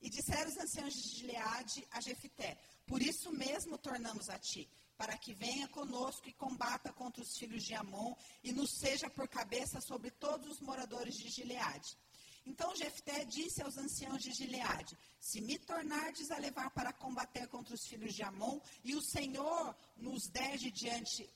E 0.00 0.10
disseram 0.10 0.50
os 0.50 0.56
anciãos 0.56 0.92
de 0.92 1.08
Gileade 1.16 1.86
a 1.92 2.00
Jefité, 2.00 2.58
por 2.84 3.00
isso 3.00 3.30
mesmo 3.30 3.78
tornamos 3.78 4.28
a 4.28 4.36
ti, 4.40 4.68
para 4.96 5.16
que 5.16 5.32
venha 5.32 5.68
conosco 5.68 6.28
e 6.28 6.32
combata 6.32 6.92
contra 6.92 7.22
os 7.22 7.38
filhos 7.38 7.62
de 7.62 7.74
Amon 7.74 8.12
e 8.42 8.52
nos 8.52 8.72
seja 8.72 9.08
por 9.08 9.28
cabeça 9.28 9.80
sobre 9.80 10.10
todos 10.10 10.50
os 10.50 10.60
moradores 10.60 11.14
de 11.14 11.28
Gileade. 11.28 11.96
Então 12.44 12.74
Jefté 12.74 13.24
disse 13.24 13.62
aos 13.62 13.76
anciãos 13.78 14.20
de 14.20 14.32
Gileade: 14.32 14.98
Se 15.20 15.40
me 15.40 15.60
tornardes 15.60 16.32
a 16.32 16.38
levar 16.38 16.70
para 16.70 16.92
combater 16.92 17.46
contra 17.46 17.72
os 17.72 17.86
filhos 17.86 18.14
de 18.14 18.24
Amon, 18.24 18.58
e 18.82 18.96
o 18.96 19.00
Senhor 19.00 19.76
nos 19.96 20.26
der 20.28 20.58
de 20.58 20.72
diante 20.72 21.30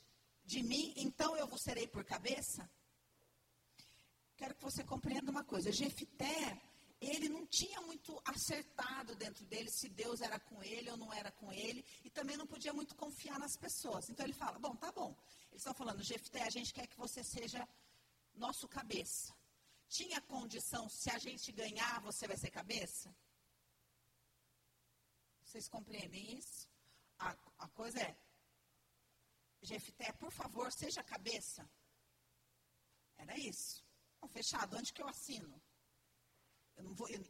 de 0.44 0.64
mim, 0.64 0.92
então 0.96 1.36
eu 1.36 1.46
vos 1.46 1.62
serei 1.62 1.86
por 1.86 2.04
cabeça? 2.04 2.68
Quero 4.40 4.54
que 4.54 4.64
você 4.70 4.82
compreenda 4.82 5.30
uma 5.30 5.44
coisa. 5.44 5.70
Jefité, 5.70 6.58
ele 6.98 7.28
não 7.28 7.44
tinha 7.46 7.80
muito 7.82 8.10
acertado 8.24 9.14
dentro 9.14 9.44
dele 9.44 9.70
se 9.70 9.86
Deus 10.02 10.22
era 10.22 10.38
com 10.40 10.62
ele 10.62 10.90
ou 10.90 10.96
não 10.96 11.12
era 11.12 11.30
com 11.30 11.52
ele, 11.52 11.84
e 12.06 12.08
também 12.08 12.38
não 12.38 12.46
podia 12.46 12.72
muito 12.72 12.94
confiar 12.94 13.38
nas 13.38 13.54
pessoas. 13.64 14.08
Então 14.08 14.24
ele 14.24 14.32
fala: 14.32 14.58
Bom, 14.58 14.74
tá 14.74 14.90
bom. 14.90 15.14
Eles 15.50 15.60
estão 15.60 15.74
falando, 15.74 16.02
Jefté, 16.02 16.42
a 16.42 16.50
gente 16.56 16.72
quer 16.72 16.86
que 16.86 16.96
você 16.96 17.22
seja 17.22 17.68
nosso 18.34 18.66
cabeça. 18.66 19.36
Tinha 19.88 20.20
condição, 20.22 20.88
se 20.88 21.10
a 21.10 21.18
gente 21.18 21.52
ganhar, 21.52 22.00
você 22.00 22.26
vai 22.26 22.38
ser 22.38 22.50
cabeça? 22.50 23.14
Vocês 25.44 25.68
compreendem 25.68 26.38
isso? 26.38 26.66
A, 27.18 27.36
a 27.58 27.68
coisa 27.68 28.00
é, 28.00 28.16
Jefté, 29.60 30.12
por 30.12 30.32
favor, 30.32 30.72
seja 30.72 31.02
cabeça. 31.02 31.68
Era 33.18 33.36
isso. 33.38 33.89
Bom, 34.20 34.28
fechado, 34.28 34.76
onde 34.76 34.92
que 34.92 35.02
eu 35.02 35.08
assino? 35.08 35.60
Eu 36.76 36.94
vou, 36.94 37.08
eu, 37.08 37.22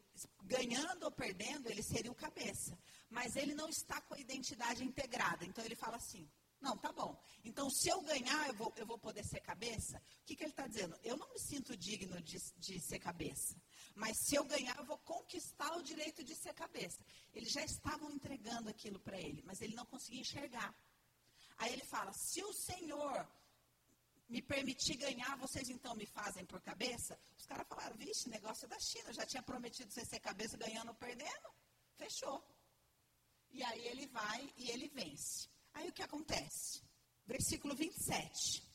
ganhando 0.45 1.05
ou 1.05 1.11
perdendo, 1.11 1.68
ele 1.68 1.82
seria 1.82 2.11
o 2.11 2.14
cabeça. 2.14 2.78
Mas 3.09 3.36
ele 3.36 3.55
não 3.55 3.68
está 3.68 4.01
com 4.01 4.14
a 4.14 4.20
identidade 4.20 4.84
integrada. 4.84 5.45
Então 5.45 5.64
ele 5.64 5.74
fala 5.76 5.97
assim: 5.97 6.28
não, 6.61 6.76
tá 6.76 6.93
bom. 6.93 7.18
Então, 7.43 7.70
se 7.70 7.88
eu 7.88 8.03
ganhar, 8.03 8.49
eu 8.49 8.55
vou, 8.55 8.72
eu 8.76 8.86
vou 8.86 8.99
poder 8.99 9.24
ser 9.24 9.41
cabeça? 9.41 9.97
O 9.99 10.24
que, 10.26 10.36
que 10.36 10.45
ele 10.45 10.51
está 10.51 10.66
dizendo? 10.66 10.95
Eu 11.03 11.16
não 11.16 11.28
me 11.32 11.41
sinto 11.41 11.76
digno 11.76 12.20
de, 12.20 12.38
de 12.59 12.78
ser 12.80 12.99
cabeça. 12.99 13.57
Mas 13.95 14.16
se 14.26 14.36
eu 14.36 14.45
ganhar, 14.45 14.76
eu 14.76 14.84
vou 14.84 14.99
conquistar 14.99 15.74
o 15.76 15.82
direito 15.82 16.22
de 16.22 16.34
ser 16.34 16.53
cabeça. 16.53 17.03
Eles 17.32 17.51
já 17.51 17.64
estavam 17.64 18.11
entregando 18.11 18.68
aquilo 18.68 19.01
para 19.01 19.18
ele, 19.18 19.43
mas 19.43 19.61
ele 19.62 19.74
não 19.74 19.86
conseguia 19.86 20.20
enxergar. 20.20 20.74
Aí 21.57 21.72
ele 21.72 21.84
fala: 21.84 22.12
se 22.12 22.45
o 22.45 22.53
Senhor 22.53 23.26
me 24.31 24.41
permitir 24.41 24.97
ganhar, 24.97 25.37
vocês 25.37 25.68
então 25.68 25.95
me 25.97 26.07
fazem 26.07 26.45
por 26.47 26.61
cabeça? 26.62 27.18
Os 27.37 27.45
caras 27.45 27.66
falaram: 27.68 27.97
vixe, 27.97 28.28
negócio 28.28 28.68
da 28.68 28.78
China, 28.78 29.12
já 29.12 29.26
tinha 29.26 29.43
prometido 29.43 29.93
você 29.93 30.05
ser 30.05 30.20
cabeça 30.20 30.57
ganhando 30.57 30.89
ou 30.89 30.95
perdendo. 30.95 31.49
Fechou. 31.97 32.43
E 33.51 33.62
aí 33.64 33.89
ele 33.89 34.07
vai 34.07 34.55
e 34.57 34.70
ele 34.70 34.89
vence. 34.89 35.49
Aí 35.74 35.89
o 35.89 35.93
que 35.93 36.03
acontece? 36.03 36.81
Versículo 37.26 37.74
27. 37.74 38.70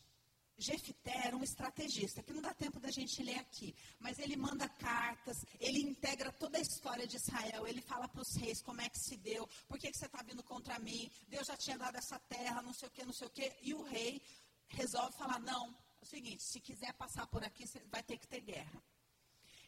Jefité 0.57 1.27
era 1.27 1.35
um 1.35 1.43
estrategista, 1.43 2.23
que 2.23 2.31
não 2.31 2.41
dá 2.41 2.53
tempo 2.53 2.79
da 2.79 2.89
gente 2.89 3.21
ler 3.21 3.39
aqui, 3.39 3.75
mas 3.99 4.19
ele 4.19 4.37
manda 4.37 4.69
cartas, 4.69 5.45
ele 5.59 5.81
integra 5.81 6.31
toda 6.31 6.57
a 6.57 6.61
história 6.61 7.05
de 7.05 7.17
Israel, 7.17 7.67
ele 7.67 7.81
fala 7.81 8.07
para 8.07 8.21
os 8.21 8.33
reis 8.37 8.61
como 8.61 8.79
é 8.79 8.87
que 8.87 8.97
se 8.97 9.17
deu, 9.17 9.45
por 9.67 9.77
que, 9.77 9.91
que 9.91 9.97
você 9.97 10.05
está 10.05 10.23
vindo 10.23 10.41
contra 10.43 10.79
mim, 10.79 11.11
Deus 11.27 11.47
já 11.47 11.57
tinha 11.57 11.77
dado 11.77 11.97
essa 11.97 12.17
terra, 12.19 12.61
não 12.61 12.73
sei 12.73 12.87
o 12.87 12.91
que, 12.91 13.03
não 13.03 13.11
sei 13.11 13.27
o 13.27 13.31
que, 13.31 13.53
e 13.63 13.73
o 13.73 13.83
rei 13.83 14.21
resolve 14.75 15.17
falar, 15.17 15.39
não, 15.39 15.69
é 15.69 16.03
o 16.03 16.05
seguinte, 16.05 16.43
se 16.43 16.59
quiser 16.59 16.93
passar 16.93 17.25
por 17.27 17.43
aqui, 17.43 17.65
vai 17.89 18.03
ter 18.03 18.17
que 18.17 18.27
ter 18.27 18.41
guerra. 18.41 18.81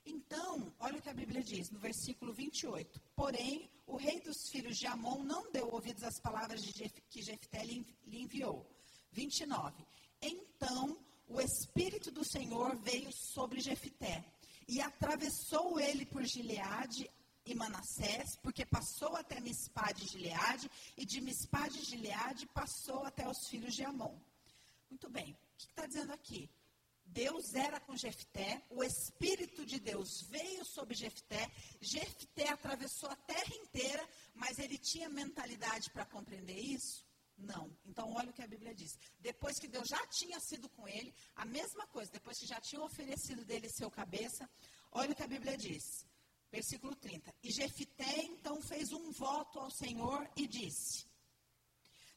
Então, 0.05 0.73
olha 0.79 0.99
o 0.99 1.01
que 1.01 1.09
a 1.09 1.13
Bíblia 1.13 1.43
diz 1.43 1.69
no 1.69 1.79
versículo 1.79 2.33
28. 2.33 3.01
Porém, 3.13 3.69
o 3.85 3.97
rei 3.97 4.21
dos 4.21 4.49
filhos 4.49 4.77
de 4.77 4.87
Amon 4.87 5.23
não 5.23 5.51
deu 5.51 5.69
ouvidos 5.69 6.03
às 6.03 6.19
palavras 6.21 6.61
Jef, 6.61 7.01
que 7.09 7.21
Jefté 7.21 7.63
lhe 7.65 7.85
enviou. 8.05 8.65
29. 9.11 9.85
Então, 10.21 10.97
o 11.27 11.41
Espírito 11.41 12.09
do 12.11 12.23
Senhor 12.23 12.77
veio 12.77 13.09
sobre 13.11 13.59
Jefté 13.59 14.23
e 14.67 14.79
atravessou 14.81 15.79
ele 15.79 16.05
por 16.05 16.23
Gileade 16.23 17.09
e 17.45 17.55
Manassés, 17.55 18.35
porque 18.41 18.65
passou 18.65 19.15
até 19.15 19.39
Mispá 19.39 19.91
de 19.93 20.05
Gileade, 20.05 20.69
e 20.97 21.05
de 21.05 21.21
Mispá 21.21 21.67
de 21.67 21.81
Gileade 21.83 22.45
passou 22.47 23.05
até 23.05 23.27
os 23.27 23.47
filhos 23.49 23.73
de 23.73 23.83
Amon. 23.83 24.17
Muito 24.89 25.09
bem, 25.09 25.33
o 25.33 25.57
que 25.57 25.65
está 25.65 25.85
dizendo 25.85 26.13
aqui? 26.13 26.49
Deus 27.05 27.53
era 27.53 27.79
com 27.79 27.95
Jefté, 27.95 28.61
o 28.69 28.83
Espírito 28.83 29.65
de 29.65 29.79
Deus 29.79 30.21
veio 30.29 30.63
sobre 30.65 30.95
Jefté, 30.95 31.49
Jefté 31.81 32.49
atravessou 32.49 33.09
a 33.09 33.15
terra 33.15 33.55
inteira, 33.55 34.07
mas 34.35 34.59
ele 34.59 34.77
tinha 34.77 35.09
mentalidade 35.09 35.89
para 35.91 36.05
compreender 36.05 36.57
isso? 36.57 37.07
Não. 37.37 37.71
Então, 37.85 38.11
olha 38.13 38.29
o 38.29 38.33
que 38.33 38.41
a 38.41 38.47
Bíblia 38.47 38.73
diz. 38.73 38.97
Depois 39.19 39.59
que 39.59 39.67
Deus 39.67 39.87
já 39.87 40.05
tinha 40.07 40.39
sido 40.39 40.67
com 40.69 40.87
ele, 40.87 41.13
a 41.35 41.45
mesma 41.45 41.85
coisa, 41.87 42.11
depois 42.11 42.37
que 42.39 42.47
já 42.47 42.59
tinha 42.59 42.81
oferecido 42.81 43.45
dele 43.45 43.69
seu 43.69 43.91
cabeça, 43.91 44.49
olha 44.91 45.11
o 45.11 45.15
que 45.15 45.23
a 45.23 45.27
Bíblia 45.27 45.55
diz. 45.55 46.05
Versículo 46.51 46.95
30. 46.95 47.33
E 47.43 47.51
Jefté 47.51 48.23
então 48.23 48.59
fez 48.61 48.91
um 48.91 49.11
voto 49.11 49.59
ao 49.59 49.69
Senhor 49.69 50.27
e 50.35 50.47
disse: 50.47 51.06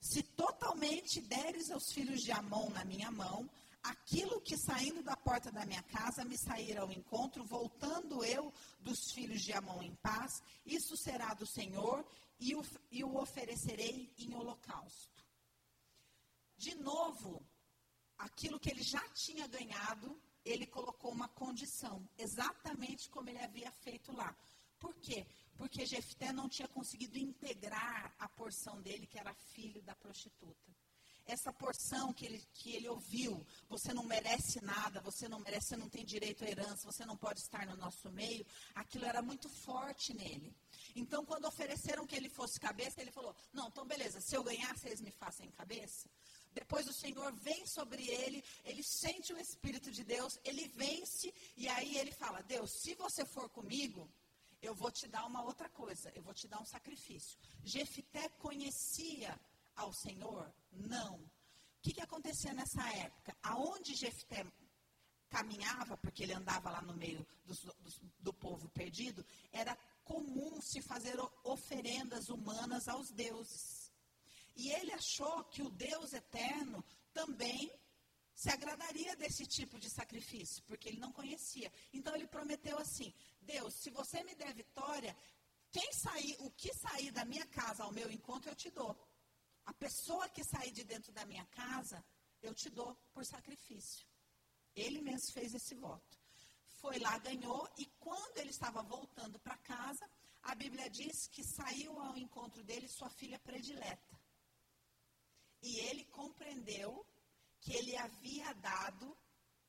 Se 0.00 0.22
totalmente 0.22 1.20
deres 1.20 1.70
aos 1.70 1.92
filhos 1.92 2.22
de 2.22 2.32
Amon 2.32 2.70
na 2.70 2.84
minha 2.84 3.10
mão, 3.10 3.48
aquilo 3.82 4.40
que 4.40 4.56
saindo 4.56 5.02
da 5.02 5.16
porta 5.16 5.52
da 5.52 5.66
minha 5.66 5.82
casa 5.82 6.24
me 6.24 6.38
sair 6.38 6.78
ao 6.78 6.90
encontro, 6.90 7.44
voltando 7.44 8.24
eu 8.24 8.52
dos 8.80 9.12
filhos 9.12 9.42
de 9.42 9.52
Amon 9.52 9.82
em 9.82 9.94
paz, 9.96 10.42
isso 10.64 10.96
será 10.96 11.34
do 11.34 11.46
Senhor 11.46 12.04
e 12.38 12.54
o, 12.54 12.62
e 12.90 13.04
o 13.04 13.16
oferecerei 13.16 14.12
em 14.18 14.34
holocausto. 14.34 15.24
De 16.56 16.74
novo, 16.76 17.42
aquilo 18.18 18.58
que 18.58 18.70
ele 18.70 18.82
já 18.82 19.06
tinha 19.10 19.46
ganhado, 19.46 20.20
ele 20.44 20.66
colocou 20.66 21.12
uma 21.12 21.28
condição, 21.28 22.06
exatamente 22.18 23.08
como 23.10 23.28
ele 23.28 23.42
havia 23.42 23.70
feito 23.70 24.12
lá. 24.12 24.34
Por 24.78 24.94
quê? 24.96 25.26
Porque 25.60 25.84
Jefté 25.84 26.32
não 26.32 26.48
tinha 26.48 26.66
conseguido 26.66 27.18
integrar 27.18 28.14
a 28.18 28.26
porção 28.30 28.80
dele, 28.80 29.06
que 29.06 29.18
era 29.18 29.34
filho 29.34 29.82
da 29.82 29.94
prostituta 29.94 30.70
essa 31.26 31.52
porção 31.52 32.12
que 32.12 32.26
ele, 32.26 32.42
que 32.54 32.74
ele 32.74 32.88
ouviu, 32.88 33.46
você 33.68 33.92
não 33.92 34.02
merece 34.02 34.60
nada, 34.64 35.00
você 35.00 35.28
não 35.28 35.38
merece, 35.38 35.68
você 35.68 35.76
não 35.76 35.88
tem 35.88 36.04
direito 36.04 36.44
à 36.44 36.48
herança, 36.48 36.90
você 36.90 37.04
não 37.06 37.16
pode 37.16 37.40
estar 37.40 37.66
no 37.66 37.76
nosso 37.76 38.10
meio, 38.10 38.44
aquilo 38.74 39.04
era 39.04 39.22
muito 39.22 39.48
forte 39.48 40.12
nele. 40.12 40.54
Então, 40.96 41.24
quando 41.24 41.44
ofereceram 41.46 42.06
que 42.06 42.16
ele 42.16 42.28
fosse 42.28 42.58
cabeça, 42.58 43.00
ele 43.00 43.12
falou: 43.12 43.34
Não, 43.52 43.68
então 43.68 43.86
beleza, 43.86 44.20
se 44.20 44.36
eu 44.36 44.42
ganhar, 44.42 44.76
vocês 44.76 45.00
me 45.00 45.12
façam 45.12 45.46
cabeça. 45.52 46.08
Depois 46.52 46.88
o 46.88 46.92
Senhor 46.92 47.32
vem 47.32 47.64
sobre 47.64 48.08
ele, 48.08 48.42
ele 48.64 48.82
sente 48.82 49.32
o 49.32 49.38
Espírito 49.38 49.92
de 49.92 50.02
Deus, 50.02 50.36
ele 50.42 50.66
vence, 50.68 51.32
e 51.56 51.68
aí 51.68 51.96
ele 51.96 52.10
fala: 52.10 52.42
Deus, 52.42 52.70
se 52.82 52.94
você 52.94 53.24
for 53.24 53.48
comigo, 53.50 54.10
eu 54.62 54.74
vou 54.74 54.90
te 54.90 55.08
dar 55.08 55.24
uma 55.26 55.42
outra 55.42 55.68
coisa, 55.68 56.10
eu 56.14 56.22
vou 56.22 56.34
te 56.34 56.46
dar 56.46 56.60
um 56.60 56.64
sacrifício. 56.64 57.38
Jefité 57.64 58.28
conhecia 58.30 59.38
ao 59.74 59.92
Senhor? 59.92 60.52
Não. 60.72 61.16
O 61.16 61.82
que, 61.82 61.94
que 61.94 62.02
acontecia 62.02 62.52
nessa 62.52 62.86
época? 62.96 63.34
Aonde 63.42 63.94
Jefté 63.94 64.44
caminhava, 65.30 65.96
porque 65.96 66.24
ele 66.24 66.34
andava 66.34 66.70
lá 66.70 66.82
no 66.82 66.94
meio 66.94 67.26
do 68.18 68.34
povo 68.34 68.68
perdido, 68.70 69.24
era 69.52 69.76
comum 70.04 70.60
se 70.60 70.82
fazer 70.82 71.16
oferendas 71.44 72.28
humanas 72.28 72.88
aos 72.88 73.10
deuses. 73.10 73.90
E 74.56 74.68
ele 74.70 74.92
achou 74.92 75.44
que 75.44 75.62
o 75.62 75.70
Deus 75.70 76.12
eterno 76.12 76.84
também 77.14 77.72
se 78.40 78.48
agradaria 78.48 79.14
desse 79.16 79.44
tipo 79.46 79.78
de 79.78 79.90
sacrifício, 79.90 80.62
porque 80.64 80.88
ele 80.88 80.98
não 80.98 81.12
conhecia. 81.12 81.70
Então 81.92 82.14
ele 82.14 82.26
prometeu 82.26 82.78
assim: 82.78 83.12
Deus, 83.42 83.74
se 83.74 83.90
você 83.90 84.24
me 84.24 84.34
der 84.34 84.54
vitória, 84.54 85.14
quem 85.70 85.92
sair, 85.92 86.36
o 86.40 86.50
que 86.52 86.72
sair 86.72 87.10
da 87.10 87.24
minha 87.26 87.46
casa 87.48 87.84
ao 87.84 87.92
meu 87.92 88.10
encontro 88.10 88.50
eu 88.50 88.56
te 88.56 88.70
dou. 88.70 88.96
A 89.66 89.74
pessoa 89.74 90.26
que 90.30 90.42
sair 90.42 90.72
de 90.72 90.84
dentro 90.84 91.12
da 91.12 91.26
minha 91.26 91.44
casa, 91.46 92.02
eu 92.40 92.54
te 92.54 92.70
dou 92.70 92.96
por 93.12 93.26
sacrifício. 93.26 94.06
Ele 94.74 95.02
mesmo 95.02 95.32
fez 95.34 95.52
esse 95.52 95.74
voto. 95.74 96.18
Foi 96.80 96.98
lá, 96.98 97.18
ganhou, 97.18 97.68
e 97.76 97.84
quando 97.98 98.38
ele 98.38 98.50
estava 98.50 98.82
voltando 98.82 99.38
para 99.38 99.58
casa, 99.58 100.10
a 100.44 100.54
Bíblia 100.54 100.88
diz 100.88 101.28
que 101.28 101.44
saiu 101.44 102.00
ao 102.00 102.16
encontro 102.16 102.64
dele 102.64 102.88
sua 102.88 103.10
filha 103.10 103.38
predileta. 103.38 104.18
E 105.62 105.78
ele 105.80 106.06
compreendeu 106.06 107.04
que 107.60 107.72
ele 107.76 107.96
havia 107.96 108.52
dado, 108.54 109.16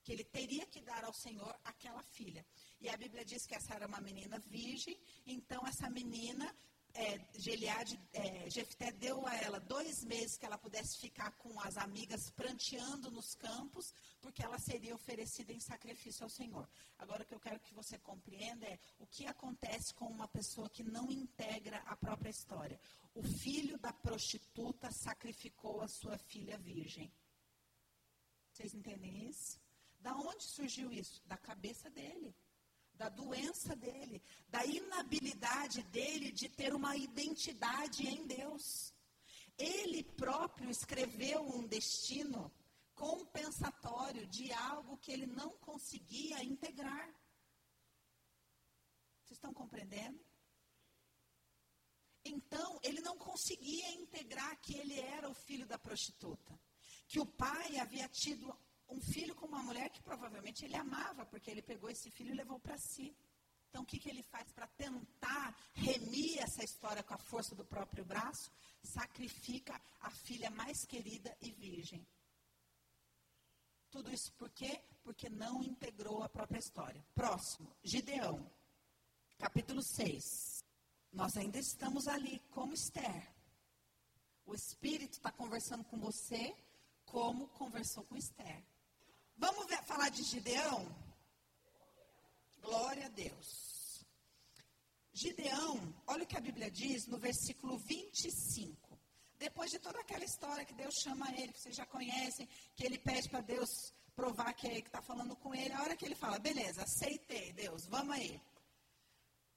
que 0.04 0.12
ele 0.14 0.24
teria 0.24 0.66
que 0.66 0.82
dar 0.82 1.04
ao 1.04 1.14
Senhor 1.14 1.56
aquela 1.64 2.04
filha. 2.04 2.46
E 2.80 2.90
a 2.90 2.98
Bíblia 2.98 3.24
diz 3.24 3.46
que 3.46 3.56
essa 3.56 3.74
era 3.76 3.88
uma 3.88 4.02
menina 4.02 4.40
virgem, 4.40 5.00
então 5.26 5.66
essa 5.68 5.90
menina 5.90 6.56
é, 6.94 7.20
é, 8.14 8.50
Jefté 8.50 8.92
deu 8.92 9.26
a 9.26 9.36
ela 9.36 9.60
dois 9.60 10.04
meses 10.04 10.38
que 10.38 10.46
ela 10.46 10.58
pudesse 10.58 11.00
ficar 11.00 11.32
com 11.38 11.60
as 11.62 11.78
amigas 11.78 12.30
pranteando 12.32 13.10
nos 13.10 13.34
campos, 13.36 13.94
porque 14.20 14.44
ela 14.44 14.60
seria 14.60 14.94
oferecida 14.94 15.54
em 15.54 15.60
sacrifício 15.60 16.24
ao 16.24 16.30
Senhor. 16.30 16.68
Agora, 16.98 17.24
o 17.24 17.26
que 17.26 17.34
eu 17.34 17.40
quero 17.40 17.60
que 17.60 17.74
você 17.74 17.98
compreenda 17.98 18.66
é 18.66 18.78
o 19.00 19.08
que 19.08 19.26
acontece 19.26 19.94
com 19.94 20.06
uma 20.06 20.28
pessoa 20.28 20.70
que 20.70 20.84
não 20.84 21.10
integra 21.12 21.78
a 21.86 21.96
própria 21.96 22.30
história. 22.30 22.80
O 23.16 23.24
filho 23.24 23.78
da 23.78 23.94
prostituta 23.94 24.92
sacrificou 24.92 25.82
a 25.82 25.88
sua 25.88 26.18
filha 26.18 26.58
virgem. 26.58 27.12
Vocês 28.52 28.74
entendem 28.74 29.30
isso? 29.30 29.60
Da 30.00 30.16
onde 30.16 30.44
surgiu 30.44 30.92
isso? 30.92 31.22
Da 31.28 31.38
cabeça 31.38 31.90
dele 31.90 32.36
da 33.02 33.10
doença 33.10 33.76
dele, 33.76 34.22
da 34.48 34.64
inabilidade 34.64 35.82
dele 35.84 36.32
de 36.32 36.48
ter 36.48 36.72
uma 36.72 36.96
identidade 36.96 38.08
em 38.08 38.28
Deus. 38.28 38.94
Ele 39.58 40.04
próprio 40.04 40.70
escreveu 40.70 41.42
um 41.42 41.66
destino 41.66 42.54
compensatório 42.94 44.28
de 44.28 44.54
algo 44.54 45.00
que 45.00 45.12
ele 45.12 45.26
não 45.26 45.50
conseguia 45.58 46.44
integrar. 46.44 47.08
Vocês 49.24 49.38
estão 49.38 49.52
compreendendo? 49.52 50.24
Então, 52.24 52.80
ele 52.84 53.02
não 53.02 53.18
conseguia 53.18 53.90
integrar 53.94 54.62
que 54.62 54.78
ele 54.78 55.00
era 55.00 55.28
o 55.28 55.34
filho 55.34 55.66
da 55.66 55.80
prostituta. 55.80 56.60
Que 57.12 57.20
o 57.20 57.26
pai 57.26 57.78
havia 57.78 58.08
tido 58.08 58.58
um 58.88 59.02
filho 59.02 59.36
com 59.36 59.46
uma 59.46 59.62
mulher 59.62 59.90
que 59.90 60.02
provavelmente 60.02 60.64
ele 60.64 60.78
amava, 60.78 61.26
porque 61.26 61.52
ele 61.52 61.62
pegou 61.62 61.90
esse 61.90 62.10
filho 62.10 62.32
e 62.32 62.38
levou 62.38 62.58
para 62.58 62.78
si. 62.78 63.14
Então, 63.68 63.84
o 63.84 63.86
que, 63.86 64.00
que 64.00 64.10
ele 64.10 64.24
faz 64.24 64.50
para 64.54 64.66
tentar 64.68 65.54
remir 65.74 66.40
essa 66.42 66.64
história 66.64 67.04
com 67.04 67.14
a 67.14 67.18
força 67.18 67.54
do 67.54 67.66
próprio 67.66 68.06
braço? 68.06 68.50
Sacrifica 68.82 69.74
a 70.00 70.10
filha 70.10 70.50
mais 70.52 70.86
querida 70.86 71.36
e 71.42 71.52
virgem. 71.52 72.08
Tudo 73.90 74.10
isso 74.10 74.32
por 74.38 74.50
quê? 74.50 74.82
Porque 75.04 75.30
não 75.30 75.62
integrou 75.62 76.24
a 76.24 76.30
própria 76.30 76.60
história. 76.60 77.06
Próximo, 77.14 77.76
Gideão, 77.84 78.50
capítulo 79.38 79.84
6. 79.84 80.64
Nós 81.12 81.36
ainda 81.36 81.60
estamos 81.60 82.08
ali 82.08 82.40
como 82.52 82.74
Esther. 82.74 83.30
O 84.46 84.56
Espírito 84.56 85.18
está 85.18 85.30
conversando 85.30 85.84
com 85.84 86.00
você 86.00 86.56
como 87.12 87.50
conversou 87.50 88.04
com 88.06 88.16
Esther. 88.16 88.64
Vamos 89.36 89.66
ver, 89.68 89.84
falar 89.84 90.10
de 90.10 90.24
Gideão? 90.24 90.80
Glória 92.62 93.08
a 93.08 93.10
Deus. 93.10 94.06
Gideão, 95.12 95.94
olha 96.08 96.24
o 96.24 96.28
que 96.28 96.38
a 96.38 96.42
Bíblia 96.42 96.72
diz 96.72 97.08
no 97.08 97.18
versículo 97.18 97.78
25. 97.78 98.98
Depois 99.38 99.70
de 99.72 99.80
toda 99.80 100.00
aquela 100.00 100.24
história 100.24 100.64
que 100.64 100.74
Deus 100.74 100.96
chama 101.04 101.30
ele, 101.34 101.52
que 101.52 101.60
vocês 101.60 101.76
já 101.76 101.86
conhecem, 101.86 102.48
que 102.76 102.86
ele 102.86 102.98
pede 102.98 103.28
para 103.28 103.42
Deus 103.42 103.94
provar 104.16 104.54
que 104.54 104.68
é 104.68 104.72
ele 104.72 104.82
que 104.82 104.88
está 104.88 105.02
falando 105.02 105.36
com 105.36 105.54
ele, 105.54 105.74
a 105.74 105.82
hora 105.82 105.98
que 105.98 106.06
ele 106.06 106.16
fala, 106.16 106.40
beleza, 106.40 106.84
aceitei, 106.84 107.52
Deus, 107.52 107.88
vamos 107.88 108.16
aí. 108.16 108.42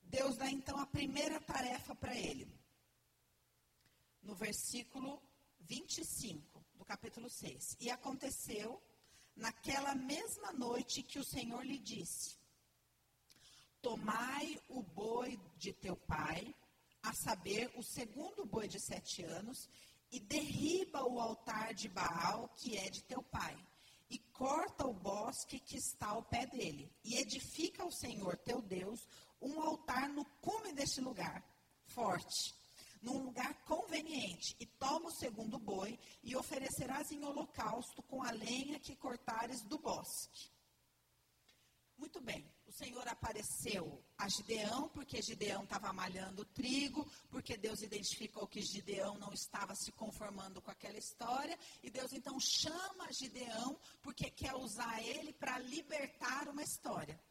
Deus 0.03 0.37
dá 0.37 0.51
então 0.51 0.79
a 0.81 0.87
primeira 0.87 1.39
tarefa 1.41 1.95
para 1.95 2.17
ele. 2.17 2.49
No 4.23 4.35
versículo 4.35 5.23
25 5.61 6.54
do 6.85 6.87
capítulo 6.87 7.31
6. 7.31 7.77
E 7.81 7.91
aconteceu 7.91 8.81
naquela 9.35 9.95
mesma 9.95 10.53
noite 10.53 11.03
que 11.03 11.19
o 11.19 11.25
Senhor 11.25 11.65
lhe 11.65 11.79
disse: 11.79 12.37
Tomai 13.81 14.61
o 14.69 14.83
boi 14.83 15.41
de 15.57 15.73
teu 15.73 15.97
pai, 15.97 16.55
a 17.03 17.13
saber, 17.15 17.73
o 17.77 17.83
segundo 17.83 18.45
boi 18.45 18.69
de 18.69 18.79
sete 18.81 19.25
anos, 19.25 19.69
e 20.13 20.21
derriba 20.21 21.03
o 21.05 21.19
altar 21.19 21.73
de 21.75 21.89
Baal, 21.89 22.49
que 22.51 22.77
é 22.77 22.91
de 22.91 23.03
teu 23.05 23.23
pai, 23.23 23.57
e 24.11 24.19
corta 24.19 24.87
o 24.87 24.93
bosque 24.93 25.59
que 25.59 25.79
está 25.79 26.09
ao 26.09 26.23
pé 26.23 26.47
dele, 26.47 26.93
e 27.03 27.17
edifica 27.17 27.83
ao 27.83 27.91
Senhor 27.91 28.37
teu 28.39 28.61
Deus 28.61 29.01
um 29.41 29.61
altar 29.61 30.09
no 30.11 30.25
cume 30.41 30.73
deste 30.73 31.01
lugar, 31.01 31.43
forte, 31.87 32.55
num 33.05 33.23
lugar 33.23 33.55
conveniente, 33.65 34.57
e 34.59 34.67
toma 34.67 35.09
o 35.09 35.15
segundo 35.15 35.59
boi, 35.59 35.99
e 36.23 36.35
oferecerás 36.35 37.11
em 37.13 37.23
holocausto 37.23 38.03
com 38.03 38.23
a 38.23 38.31
lenha 38.31 38.81
que 38.81 38.97
cortares 38.97 39.63
do 39.63 39.79
bosque. 39.79 40.51
Muito 41.97 42.21
bem, 42.21 42.45
o 42.67 42.73
Senhor 42.73 43.07
apareceu 43.07 44.03
a 44.19 44.29
Gideão, 44.29 44.89
porque 44.89 45.23
Gideão 45.23 45.63
estava 45.63 45.93
malhando 45.93 46.45
trigo, 46.47 47.09
porque 47.31 47.57
Deus 47.57 47.83
identificou 47.83 48.49
que 48.49 48.61
Gideão 48.63 49.17
não 49.19 49.33
estava 49.33 49.75
se 49.77 49.93
conformando 49.93 50.61
com 50.61 50.71
aquela 50.71 50.99
história, 50.99 51.59
e 51.83 51.91
Deus 51.91 52.13
então 52.13 52.37
chama 52.41 53.13
Gideão, 53.13 53.79
porque 54.03 54.31
quer 54.31 54.55
usar 54.55 55.03
ele 55.03 55.33
para 55.33 55.59
libertar 55.59 56.49
uma 56.49 56.63
história. 56.63 57.23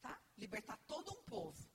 Tá? 0.00 0.18
Libertar 0.36 0.78
todo 0.86 1.12
um 1.12 1.22
povo. 1.24 1.71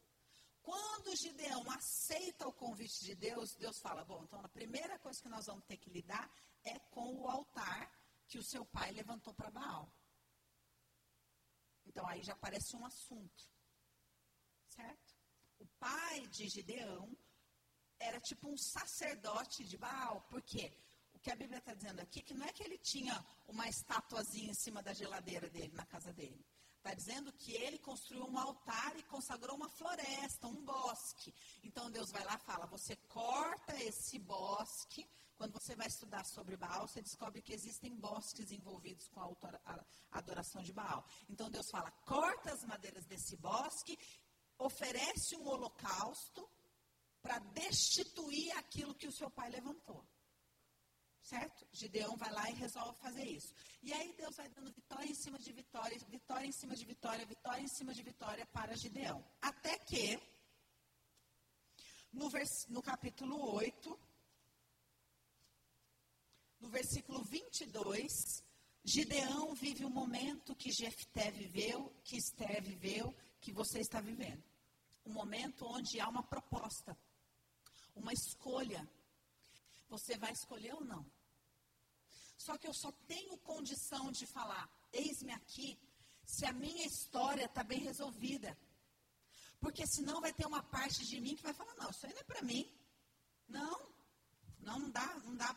Quando 0.67 1.15
Gideão 1.15 1.63
aceita 1.71 2.45
o 2.45 2.51
convite 2.51 3.05
de 3.05 3.15
Deus, 3.15 3.55
Deus 3.55 3.79
fala: 3.79 4.03
bom, 4.03 4.21
então 4.25 4.41
a 4.41 4.49
primeira 4.49 4.99
coisa 4.99 5.21
que 5.21 5.29
nós 5.29 5.45
vamos 5.45 5.63
ter 5.63 5.77
que 5.77 5.89
lidar 5.89 6.29
é 6.61 6.77
com 6.93 7.15
o 7.21 7.29
altar 7.29 7.89
que 8.27 8.37
o 8.37 8.43
seu 8.43 8.65
pai 8.65 8.91
levantou 8.91 9.33
para 9.33 9.49
Baal. 9.49 9.89
Então 11.85 12.05
aí 12.05 12.21
já 12.21 12.33
aparece 12.33 12.75
um 12.75 12.85
assunto. 12.85 13.49
Certo? 14.67 15.15
O 15.57 15.65
pai 15.79 16.27
de 16.27 16.49
Gideão 16.49 17.17
era 17.97 18.19
tipo 18.19 18.49
um 18.49 18.57
sacerdote 18.57 19.63
de 19.63 19.77
Baal. 19.77 20.19
Por 20.23 20.41
quê? 20.41 20.75
O 21.13 21.19
que 21.19 21.31
a 21.31 21.35
Bíblia 21.37 21.59
está 21.59 21.73
dizendo 21.73 22.01
aqui 22.01 22.21
que 22.21 22.33
não 22.33 22.45
é 22.45 22.51
que 22.51 22.63
ele 22.63 22.77
tinha 22.77 23.25
uma 23.47 23.69
estatuazinha 23.69 24.51
em 24.51 24.53
cima 24.53 24.83
da 24.83 24.93
geladeira 24.93 25.49
dele, 25.49 25.71
na 25.73 25.85
casa 25.85 26.11
dele. 26.11 26.45
Está 26.87 26.95
dizendo 26.95 27.33
que 27.33 27.51
ele 27.51 27.77
construiu 27.79 28.23
um 28.23 28.39
altar 28.39 28.97
e 28.97 29.03
consagrou 29.03 29.57
uma 29.57 29.67
floresta, 29.67 30.47
um 30.47 30.63
bosque. 30.63 31.35
Então 31.61 31.91
Deus 31.91 32.11
vai 32.11 32.23
lá 32.23 32.35
e 32.35 32.45
fala: 32.45 32.65
você 32.65 32.95
corta 33.09 33.75
esse 33.83 34.17
bosque. 34.17 35.05
Quando 35.35 35.51
você 35.51 35.75
vai 35.75 35.87
estudar 35.87 36.23
sobre 36.23 36.55
Baal, 36.55 36.87
você 36.87 37.01
descobre 37.01 37.41
que 37.41 37.51
existem 37.51 37.93
bosques 37.93 38.53
envolvidos 38.53 39.09
com 39.09 39.19
a 39.19 39.85
adoração 40.11 40.63
de 40.63 40.71
Baal. 40.71 41.05
Então 41.27 41.49
Deus 41.49 41.69
fala: 41.69 41.91
corta 42.05 42.53
as 42.53 42.63
madeiras 42.63 43.05
desse 43.05 43.35
bosque, 43.35 43.99
oferece 44.57 45.35
um 45.35 45.45
holocausto 45.45 46.49
para 47.21 47.37
destituir 47.39 48.49
aquilo 48.53 48.95
que 48.95 49.07
o 49.07 49.11
seu 49.11 49.29
pai 49.29 49.49
levantou. 49.49 50.07
Certo? 51.27 51.67
Gideão 51.73 52.15
vai 52.15 52.31
lá 52.31 52.49
e 52.49 52.53
resolve 52.53 52.97
fazer 52.99 53.25
isso. 53.25 53.53
E 53.83 53.91
aí 53.91 54.13
Deus 54.13 54.33
vai 54.37 54.47
dando 54.47 54.71
vitória 54.71 55.09
em 55.09 55.13
cima 55.13 55.37
de 55.37 55.51
vitória, 55.51 55.97
vitória 56.07 56.47
em 56.47 56.53
cima 56.53 56.73
de 56.73 56.85
vitória, 56.85 57.25
vitória 57.25 57.61
em 57.61 57.67
cima 57.67 57.93
de 57.93 58.01
vitória 58.01 58.45
para 58.45 58.77
Gideão. 58.77 59.21
Até 59.41 59.77
que, 59.77 60.17
no, 62.13 62.29
vers, 62.29 62.65
no 62.69 62.81
capítulo 62.81 63.55
8, 63.55 63.99
no 66.61 66.69
versículo 66.69 67.21
22, 67.25 68.07
Gideão 68.85 69.53
vive 69.53 69.83
um 69.83 69.89
momento 69.89 70.55
que 70.55 70.71
Jefté 70.71 71.29
viveu, 71.31 71.93
que 72.05 72.15
Esther 72.15 72.63
viveu, 72.63 73.13
que 73.41 73.51
você 73.51 73.81
está 73.81 73.99
vivendo. 73.99 74.41
Um 75.05 75.11
momento 75.11 75.65
onde 75.65 75.99
há 75.99 76.07
uma 76.07 76.23
proposta, 76.23 76.97
uma 77.93 78.13
escolha. 78.13 78.89
Você 79.89 80.17
vai 80.17 80.31
escolher 80.31 80.73
ou 80.73 80.85
não? 80.85 81.16
Só 82.37 82.57
que 82.57 82.67
eu 82.67 82.73
só 82.73 82.91
tenho 83.07 83.37
condição 83.39 84.11
de 84.11 84.25
falar, 84.25 84.69
eis-me 84.93 85.33
aqui, 85.33 85.77
se 86.23 86.45
a 86.45 86.53
minha 86.53 86.85
história 86.85 87.45
está 87.45 87.63
bem 87.63 87.79
resolvida. 87.79 88.57
Porque 89.59 89.87
senão 89.87 90.21
vai 90.21 90.31
ter 90.31 90.45
uma 90.45 90.61
parte 90.61 91.05
de 91.05 91.19
mim 91.19 91.35
que 91.35 91.43
vai 91.43 91.53
falar, 91.53 91.73
não, 91.75 91.89
isso 91.89 92.05
aí 92.05 92.13
não 92.13 92.21
é 92.21 92.23
para 92.23 92.41
mim. 92.43 92.71
Não, 93.47 93.89
não, 94.59 94.89
dá, 94.89 95.15
não 95.25 95.35
dá, 95.35 95.55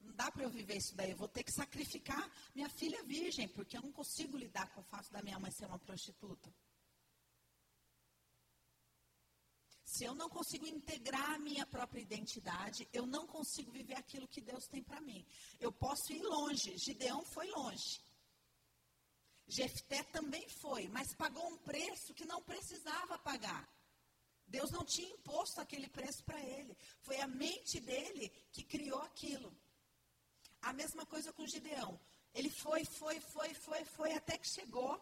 não 0.00 0.14
dá 0.14 0.30
para 0.30 0.44
eu 0.44 0.50
viver 0.50 0.76
isso 0.76 0.94
daí. 0.94 1.10
Eu 1.10 1.16
vou 1.16 1.28
ter 1.28 1.42
que 1.42 1.52
sacrificar 1.52 2.30
minha 2.54 2.68
filha 2.68 3.02
virgem, 3.02 3.48
porque 3.48 3.76
eu 3.76 3.82
não 3.82 3.92
consigo 3.92 4.36
lidar 4.36 4.72
com 4.72 4.80
o 4.80 4.84
fato 4.84 5.10
da 5.10 5.22
minha 5.22 5.40
mãe 5.40 5.50
ser 5.50 5.66
uma 5.66 5.78
prostituta. 5.78 6.54
Se 9.92 10.04
eu 10.04 10.14
não 10.14 10.26
consigo 10.30 10.66
integrar 10.66 11.32
a 11.32 11.38
minha 11.38 11.66
própria 11.66 12.00
identidade, 12.00 12.88
eu 12.94 13.04
não 13.04 13.26
consigo 13.26 13.70
viver 13.70 13.92
aquilo 13.92 14.26
que 14.26 14.40
Deus 14.40 14.66
tem 14.66 14.82
para 14.82 15.02
mim. 15.02 15.22
Eu 15.60 15.70
posso 15.70 16.14
ir 16.14 16.22
longe. 16.22 16.78
Gideão 16.78 17.22
foi 17.26 17.46
longe. 17.50 18.00
Jefté 19.46 20.02
também 20.04 20.48
foi, 20.48 20.88
mas 20.88 21.14
pagou 21.14 21.46
um 21.46 21.58
preço 21.58 22.14
que 22.14 22.24
não 22.24 22.40
precisava 22.42 23.18
pagar. 23.18 23.68
Deus 24.46 24.70
não 24.70 24.82
tinha 24.82 25.10
imposto 25.10 25.60
aquele 25.60 25.88
preço 25.90 26.24
para 26.24 26.40
ele. 26.40 26.74
Foi 27.02 27.20
a 27.20 27.28
mente 27.28 27.78
dele 27.78 28.30
que 28.50 28.64
criou 28.64 29.02
aquilo. 29.02 29.54
A 30.62 30.72
mesma 30.72 31.04
coisa 31.04 31.34
com 31.34 31.46
Gideão. 31.46 32.00
Ele 32.32 32.48
foi, 32.48 32.82
foi, 32.86 33.20
foi, 33.20 33.52
foi, 33.52 33.84
foi, 33.84 34.14
até 34.14 34.38
que 34.38 34.48
chegou 34.48 34.98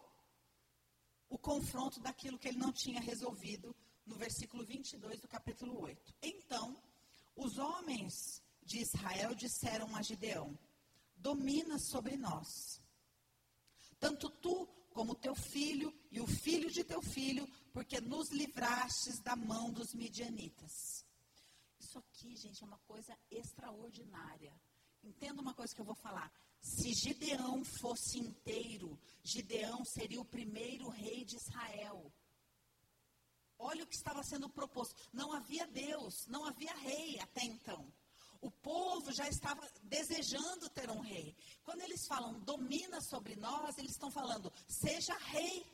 o 1.29 1.39
confronto 1.39 2.01
daquilo 2.01 2.41
que 2.41 2.49
ele 2.49 2.59
não 2.59 2.73
tinha 2.73 3.01
resolvido 3.01 3.73
no 4.07 4.17
versículo 4.17 4.65
22 4.65 5.21
do 5.21 5.29
capítulo 5.29 5.81
8. 5.83 6.15
Então, 6.23 6.81
os 7.37 7.59
homens 7.59 8.43
de 8.63 8.81
Israel 8.81 9.35
disseram 9.35 9.95
a 9.97 10.03
Gideão: 10.03 10.59
Domina 11.17 11.79
sobre 11.79 12.17
nós, 12.17 12.81
tanto 13.99 14.29
tu 14.31 14.67
como 14.91 15.15
teu 15.15 15.35
filho 15.35 15.95
e 16.11 16.21
o 16.21 16.27
filho 16.27 16.71
de 16.71 16.85
teu 16.85 17.01
filho, 17.01 17.47
porque 17.73 18.01
nos 18.01 18.31
livrastes 18.31 19.21
da 19.21 19.37
mão 19.37 19.71
dos 19.73 19.95
midianitas. 19.95 21.05
Isso 21.79 21.99
aqui, 21.99 22.37
gente, 22.37 22.63
é 22.63 22.67
uma 22.67 22.79
coisa 22.79 23.17
extraordinária. 23.31 24.53
Entenda 25.03 25.41
uma 25.41 25.55
coisa 25.55 25.75
que 25.75 25.81
eu 25.81 25.85
vou 25.85 25.95
falar. 25.95 26.31
Se 26.61 26.93
Gideão 26.93 27.65
fosse 27.65 28.19
inteiro, 28.19 28.99
Gideão 29.23 29.83
seria 29.85 30.21
o 30.21 30.25
primeiro 30.25 30.89
rei 30.89 31.25
de 31.25 31.37
Israel. 31.37 32.13
Olha 33.63 33.85
o 33.85 33.87
que 33.87 33.95
estava 33.95 34.23
sendo 34.23 34.49
proposto. 34.49 34.97
Não 35.13 35.33
havia 35.33 35.67
Deus, 35.67 36.27
não 36.27 36.47
havia 36.47 36.73
rei 36.75 37.21
até 37.21 37.45
então. 37.45 37.93
O 38.41 38.51
povo 38.51 39.13
já 39.13 39.29
estava 39.29 39.61
desejando 39.83 40.71
ter 40.71 40.91
um 40.91 41.01
rei. 41.01 41.37
Quando 41.63 41.83
eles 41.83 42.07
falam 42.07 42.41
domina 42.41 43.01
sobre 43.03 43.37
nós, 43.37 43.77
eles 43.77 43.93
estão 43.93 44.11
falando 44.11 44.51
seja 44.67 45.15
rei. 45.19 45.67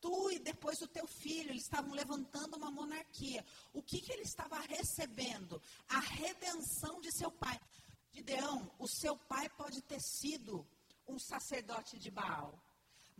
Tu 0.00 0.30
e 0.32 0.38
depois 0.40 0.80
o 0.80 0.88
teu 0.88 1.06
filho, 1.06 1.50
eles 1.50 1.62
estavam 1.62 1.92
levantando 1.92 2.56
uma 2.56 2.70
monarquia. 2.70 3.44
O 3.72 3.82
que, 3.82 4.00
que 4.00 4.12
ele 4.12 4.22
estava 4.22 4.58
recebendo? 4.60 5.62
A 5.88 6.00
redenção 6.00 7.00
de 7.00 7.12
seu 7.12 7.30
pai. 7.30 7.60
Gideão, 8.10 8.68
o 8.78 8.88
seu 8.88 9.16
pai 9.16 9.48
pode 9.50 9.80
ter 9.82 10.00
sido 10.00 10.66
um 11.06 11.18
sacerdote 11.18 11.98
de 11.98 12.10
Baal. 12.10 12.58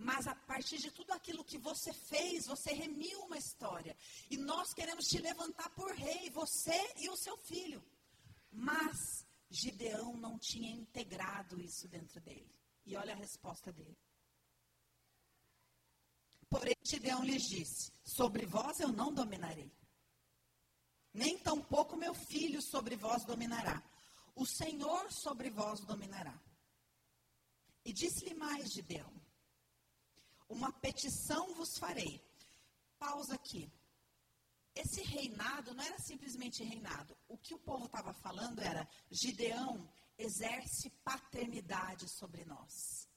Mas 0.02 0.26
a 0.26 0.34
partir 0.34 0.78
de 0.78 0.90
tudo 0.90 1.12
aquilo 1.12 1.44
que 1.44 1.58
você 1.58 1.92
fez, 1.92 2.46
você 2.46 2.72
remiu 2.72 3.20
uma 3.20 3.36
história. 3.36 3.94
E 4.30 4.36
nós 4.38 4.72
queremos 4.72 5.04
te 5.04 5.18
levantar 5.18 5.68
por 5.74 5.92
rei, 5.92 6.30
você 6.30 6.94
e 6.96 7.10
o 7.10 7.16
seu 7.16 7.36
filho. 7.36 7.84
Mas 8.50 9.26
Gideão 9.50 10.16
não 10.16 10.38
tinha 10.38 10.70
integrado 10.70 11.60
isso 11.60 11.86
dentro 11.86 12.18
dele. 12.18 12.50
E 12.86 12.96
olha 12.96 13.12
a 13.12 13.16
resposta 13.16 13.70
dele. 13.70 13.98
Porém, 16.48 16.74
Gideão 16.82 17.22
lhes 17.22 17.42
disse: 17.42 17.92
Sobre 18.02 18.46
vós 18.46 18.80
eu 18.80 18.88
não 18.88 19.12
dominarei, 19.12 19.70
nem 21.12 21.38
tampouco 21.38 21.94
meu 21.94 22.14
filho 22.14 22.62
sobre 22.62 22.96
vós 22.96 23.22
dominará. 23.26 23.82
O 24.34 24.46
Senhor 24.46 25.12
sobre 25.12 25.50
vós 25.50 25.80
dominará. 25.80 26.40
E 27.84 27.92
disse-lhe 27.92 28.34
mais 28.34 28.72
Gideão: 28.72 29.19
uma 30.50 30.72
petição 30.72 31.54
vos 31.54 31.78
farei. 31.78 32.20
Pausa 32.98 33.34
aqui. 33.34 33.72
Esse 34.74 35.02
reinado 35.02 35.72
não 35.74 35.82
era 35.82 35.98
simplesmente 35.98 36.62
reinado. 36.62 37.16
O 37.28 37.38
que 37.38 37.54
o 37.54 37.58
povo 37.58 37.86
estava 37.86 38.12
falando 38.12 38.60
era: 38.60 38.86
Gideão 39.10 39.88
exerce 40.18 40.90
paternidade 41.02 42.06
sobre 42.08 42.44
nós. 42.44 43.08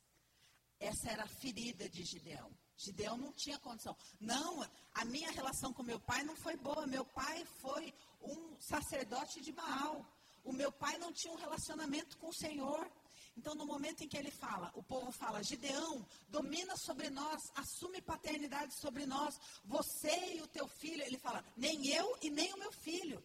Essa 0.79 1.11
era 1.11 1.23
a 1.23 1.27
ferida 1.41 1.89
de 1.89 2.03
Gideão. 2.03 2.51
Gideão 2.75 3.17
não 3.17 3.31
tinha 3.33 3.59
condição. 3.59 3.95
Não, 4.19 4.61
a 4.93 5.05
minha 5.05 5.31
relação 5.31 5.71
com 5.73 5.83
meu 5.83 5.99
pai 5.99 6.23
não 6.23 6.35
foi 6.35 6.55
boa. 6.57 6.85
Meu 6.87 7.05
pai 7.05 7.45
foi 7.61 7.93
um 8.21 8.59
sacerdote 8.59 9.41
de 9.41 9.51
Baal. 9.51 10.05
O 10.43 10.51
meu 10.51 10.71
pai 10.71 10.97
não 10.97 11.13
tinha 11.13 11.33
um 11.33 11.37
relacionamento 11.37 12.17
com 12.17 12.27
o 12.27 12.35
Senhor. 12.35 12.91
Então, 13.35 13.55
no 13.55 13.65
momento 13.65 14.03
em 14.03 14.07
que 14.07 14.17
ele 14.17 14.29
fala, 14.29 14.71
o 14.75 14.83
povo 14.83 15.11
fala, 15.11 15.43
Gideão, 15.43 16.05
domina 16.29 16.77
sobre 16.77 17.09
nós, 17.09 17.41
assume 17.55 18.01
paternidade 18.01 18.73
sobre 18.79 19.05
nós, 19.05 19.39
você 19.65 20.35
e 20.35 20.41
o 20.41 20.47
teu 20.47 20.67
filho, 20.67 21.01
ele 21.01 21.17
fala, 21.17 21.43
nem 21.57 21.87
eu 21.87 22.17
e 22.21 22.29
nem 22.29 22.53
o 22.53 22.57
meu 22.57 22.71
filho. 22.71 23.23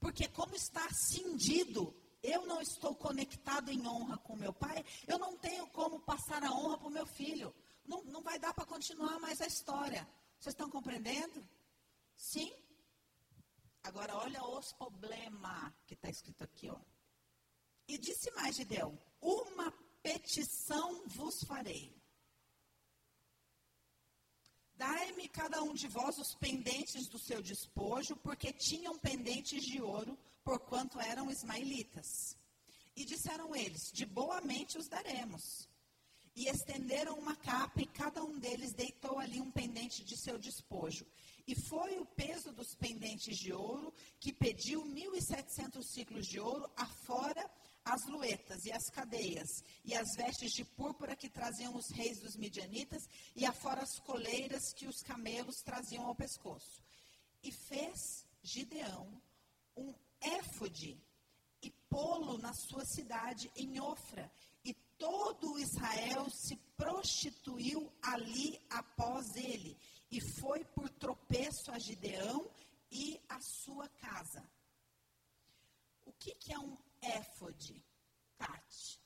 Porque 0.00 0.26
como 0.28 0.56
está 0.56 0.88
cindido, 0.90 1.94
eu 2.22 2.44
não 2.46 2.60
estou 2.60 2.94
conectado 2.94 3.70
em 3.70 3.86
honra 3.86 4.18
com 4.18 4.34
meu 4.36 4.52
pai, 4.52 4.84
eu 5.06 5.18
não 5.18 5.36
tenho 5.38 5.66
como 5.68 6.00
passar 6.00 6.42
a 6.42 6.52
honra 6.52 6.78
para 6.78 6.88
o 6.88 6.90
meu 6.90 7.06
filho. 7.06 7.54
Não, 7.84 8.02
não 8.04 8.22
vai 8.22 8.38
dar 8.38 8.52
para 8.52 8.66
continuar 8.66 9.18
mais 9.20 9.40
a 9.40 9.46
história. 9.46 10.08
Vocês 10.38 10.52
estão 10.52 10.68
compreendendo? 10.68 11.48
Sim? 12.16 12.52
Agora, 13.84 14.16
olha 14.16 14.44
os 14.44 14.72
problemas 14.72 15.72
que 15.86 15.94
está 15.94 16.08
escrito 16.08 16.42
aqui, 16.42 16.68
ó. 16.68 16.80
E 17.88 17.98
disse 17.98 18.30
mais 18.32 18.54
Gideão: 18.54 18.96
Uma 19.22 19.72
petição 20.02 21.06
vos 21.06 21.44
farei. 21.44 21.94
Dai-me 24.74 25.28
cada 25.28 25.62
um 25.62 25.72
de 25.72 25.86
vós 25.86 26.18
os 26.18 26.34
pendentes 26.34 27.06
do 27.06 27.16
seu 27.16 27.40
despojo, 27.40 28.16
porque 28.16 28.52
tinham 28.52 28.98
pendentes 28.98 29.62
de 29.64 29.80
ouro, 29.80 30.18
porquanto 30.42 30.98
eram 30.98 31.30
ismaelitas. 31.30 32.36
E 32.96 33.04
disseram 33.04 33.54
eles: 33.54 33.92
De 33.92 34.04
boa 34.04 34.40
mente 34.40 34.76
os 34.76 34.88
daremos. 34.88 35.68
E 36.34 36.48
estenderam 36.48 37.16
uma 37.16 37.36
capa, 37.36 37.80
e 37.80 37.86
cada 37.86 38.24
um 38.24 38.38
deles 38.40 38.72
deitou 38.72 39.20
ali 39.20 39.40
um 39.40 39.52
pendente 39.52 40.02
de 40.02 40.16
seu 40.16 40.36
despojo. 40.36 41.06
E 41.46 41.54
foi 41.54 41.98
o 41.98 42.06
peso 42.06 42.52
dos 42.52 42.74
pendentes 42.74 43.36
de 43.36 43.52
ouro 43.52 43.94
que 44.18 44.32
pediu 44.32 44.84
mil 44.84 45.14
e 45.14 45.22
setecentos 45.22 45.92
ciclos 45.92 46.26
de 46.26 46.40
ouro, 46.40 46.68
afora 46.76 47.48
as 47.84 48.06
luetas 48.06 48.64
e 48.64 48.72
as 48.72 48.88
cadeias, 48.90 49.62
e 49.84 49.94
as 49.94 50.14
vestes 50.16 50.52
de 50.52 50.64
púrpura 50.64 51.16
que 51.16 51.28
traziam 51.28 51.74
os 51.74 51.90
reis 51.90 52.20
dos 52.20 52.36
midianitas, 52.36 53.08
e 53.34 53.44
afora 53.44 53.82
as 53.82 53.98
coleiras 54.00 54.72
que 54.72 54.86
os 54.86 55.02
camelos 55.02 55.56
traziam 55.62 56.06
ao 56.06 56.14
pescoço. 56.14 56.82
E 57.42 57.50
fez 57.50 58.24
Gideão 58.42 59.20
um 59.76 59.94
éfode 60.20 61.00
e 61.60 61.70
pô-lo 61.88 62.38
na 62.38 62.52
sua 62.52 62.84
cidade 62.84 63.50
em 63.56 63.80
Ofra. 63.80 64.30
E 64.64 64.74
todo 64.98 65.58
Israel 65.58 66.28
se 66.30 66.56
prostituiu 66.76 67.92
ali 68.02 68.60
após 68.70 69.34
ele, 69.36 69.76
e 70.10 70.20
foi 70.20 70.64
por 70.64 70.88
tropeço 70.90 71.70
a 71.72 71.78
Gideão 71.78 72.50
e 72.90 73.20
a 73.28 73.40
sua 73.40 73.88
casa. 73.88 74.48
O 76.04 76.12
que, 76.12 76.34
que 76.34 76.52
é 76.52 76.58
um 76.58 76.76
éfode, 77.00 77.84
Tati? 78.36 79.00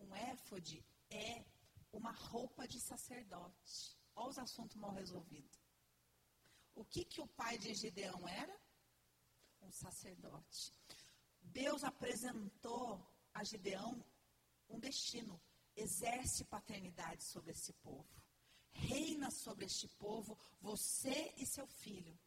Um 0.00 0.14
éfode 0.14 0.84
é 1.10 1.44
uma 1.92 2.12
roupa 2.12 2.66
de 2.66 2.80
sacerdote. 3.24 3.96
Olha 4.14 4.28
os 4.28 4.38
assuntos 4.38 4.76
mal 4.76 4.92
resolvidos. 4.92 5.58
O 6.74 6.84
que, 6.84 7.04
que 7.04 7.20
o 7.20 7.26
pai 7.28 7.58
de 7.58 7.74
Gideão 7.74 8.26
era? 8.28 8.60
Um 9.62 9.70
sacerdote. 9.70 10.72
Deus 11.40 11.84
apresentou 11.84 13.04
a 13.32 13.42
Gideão 13.42 14.04
um 14.68 14.78
destino. 14.78 15.40
Exerce 15.76 16.44
paternidade 16.44 17.24
sobre 17.24 17.50
esse 17.50 17.72
povo. 17.74 18.08
Reina 18.70 19.30
sobre 19.30 19.64
este 19.64 19.88
povo, 19.88 20.38
você 20.60 21.32
e 21.36 21.46
seu 21.46 21.66
filho. 21.66 22.18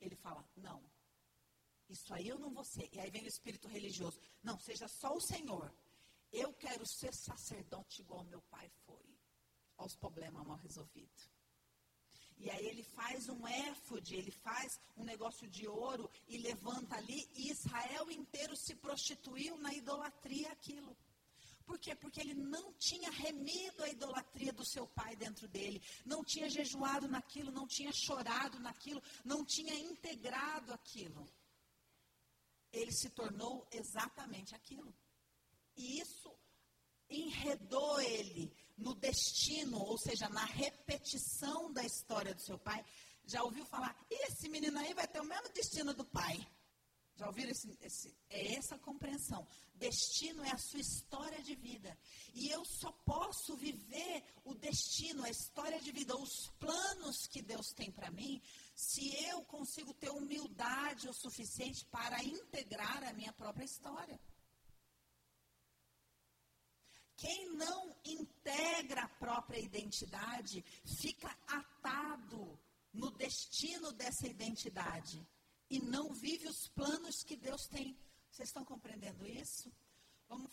Ele 0.00 0.16
fala: 0.16 0.44
não, 0.56 0.82
isso 1.88 2.12
aí 2.12 2.28
eu 2.28 2.38
não 2.38 2.52
vou 2.52 2.64
ser. 2.64 2.88
E 2.92 3.00
aí 3.00 3.10
vem 3.10 3.24
o 3.24 3.28
espírito 3.28 3.68
religioso. 3.68 4.20
Não, 4.42 4.58
seja 4.58 4.86
só 4.88 5.14
o 5.14 5.20
Senhor. 5.20 5.72
Eu 6.32 6.52
quero 6.54 6.86
ser 6.86 7.14
sacerdote 7.14 8.02
igual 8.02 8.24
meu 8.24 8.40
pai 8.42 8.68
foi. 8.84 9.11
Olha 9.82 9.86
os 9.86 9.96
problemas 9.96 10.46
mal 10.46 10.56
resolvidos. 10.56 11.30
E 12.38 12.50
aí 12.50 12.66
ele 12.66 12.82
faz 12.82 13.28
um 13.28 13.46
éfode, 13.46 14.16
ele 14.16 14.30
faz 14.30 14.80
um 14.96 15.04
negócio 15.04 15.48
de 15.48 15.66
ouro 15.68 16.10
e 16.26 16.38
levanta 16.38 16.96
ali. 16.96 17.28
E 17.34 17.50
Israel 17.50 18.10
inteiro 18.10 18.56
se 18.56 18.74
prostituiu 18.74 19.56
na 19.58 19.72
idolatria 19.74 20.50
aquilo. 20.50 20.96
Por 21.64 21.78
quê? 21.78 21.94
Porque 21.94 22.20
ele 22.20 22.34
não 22.34 22.72
tinha 22.74 23.10
remido 23.10 23.84
a 23.84 23.88
idolatria 23.88 24.52
do 24.52 24.64
seu 24.64 24.86
pai 24.86 25.14
dentro 25.14 25.46
dele, 25.48 25.80
não 26.04 26.24
tinha 26.24 26.48
jejuado 26.48 27.06
naquilo, 27.06 27.52
não 27.52 27.66
tinha 27.66 27.92
chorado 27.92 28.58
naquilo, 28.58 29.00
não 29.24 29.44
tinha 29.44 29.74
integrado 29.74 30.72
aquilo 30.72 31.28
ele 32.72 32.90
se 32.90 33.10
tornou 33.10 33.66
exatamente 33.70 34.54
aquilo. 34.54 34.92
E 35.76 36.00
isso 36.00 36.34
enredou 37.08 38.00
ele 38.00 38.50
no 38.82 38.94
destino, 38.94 39.78
ou 39.78 39.96
seja, 39.96 40.28
na 40.28 40.44
repetição 40.44 41.72
da 41.72 41.84
história 41.84 42.34
do 42.34 42.42
seu 42.42 42.58
pai. 42.58 42.84
Já 43.24 43.42
ouviu 43.42 43.64
falar, 43.64 43.96
esse 44.10 44.48
menino 44.48 44.78
aí 44.78 44.92
vai 44.92 45.06
ter 45.06 45.20
o 45.20 45.24
mesmo 45.24 45.48
destino 45.52 45.94
do 45.94 46.04
pai. 46.04 46.36
Já 47.14 47.26
ouviram 47.26 47.50
esse, 47.50 47.78
esse, 47.80 48.16
é 48.28 48.54
essa 48.54 48.78
compreensão. 48.78 49.46
Destino 49.74 50.42
é 50.44 50.50
a 50.50 50.58
sua 50.58 50.80
história 50.80 51.42
de 51.42 51.54
vida. 51.54 51.96
E 52.34 52.48
eu 52.48 52.64
só 52.64 52.90
posso 53.04 53.56
viver 53.56 54.24
o 54.44 54.54
destino, 54.54 55.24
a 55.24 55.30
história 55.30 55.80
de 55.80 55.92
vida, 55.92 56.16
os 56.16 56.48
planos 56.58 57.26
que 57.26 57.42
Deus 57.42 57.68
tem 57.74 57.92
para 57.92 58.10
mim, 58.10 58.40
se 58.74 59.14
eu 59.26 59.44
consigo 59.44 59.92
ter 59.94 60.10
humildade 60.10 61.08
o 61.08 61.12
suficiente 61.12 61.84
para 61.86 62.22
integrar 62.24 63.04
a 63.04 63.12
minha 63.12 63.32
própria 63.32 63.64
história. 63.64 64.18
Quem 67.16 67.54
não 67.56 67.96
integra 68.04 69.02
a 69.02 69.08
própria 69.08 69.60
identidade 69.60 70.62
fica 71.00 71.28
atado 71.46 72.58
no 72.92 73.10
destino 73.10 73.92
dessa 73.92 74.26
identidade 74.26 75.26
e 75.70 75.80
não 75.80 76.12
vive 76.12 76.46
os 76.48 76.68
planos 76.68 77.22
que 77.22 77.36
Deus 77.36 77.66
tem. 77.68 77.96
Vocês 78.30 78.48
estão 78.48 78.64
compreendendo 78.64 79.26
isso? 79.26 79.72
Vamos, 80.28 80.52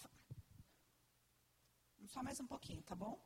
só 2.07 2.23
mais 2.23 2.39
um 2.39 2.47
pouquinho, 2.47 2.81
tá 2.83 2.95
bom? 2.95 3.19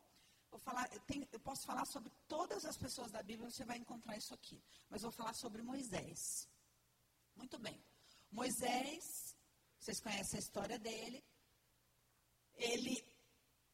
Vou 0.50 0.60
falar, 0.60 0.88
eu, 0.94 1.00
tenho, 1.02 1.28
eu 1.32 1.40
posso 1.40 1.66
falar 1.66 1.86
sobre 1.86 2.12
todas 2.28 2.66
as 2.66 2.78
pessoas 2.78 3.12
da 3.12 3.24
Bíblia, 3.24 3.50
você 3.50 3.66
vai 3.66 3.78
encontrar 3.78 4.18
isso 4.18 4.34
aqui. 4.34 4.62
Mas 4.90 5.02
vou 5.02 5.12
falar 5.12 5.34
sobre 5.34 5.62
Moisés. 5.62 6.48
Muito 7.36 7.58
bem. 7.58 7.84
Moisés, 8.32 9.36
vocês 9.80 10.00
conhecem 10.00 10.38
a 10.38 10.40
história 10.40 10.78
dele. 10.78 11.24
Ele 12.56 13.04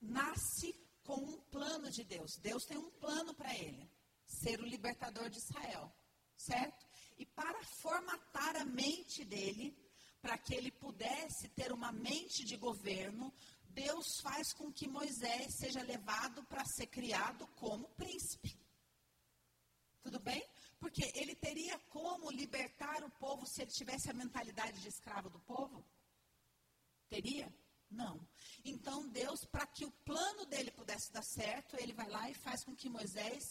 nasce 0.02 0.74
com 1.04 1.16
um 1.16 1.42
plano 1.50 1.90
de 1.90 2.04
Deus. 2.04 2.38
Deus 2.42 2.64
tem 2.66 2.78
um 2.78 2.92
plano 2.92 3.34
para 3.34 3.54
ele: 3.56 3.90
ser 4.26 4.60
o 4.60 4.66
libertador 4.66 5.30
de 5.30 5.38
Israel. 5.38 5.92
Certo? 6.38 6.88
E 7.18 7.26
para 7.26 7.62
formatar 7.82 8.56
a 8.56 8.66
mente 8.66 9.26
dele, 9.26 9.76
para 10.22 10.38
que 10.38 10.56
ele 10.56 10.72
pudesse 10.72 11.50
ter 11.50 11.72
uma 11.72 11.92
mente 11.92 12.46
de 12.46 12.56
governo, 12.56 13.34
Deus 13.70 14.06
faz 14.22 14.54
com 14.54 14.72
que 14.72 14.88
Moisés 14.88 15.58
seja 15.58 15.82
levado 15.84 16.44
para 16.46 16.64
ser 16.66 16.88
criado 16.88 17.46
como 17.56 17.90
príncipe. 17.90 18.58
Tudo 20.02 20.20
bem? 20.20 20.44
Porque 20.80 21.04
ele 21.14 21.36
teria 21.36 21.78
como 21.90 22.32
libertar 22.32 23.04
o 23.04 23.12
povo 23.12 23.46
se 23.46 23.62
ele 23.62 23.72
tivesse 23.72 24.10
a 24.10 24.14
mentalidade 24.14 24.80
de 24.82 24.88
escravo 24.88 25.30
do 25.30 25.40
povo? 25.42 25.86
Teria? 27.10 27.54
Não. 27.90 28.20
Então 28.64 29.08
Deus, 29.10 29.40
para 29.52 29.66
que 29.66 29.86
o 29.86 29.92
plano 30.06 30.46
dele 30.46 30.72
pudesse 30.72 31.12
dar 31.12 31.24
certo, 31.24 31.76
ele 31.78 31.94
vai 31.94 32.08
lá 32.10 32.30
e 32.30 32.34
faz 32.36 32.64
com 32.64 32.76
que 32.76 32.90
Moisés 32.90 33.44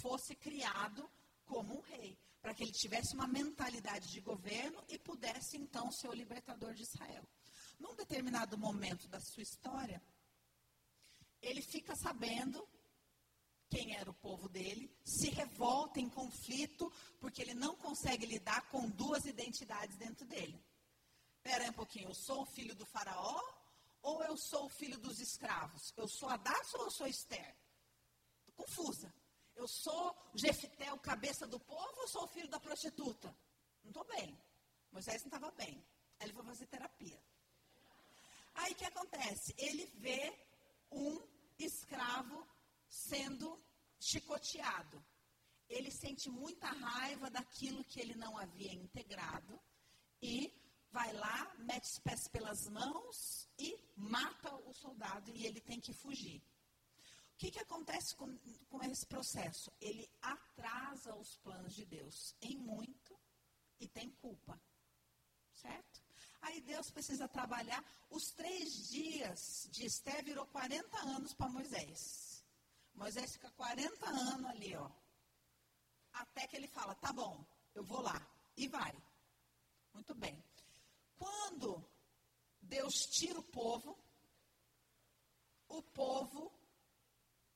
fosse 0.00 0.34
criado 0.34 1.08
como 1.44 1.76
um 1.76 1.80
rei, 1.80 2.18
para 2.40 2.54
que 2.54 2.62
ele 2.62 2.72
tivesse 2.72 3.14
uma 3.14 3.26
mentalidade 3.26 4.08
de 4.10 4.20
governo 4.20 4.82
e 4.88 4.98
pudesse 4.98 5.56
então 5.56 5.90
ser 5.92 6.08
o 6.08 6.14
libertador 6.14 6.72
de 6.74 6.82
Israel. 6.82 7.28
Num 7.78 7.94
determinado 7.94 8.56
momento 8.56 9.08
da 9.08 9.20
sua 9.20 9.42
história, 9.42 10.02
ele 11.42 11.60
fica 11.60 11.94
sabendo 11.96 12.66
quem 13.68 13.94
era 13.96 14.10
o 14.10 14.14
povo 14.14 14.48
dele, 14.48 14.94
se 15.04 15.30
revolta 15.30 15.98
em 15.98 16.08
conflito, 16.08 16.92
porque 17.18 17.40
ele 17.42 17.54
não 17.54 17.74
consegue 17.76 18.26
lidar 18.26 18.68
com 18.70 18.88
duas 18.90 19.24
identidades 19.24 19.96
dentro 19.96 20.26
dele. 20.26 20.62
Espera 21.36 21.70
um 21.70 21.72
pouquinho, 21.72 22.08
eu 22.08 22.14
sou 22.14 22.42
o 22.42 22.46
filho 22.46 22.74
do 22.74 22.86
faraó 22.86 23.40
ou 24.02 24.22
eu 24.24 24.36
sou 24.36 24.66
o 24.66 24.68
filho 24.68 24.98
dos 24.98 25.20
escravos? 25.20 25.92
Eu 25.96 26.08
sou 26.08 26.28
Adassa 26.28 26.78
ou 26.78 26.84
eu 26.84 26.90
sou 26.90 27.06
Esther? 27.06 27.56
Estou 28.40 28.54
confusa. 28.66 29.12
Eu 29.54 29.68
sou 29.68 30.16
Jefité, 30.34 30.92
o 30.92 30.98
cabeça 30.98 31.46
do 31.46 31.60
povo, 31.60 32.00
ou 32.00 32.08
sou 32.08 32.24
o 32.24 32.28
filho 32.28 32.48
da 32.48 32.58
prostituta? 32.58 33.34
Não 33.82 33.90
estou 33.90 34.04
bem. 34.04 34.38
Moisés 34.90 35.22
não 35.22 35.28
estava 35.28 35.50
bem. 35.52 35.84
Aí 36.18 36.26
ele 36.26 36.32
foi 36.32 36.44
fazer 36.44 36.66
terapia. 36.66 37.22
Aí 38.54 38.72
o 38.72 38.74
que 38.74 38.84
acontece? 38.84 39.54
Ele 39.56 39.86
vê 39.96 40.36
um 40.90 41.22
escravo 41.58 42.46
sendo 42.88 43.56
chicoteado. 43.98 45.02
Ele 45.68 45.90
sente 45.90 46.28
muita 46.28 46.66
raiva 46.66 47.30
daquilo 47.30 47.84
que 47.84 48.00
ele 48.00 48.14
não 48.14 48.36
havia 48.36 48.72
integrado 48.74 49.58
e 50.20 50.52
vai 50.92 51.12
lá, 51.14 51.54
mete 51.58 51.84
os 51.84 51.98
pés 51.98 52.28
pelas 52.28 52.68
mãos 52.68 53.48
e 53.58 53.78
mata 53.96 54.54
o 54.54 54.72
soldado 54.74 55.34
e 55.34 55.46
ele 55.46 55.60
tem 55.60 55.80
que 55.80 55.92
fugir. 55.92 56.40
O 57.34 57.36
que, 57.38 57.50
que 57.50 57.58
acontece 57.58 58.14
com, 58.14 58.38
com 58.68 58.82
esse 58.84 59.06
processo? 59.06 59.72
Ele 59.80 60.08
atrasa 60.20 61.14
os 61.16 61.36
planos 61.38 61.74
de 61.74 61.84
Deus 61.84 62.36
em 62.40 62.56
muito 62.58 63.18
e 63.80 63.88
tem 63.88 64.10
culpa. 64.10 64.60
Certo? 65.54 66.02
Aí 66.42 66.60
Deus 66.60 66.90
precisa 66.90 67.26
trabalhar. 67.28 67.84
Os 68.10 68.30
três 68.32 68.88
dias 68.88 69.68
de 69.70 69.86
Esté 69.86 70.22
virou 70.22 70.46
40 70.46 70.96
anos 70.98 71.34
para 71.34 71.48
Moisés. 71.48 72.44
Moisés 72.94 73.32
fica 73.32 73.50
40 73.52 74.08
anos 74.08 74.50
ali, 74.50 74.76
ó. 74.76 74.90
Até 76.12 76.46
que 76.46 76.56
ele 76.56 76.68
fala, 76.68 76.94
tá 76.96 77.12
bom, 77.12 77.44
eu 77.74 77.82
vou 77.84 78.02
lá. 78.02 78.20
E 78.56 78.68
vai. 78.68 78.94
Muito 79.94 80.14
bem. 80.14 80.42
Quando 81.22 81.70
Deus 82.60 82.94
tira 83.06 83.38
o 83.38 83.44
povo, 83.44 83.96
o 85.68 85.80
povo, 85.82 86.52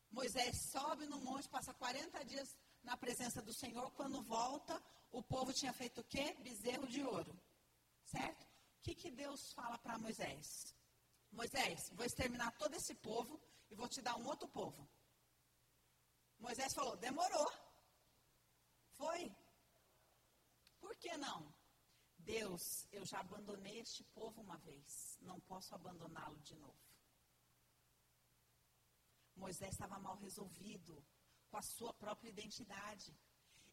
Moisés 0.09 0.71
sobe 0.71 1.07
no 1.07 1.19
monte, 1.21 1.49
passa 1.49 1.75
40 1.75 2.25
dias 2.25 2.57
na 2.85 2.97
presença 2.97 3.43
do 3.43 3.53
Senhor. 3.53 3.91
Quando 3.93 4.23
volta, 4.23 4.81
o 5.11 5.21
povo 5.21 5.53
tinha 5.53 5.73
feito 5.73 6.01
o 6.01 6.05
quê? 6.05 6.37
Bezerro 6.45 6.87
de 6.87 7.03
ouro. 7.03 7.35
Certo? 8.05 8.45
O 8.45 8.83
que, 8.85 8.95
que 8.95 9.11
Deus 9.11 9.53
fala 9.53 9.77
para 9.79 9.99
Moisés? 9.99 10.73
Moisés, 11.33 11.91
vou 11.93 12.07
exterminar 12.07 12.53
todo 12.53 12.75
esse 12.75 12.95
povo 12.95 13.41
e 13.69 13.75
vou 13.75 13.89
te 13.89 14.01
dar 14.01 14.17
um 14.17 14.27
outro 14.27 14.49
povo. 14.49 14.89
Moisés 16.39 16.73
falou: 16.73 16.97
demorou. 16.97 17.51
Foi. 18.97 19.35
Por 20.79 20.95
que 20.97 21.17
não? 21.17 21.56
Deus, 22.27 22.89
eu 22.91 23.05
já 23.05 23.20
abandonei 23.20 23.79
este 23.79 24.03
povo 24.03 24.43
uma 24.43 24.59
vez, 24.59 25.16
não 25.22 25.39
posso 25.41 25.72
abandoná-lo 25.77 26.39
de 26.41 26.57
novo. 26.57 26.77
Moisés 29.37 29.72
estava 29.72 29.97
mal 30.01 30.16
resolvido 30.16 31.07
com 31.49 31.57
a 31.57 31.62
sua 31.62 31.95
própria 31.95 32.31
identidade 32.31 33.16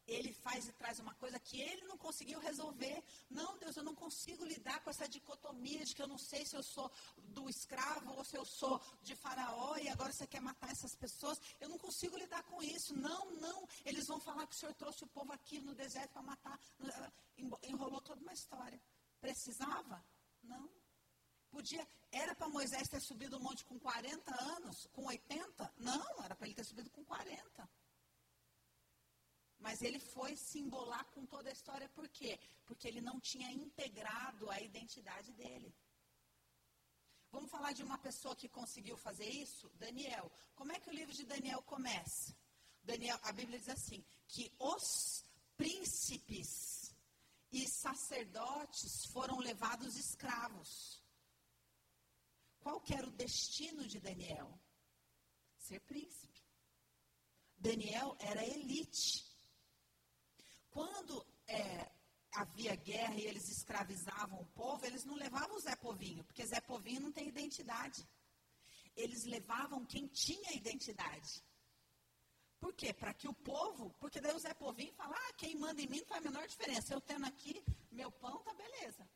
ele 0.06 0.32
faz 0.32 0.68
e 0.68 0.72
traz 0.72 0.98
uma 0.98 1.14
coisa 1.14 1.38
que 1.38 1.60
ele 1.60 1.84
não 1.84 1.96
conseguiu 1.96 2.38
resolver. 2.38 3.02
Não, 3.30 3.58
Deus, 3.58 3.76
eu 3.76 3.82
não 3.82 3.94
consigo 3.94 4.44
lidar 4.44 4.80
com 4.82 4.90
essa 4.90 5.08
dicotomia 5.08 5.84
de 5.84 5.94
que 5.94 6.02
eu 6.02 6.06
não 6.06 6.18
sei 6.18 6.44
se 6.44 6.56
eu 6.56 6.62
sou 6.62 6.90
do 7.16 7.48
escravo 7.48 8.12
ou 8.12 8.24
se 8.24 8.36
eu 8.36 8.44
sou 8.44 8.80
de 9.02 9.14
faraó 9.16 9.76
e 9.76 9.88
agora 9.88 10.12
você 10.12 10.26
quer 10.26 10.40
matar 10.40 10.70
essas 10.70 10.94
pessoas. 10.94 11.40
Eu 11.60 11.68
não 11.68 11.78
consigo 11.78 12.16
lidar 12.16 12.42
com 12.44 12.62
isso. 12.62 12.94
Não, 12.94 13.30
não. 13.32 13.68
Eles 13.84 14.06
vão 14.06 14.20
falar 14.20 14.46
que 14.46 14.54
o 14.54 14.58
Senhor 14.58 14.74
trouxe 14.74 15.04
o 15.04 15.08
povo 15.08 15.32
aqui 15.32 15.60
no 15.60 15.74
deserto 15.74 16.12
para 16.12 16.22
matar. 16.22 16.60
Enrolou 17.62 18.00
toda 18.00 18.20
uma 18.20 18.32
história. 18.32 18.80
Precisava? 19.20 20.04
Não. 20.42 20.68
Podia, 21.50 21.86
era 22.10 22.34
para 22.34 22.48
Moisés 22.48 22.88
ter 22.88 23.00
subido 23.00 23.36
o 23.36 23.40
monte 23.40 23.64
com 23.64 23.78
40 23.78 24.42
anos, 24.56 24.88
com 24.92 25.04
80? 25.06 25.72
Não, 25.78 26.24
era 26.24 26.34
para 26.34 26.48
ele 26.48 26.54
ter 26.56 26.64
subido 26.64 26.90
com 26.90 27.04
40. 27.04 27.70
Mas 29.64 29.80
ele 29.80 29.98
foi 29.98 30.36
se 30.36 30.58
embolar 30.58 31.06
com 31.14 31.24
toda 31.24 31.48
a 31.48 31.52
história, 31.58 31.88
por 31.88 32.06
quê? 32.16 32.38
Porque 32.66 32.86
ele 32.86 33.00
não 33.00 33.18
tinha 33.18 33.50
integrado 33.50 34.50
a 34.50 34.60
identidade 34.60 35.32
dele. 35.32 35.74
Vamos 37.32 37.50
falar 37.50 37.72
de 37.72 37.82
uma 37.82 37.96
pessoa 37.96 38.36
que 38.36 38.46
conseguiu 38.46 38.96
fazer 38.98 39.28
isso? 39.28 39.70
Daniel. 39.84 40.30
Como 40.54 40.70
é 40.70 40.78
que 40.78 40.90
o 40.90 40.92
livro 40.92 41.14
de 41.14 41.24
Daniel 41.24 41.62
começa? 41.62 42.36
Daniel, 42.82 43.18
a 43.22 43.32
Bíblia 43.32 43.58
diz 43.58 43.70
assim: 43.70 44.04
que 44.28 44.52
os 44.58 45.24
príncipes 45.56 46.94
e 47.50 47.66
sacerdotes 47.66 49.06
foram 49.06 49.38
levados 49.38 49.96
escravos. 49.96 51.02
Qual 52.60 52.82
que 52.82 52.94
era 52.94 53.06
o 53.06 53.16
destino 53.24 53.86
de 53.86 53.98
Daniel? 53.98 54.60
Ser 55.56 55.80
príncipe. 55.80 56.42
Daniel 57.56 58.14
era 58.20 58.44
elite. 58.44 59.33
Quando 60.74 61.24
é, 61.46 61.88
havia 62.32 62.74
guerra 62.74 63.14
e 63.14 63.26
eles 63.26 63.48
escravizavam 63.48 64.40
o 64.40 64.46
povo, 64.46 64.84
eles 64.84 65.04
não 65.04 65.14
levavam 65.14 65.56
o 65.56 65.60
Zé 65.60 65.76
Povinho, 65.76 66.24
porque 66.24 66.44
Zé 66.44 66.60
Povinho 66.60 67.00
não 67.00 67.12
tem 67.12 67.28
identidade. 67.28 68.04
Eles 68.96 69.24
levavam 69.24 69.86
quem 69.86 70.08
tinha 70.08 70.52
identidade. 70.52 71.44
Por 72.58 72.74
quê? 72.74 72.92
Para 72.92 73.14
que 73.14 73.28
o 73.28 73.34
povo, 73.34 73.94
porque 74.00 74.20
daí 74.20 74.34
o 74.34 74.38
Zé 74.40 74.52
Povinho 74.52 74.92
fala, 74.94 75.14
ah, 75.16 75.32
quem 75.34 75.56
manda 75.56 75.80
em 75.80 75.86
mim 75.86 76.00
não 76.00 76.06
faz 76.06 76.26
a 76.26 76.28
menor 76.28 76.48
diferença. 76.48 76.92
Eu 76.92 77.00
tendo 77.00 77.24
aqui 77.24 77.64
meu 77.92 78.10
pão, 78.10 78.42
tá 78.42 78.52
beleza. 78.52 79.08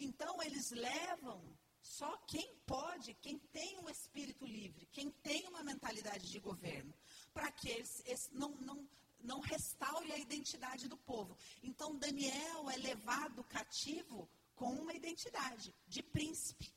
Então 0.00 0.42
eles 0.42 0.72
levam 0.72 1.56
só 1.80 2.16
quem 2.26 2.56
pode, 2.66 3.14
quem 3.14 3.38
tem 3.38 3.78
um 3.78 3.88
espírito 3.88 4.44
livre, 4.44 4.88
quem 4.90 5.12
tem 5.12 5.46
uma 5.46 5.62
mentalidade 5.62 6.28
de 6.28 6.40
governo, 6.40 6.92
para 7.32 7.52
que 7.52 7.68
eles, 7.68 8.28
não, 8.32 8.48
não, 8.56 8.88
não 9.22 9.40
restaure 9.40 10.12
a 10.12 10.18
identidade 10.18 10.88
do 10.88 10.96
povo. 10.96 11.36
Então 11.62 11.96
Daniel 11.96 12.70
é 12.70 12.76
levado 12.76 13.44
cativo 13.44 14.28
com 14.54 14.70
uma 14.70 14.94
identidade 14.94 15.74
de 15.86 16.02
príncipe. 16.02 16.72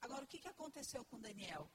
Agora, 0.00 0.24
o 0.24 0.26
que, 0.26 0.38
que 0.38 0.48
aconteceu 0.48 1.04
com 1.04 1.18
Daniel? 1.18 1.70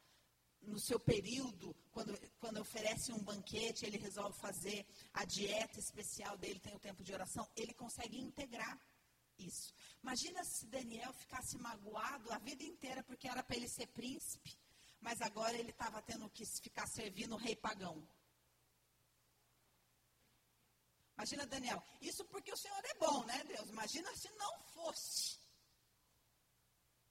No 0.62 0.80
seu 0.80 1.00
período, 1.00 1.74
quando, 1.92 2.14
quando 2.40 2.60
oferece 2.60 3.14
um 3.14 3.24
banquete, 3.24 3.86
ele 3.86 3.98
resolve 3.98 4.38
fazer 4.40 4.86
a 5.14 5.24
dieta 5.26 5.80
especial 5.80 6.38
dele, 6.38 6.60
tem 6.60 6.76
o 6.76 6.80
tempo 6.80 7.04
de 7.04 7.14
oração, 7.14 7.50
ele 7.56 7.74
consegue 7.74 8.20
integrar 8.20 8.78
isso. 9.38 9.74
Imagina 10.04 10.44
se 10.44 10.66
Daniel 10.68 11.14
ficasse 11.14 11.58
magoado 11.58 12.32
a 12.32 12.38
vida 12.40 12.64
inteira 12.64 13.02
porque 13.04 13.28
era 13.28 13.42
para 13.42 13.56
ele 13.56 13.70
ser 13.70 13.88
príncipe, 13.88 14.58
mas 15.00 15.22
agora 15.22 15.58
ele 15.58 15.72
estava 15.72 16.02
tendo 16.02 16.30
que 16.30 16.46
ficar 16.46 16.88
servindo 16.88 17.34
o 17.34 17.38
rei 17.38 17.56
pagão. 17.56 18.06
Imagina, 21.20 21.46
Daniel, 21.46 21.84
isso 22.00 22.24
porque 22.32 22.50
o 22.50 22.56
Senhor 22.56 22.82
é 22.86 22.94
bom, 22.94 23.26
né, 23.26 23.44
Deus? 23.44 23.68
Imagina 23.68 24.10
se 24.16 24.30
não 24.38 24.58
fosse. 24.74 25.38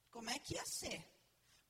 Como 0.09 0.27
é 0.31 0.39
que 0.39 0.55
ia 0.55 0.65
ser? 0.65 0.99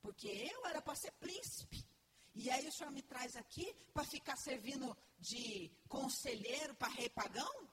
Porque 0.00 0.26
eu 0.26 0.64
era 0.64 0.80
para 0.80 0.94
ser 0.94 1.12
príncipe. 1.24 1.86
E 2.34 2.48
aí 2.48 2.66
o 2.66 2.72
Senhor 2.72 2.90
me 2.92 3.02
traz 3.02 3.36
aqui 3.36 3.74
para 3.92 4.04
ficar 4.06 4.36
servindo 4.36 4.96
de 5.18 5.70
conselheiro 5.86 6.74
para 6.76 6.88
rei 6.94 7.10
pagão? 7.10 7.68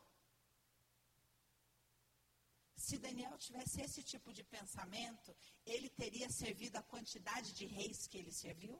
Se 2.75 2.97
Daniel 2.97 3.37
tivesse 3.37 3.79
esse 3.79 4.03
tipo 4.03 4.33
de 4.33 4.43
pensamento, 4.43 5.33
ele 5.65 5.89
teria 5.91 6.29
servido 6.29 6.77
a 6.77 6.83
quantidade 6.83 7.53
de 7.53 7.65
reis 7.65 8.05
que 8.05 8.17
ele 8.17 8.33
serviu? 8.33 8.77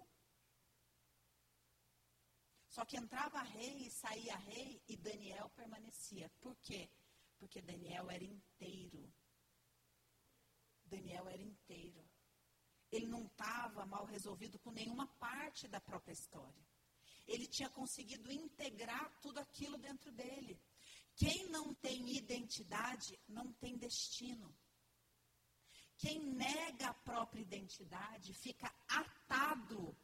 Só 2.77 2.85
que 2.85 2.95
entrava 2.95 3.41
rei 3.41 3.87
e 3.87 3.89
saía 3.89 4.35
rei 4.35 4.79
e 4.87 4.95
Daniel 4.95 5.49
permanecia. 5.55 6.29
Por 6.39 6.55
quê? 6.57 6.87
Porque 7.39 7.59
Daniel 7.59 8.07
era 8.11 8.23
inteiro. 8.23 9.11
Daniel 10.85 11.27
era 11.27 11.41
inteiro. 11.41 12.07
Ele 12.91 13.07
não 13.07 13.25
estava 13.25 13.83
mal 13.87 14.05
resolvido 14.05 14.59
com 14.59 14.69
nenhuma 14.69 15.07
parte 15.17 15.67
da 15.67 15.81
própria 15.81 16.13
história. 16.13 16.63
Ele 17.25 17.47
tinha 17.47 17.67
conseguido 17.71 18.31
integrar 18.31 19.11
tudo 19.21 19.39
aquilo 19.39 19.79
dentro 19.79 20.11
dele. 20.11 20.61
Quem 21.15 21.49
não 21.49 21.73
tem 21.73 22.15
identidade 22.15 23.19
não 23.27 23.51
tem 23.53 23.75
destino. 23.75 24.55
Quem 25.97 26.19
nega 26.19 26.89
a 26.89 26.93
própria 26.93 27.41
identidade 27.41 28.35
fica 28.35 28.71
atado 28.87 29.97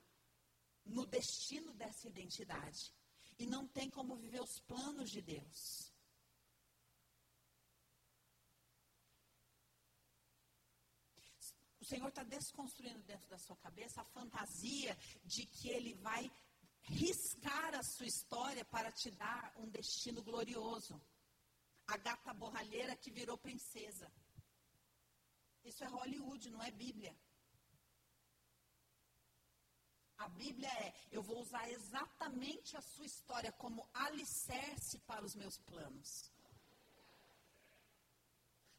no 0.86 1.06
destino 1.06 1.74
dessa 1.74 2.08
identidade 2.08 2.94
e 3.38 3.46
não 3.46 3.68
tem 3.68 3.90
como 3.90 4.16
viver 4.16 4.42
os 4.42 4.60
planos 4.60 5.10
de 5.10 5.22
Deus. 5.22 5.92
O 11.80 11.86
Senhor 11.86 12.08
está 12.08 12.24
desconstruindo 12.24 13.04
dentro 13.04 13.28
da 13.28 13.38
sua 13.38 13.58
cabeça 13.58 14.02
a 14.02 14.06
fantasia 14.06 14.98
de 15.26 15.46
que 15.46 15.68
Ele 15.70 15.94
vai 15.96 16.32
riscar 16.84 17.76
a 17.76 17.84
sua 17.84 18.06
história 18.06 18.64
para 18.66 18.92
te 18.92 19.12
dar 19.12 19.54
um 19.58 19.70
destino 19.70 20.24
glorioso. 20.24 21.02
A 21.88 21.98
gata 21.98 22.34
borralheira 22.34 22.96
que 22.96 23.12
virou 23.12 23.38
princesa. 23.38 24.10
Isso 25.64 25.84
é 25.84 25.88
Hollywood, 25.88 26.50
não 26.50 26.64
é 26.64 26.72
Bíblia. 26.72 27.16
A 30.18 30.28
Bíblia 30.30 30.70
é: 30.70 30.94
eu 31.12 31.22
vou 31.22 31.40
usar 31.40 31.70
exatamente 31.70 32.78
a 32.78 32.82
sua 32.82 33.06
história 33.06 33.52
como 33.52 33.88
alicerce 33.94 35.00
para 35.00 35.26
os 35.26 35.36
meus 35.36 35.58
planos. 35.60 36.32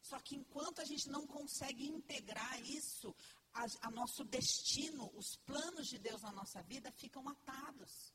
Só 0.00 0.18
que 0.20 0.36
enquanto 0.36 0.80
a 0.80 0.84
gente 0.84 1.08
não 1.08 1.26
consegue 1.26 1.86
integrar 1.86 2.60
isso, 2.62 3.14
a, 3.52 3.66
a 3.82 3.90
nosso 3.90 4.22
destino, 4.24 5.10
os 5.14 5.36
planos 5.36 5.88
de 5.88 5.98
Deus 5.98 6.22
na 6.22 6.32
nossa 6.32 6.62
vida 6.62 6.92
ficam 6.92 7.26
atados 7.28 8.13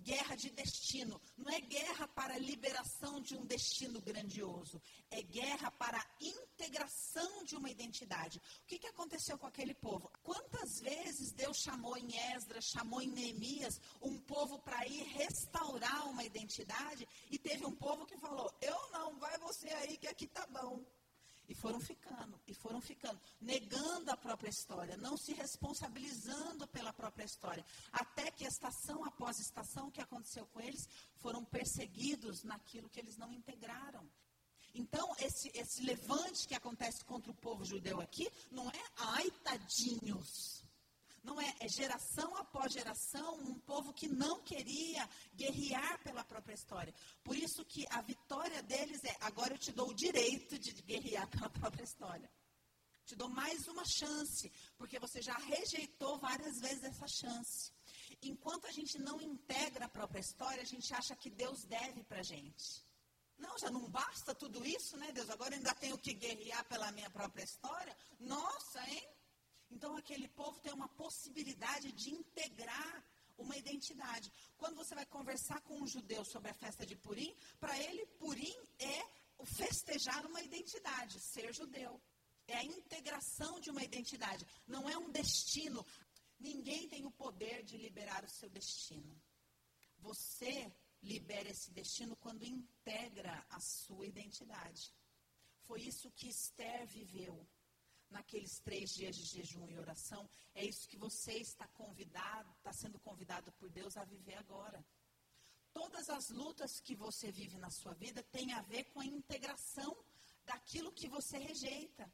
guerra 0.00 0.34
de 0.34 0.50
destino. 0.50 1.20
Não 1.36 1.50
é 1.52 1.60
guerra 1.60 2.08
para 2.08 2.34
a 2.34 2.38
liberação 2.38 3.20
de 3.20 3.36
um 3.36 3.44
destino 3.44 4.00
grandioso. 4.00 4.80
É 5.10 5.22
guerra 5.22 5.70
para 5.70 5.98
a 5.98 6.06
integração 6.20 7.44
de 7.44 7.56
uma 7.56 7.70
identidade. 7.70 8.38
O 8.38 8.66
que, 8.66 8.78
que 8.78 8.86
aconteceu 8.86 9.38
com 9.38 9.46
aquele 9.46 9.74
povo? 9.74 10.10
Quantas 10.22 10.80
vezes 10.80 11.32
Deus 11.32 11.58
chamou 11.58 11.96
em 11.96 12.16
Esdras, 12.34 12.64
chamou 12.64 13.00
em 13.00 13.08
Neemias, 13.08 13.80
um 14.00 14.18
povo 14.18 14.58
para 14.60 14.86
ir 14.86 15.02
restaurar 15.04 16.08
uma 16.08 16.24
identidade 16.24 17.06
e 17.30 17.38
teve 17.38 17.64
um 17.66 17.74
povo 17.74 18.06
que 18.06 18.16
falou: 18.16 18.52
Eu 18.60 18.90
não, 18.92 19.18
vai 19.18 19.36
você 19.38 19.68
aí 19.68 19.96
que 19.96 20.08
aqui 20.08 20.26
tá 20.26 20.46
bom. 20.46 20.84
E 21.50 21.54
foram 21.54 21.80
ficando, 21.80 22.40
e 22.46 22.54
foram 22.54 22.80
ficando, 22.80 23.20
negando 23.40 24.08
a 24.12 24.16
própria 24.16 24.48
história, 24.48 24.96
não 24.96 25.16
se 25.16 25.32
responsabilizando 25.34 26.64
pela 26.68 26.92
própria 26.92 27.24
história. 27.24 27.66
Até 27.90 28.30
que 28.30 28.44
estação 28.44 29.04
após 29.04 29.36
estação, 29.40 29.88
o 29.88 29.90
que 29.90 30.00
aconteceu 30.00 30.46
com 30.46 30.60
eles? 30.60 30.88
Foram 31.16 31.44
perseguidos 31.44 32.44
naquilo 32.44 32.88
que 32.88 33.00
eles 33.00 33.16
não 33.16 33.32
integraram. 33.32 34.08
Então, 34.72 35.12
esse, 35.18 35.50
esse 35.52 35.82
levante 35.82 36.46
que 36.46 36.54
acontece 36.54 37.04
contra 37.04 37.32
o 37.32 37.34
povo 37.34 37.64
judeu 37.64 38.00
aqui, 38.00 38.30
não 38.52 38.70
é 38.70 38.82
ai 38.96 39.28
tadinhos 39.42 40.59
não 41.22 41.40
é, 41.40 41.54
é 41.60 41.68
geração 41.68 42.34
após 42.36 42.72
geração 42.72 43.34
um 43.40 43.58
povo 43.60 43.92
que 43.92 44.08
não 44.08 44.42
queria 44.42 45.08
guerrear 45.34 46.02
pela 46.02 46.24
própria 46.24 46.54
história. 46.54 46.94
Por 47.22 47.36
isso 47.36 47.64
que 47.64 47.86
a 47.90 48.00
vitória 48.00 48.62
deles 48.62 49.02
é 49.04 49.16
agora 49.20 49.54
eu 49.54 49.58
te 49.58 49.72
dou 49.72 49.90
o 49.90 49.94
direito 49.94 50.58
de 50.58 50.72
guerrear 50.82 51.28
pela 51.28 51.50
própria 51.50 51.84
história. 51.84 52.30
Te 53.04 53.16
dou 53.16 53.28
mais 53.28 53.66
uma 53.66 53.84
chance, 53.84 54.52
porque 54.78 54.98
você 54.98 55.20
já 55.20 55.36
rejeitou 55.36 56.18
várias 56.18 56.60
vezes 56.60 56.84
essa 56.84 57.06
chance. 57.08 57.72
Enquanto 58.22 58.66
a 58.66 58.72
gente 58.72 58.98
não 58.98 59.20
integra 59.20 59.86
a 59.86 59.88
própria 59.88 60.20
história, 60.20 60.62
a 60.62 60.66
gente 60.66 60.94
acha 60.94 61.16
que 61.16 61.28
Deus 61.28 61.64
deve 61.64 62.04
para 62.04 62.22
gente. 62.22 62.86
Não, 63.36 63.58
já 63.58 63.70
não 63.70 63.88
basta 63.90 64.34
tudo 64.34 64.64
isso, 64.64 64.96
né, 64.96 65.10
Deus? 65.12 65.30
Agora 65.30 65.54
ainda 65.54 65.74
tenho 65.74 65.98
que 65.98 66.12
guerrear 66.12 66.64
pela 66.68 66.92
minha 66.92 67.10
própria 67.10 67.42
história? 67.42 67.96
Nossa, 68.18 68.80
hein? 68.88 69.08
Então, 69.70 69.96
aquele 69.96 70.28
povo 70.28 70.58
tem 70.60 70.72
uma 70.72 70.88
possibilidade 70.88 71.92
de 71.92 72.10
integrar 72.10 73.04
uma 73.38 73.56
identidade. 73.56 74.30
Quando 74.58 74.76
você 74.76 74.94
vai 74.94 75.06
conversar 75.06 75.60
com 75.62 75.80
um 75.80 75.86
judeu 75.86 76.24
sobre 76.24 76.50
a 76.50 76.54
festa 76.54 76.84
de 76.84 76.96
Purim, 76.96 77.34
para 77.58 77.78
ele, 77.78 78.04
Purim 78.18 78.54
é 78.78 79.20
festejar 79.46 80.26
uma 80.26 80.42
identidade, 80.42 81.20
ser 81.20 81.52
judeu. 81.54 82.00
É 82.46 82.56
a 82.56 82.64
integração 82.64 83.60
de 83.60 83.70
uma 83.70 83.82
identidade, 83.82 84.44
não 84.66 84.88
é 84.88 84.98
um 84.98 85.10
destino. 85.10 85.86
Ninguém 86.38 86.88
tem 86.88 87.06
o 87.06 87.10
poder 87.12 87.62
de 87.62 87.76
liberar 87.76 88.24
o 88.24 88.28
seu 88.28 88.48
destino. 88.50 89.20
Você 89.98 90.72
libera 91.02 91.48
esse 91.48 91.70
destino 91.70 92.16
quando 92.16 92.44
integra 92.44 93.46
a 93.48 93.60
sua 93.60 94.06
identidade. 94.06 94.92
Foi 95.62 95.80
isso 95.82 96.10
que 96.10 96.28
Esther 96.28 96.86
viveu 96.86 97.46
naqueles 98.10 98.60
três 98.60 98.90
dias 98.90 99.16
de 99.16 99.24
jejum 99.24 99.68
e 99.68 99.78
oração, 99.78 100.28
é 100.54 100.64
isso 100.64 100.88
que 100.88 100.96
você 100.96 101.34
está 101.34 101.66
convidado, 101.68 102.50
está 102.58 102.72
sendo 102.72 102.98
convidado 103.00 103.52
por 103.52 103.70
Deus 103.70 103.96
a 103.96 104.04
viver 104.04 104.34
agora. 104.34 104.84
Todas 105.72 106.08
as 106.10 106.28
lutas 106.30 106.80
que 106.80 106.96
você 106.96 107.30
vive 107.30 107.56
na 107.58 107.70
sua 107.70 107.94
vida 107.94 108.22
têm 108.24 108.52
a 108.52 108.62
ver 108.62 108.84
com 108.84 109.00
a 109.00 109.06
integração 109.06 109.96
daquilo 110.44 110.92
que 110.92 111.08
você 111.08 111.38
rejeita. 111.38 112.12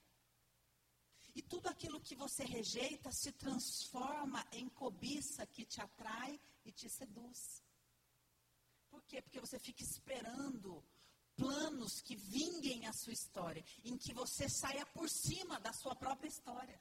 E 1.35 1.43
tudo 1.43 1.69
aquilo 1.69 2.01
que 2.01 2.15
você 2.15 2.45
rejeita 2.45 3.11
se 3.13 3.33
transforma 3.33 4.47
em 4.53 4.69
cobiça 4.71 5.47
que 5.47 5.65
te 5.65 5.81
atrai 5.81 6.41
e 6.65 6.73
te 6.73 6.89
seduz. 6.89 7.63
Por 8.89 9.03
quê? 9.05 9.21
Porque 9.21 9.41
você 9.41 9.59
fica 9.59 9.83
esperando 9.83 10.83
planos 11.37 12.01
que 12.01 12.17
vinguem 12.17 12.87
a 12.87 12.93
sua 12.93 13.13
história, 13.13 13.65
em 13.85 13.97
que 13.97 14.13
você 14.13 14.49
saia 14.49 14.85
por 14.87 15.09
cima 15.09 15.61
da 15.61 15.73
sua 15.73 15.95
própria 15.95 16.29
história. 16.29 16.81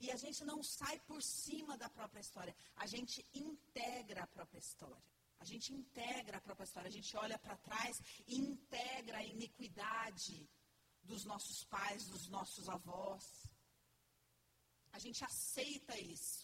E 0.00 0.10
a 0.10 0.16
gente 0.16 0.44
não 0.44 0.62
sai 0.62 0.98
por 1.00 1.22
cima 1.22 1.76
da 1.78 1.88
própria 1.88 2.20
história, 2.20 2.54
a 2.76 2.86
gente 2.86 3.24
integra 3.32 4.24
a 4.24 4.26
própria 4.26 4.58
história. 4.58 5.02
A 5.40 5.44
gente 5.44 5.74
integra 5.74 6.38
a 6.38 6.40
própria 6.40 6.64
história, 6.64 6.88
a 6.88 6.92
gente 6.92 7.14
olha 7.16 7.38
para 7.38 7.56
trás 7.56 8.00
e 8.26 8.36
integra 8.36 9.18
a 9.18 9.24
iniquidade 9.24 10.48
dos 11.02 11.24
nossos 11.24 11.64
pais, 11.64 12.06
dos 12.06 12.28
nossos 12.28 12.68
avós. 12.68 13.46
A 14.92 14.98
gente 14.98 15.22
aceita 15.24 15.98
isso. 15.98 16.43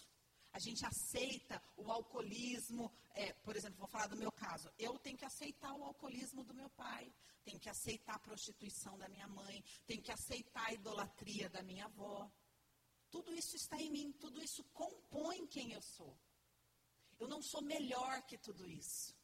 A 0.53 0.59
gente 0.59 0.85
aceita 0.85 1.61
o 1.77 1.91
alcoolismo, 1.91 2.91
é, 3.13 3.33
por 3.33 3.55
exemplo, 3.55 3.79
vou 3.79 3.87
falar 3.87 4.07
do 4.07 4.17
meu 4.17 4.31
caso. 4.31 4.69
Eu 4.77 4.99
tenho 4.99 5.17
que 5.17 5.25
aceitar 5.25 5.73
o 5.73 5.83
alcoolismo 5.83 6.43
do 6.43 6.53
meu 6.53 6.69
pai, 6.71 7.11
tenho 7.43 7.59
que 7.59 7.69
aceitar 7.69 8.15
a 8.15 8.19
prostituição 8.19 8.97
da 8.97 9.07
minha 9.07 9.27
mãe, 9.27 9.63
tenho 9.87 10.01
que 10.01 10.11
aceitar 10.11 10.67
a 10.67 10.73
idolatria 10.73 11.49
da 11.49 11.63
minha 11.63 11.85
avó. 11.85 12.29
Tudo 13.09 13.33
isso 13.33 13.55
está 13.55 13.77
em 13.81 13.89
mim, 13.89 14.11
tudo 14.13 14.41
isso 14.41 14.63
compõe 14.73 15.47
quem 15.47 15.71
eu 15.73 15.81
sou. 15.81 16.17
Eu 17.19 17.27
não 17.27 17.41
sou 17.41 17.61
melhor 17.61 18.21
que 18.23 18.37
tudo 18.37 18.67
isso. 18.67 19.15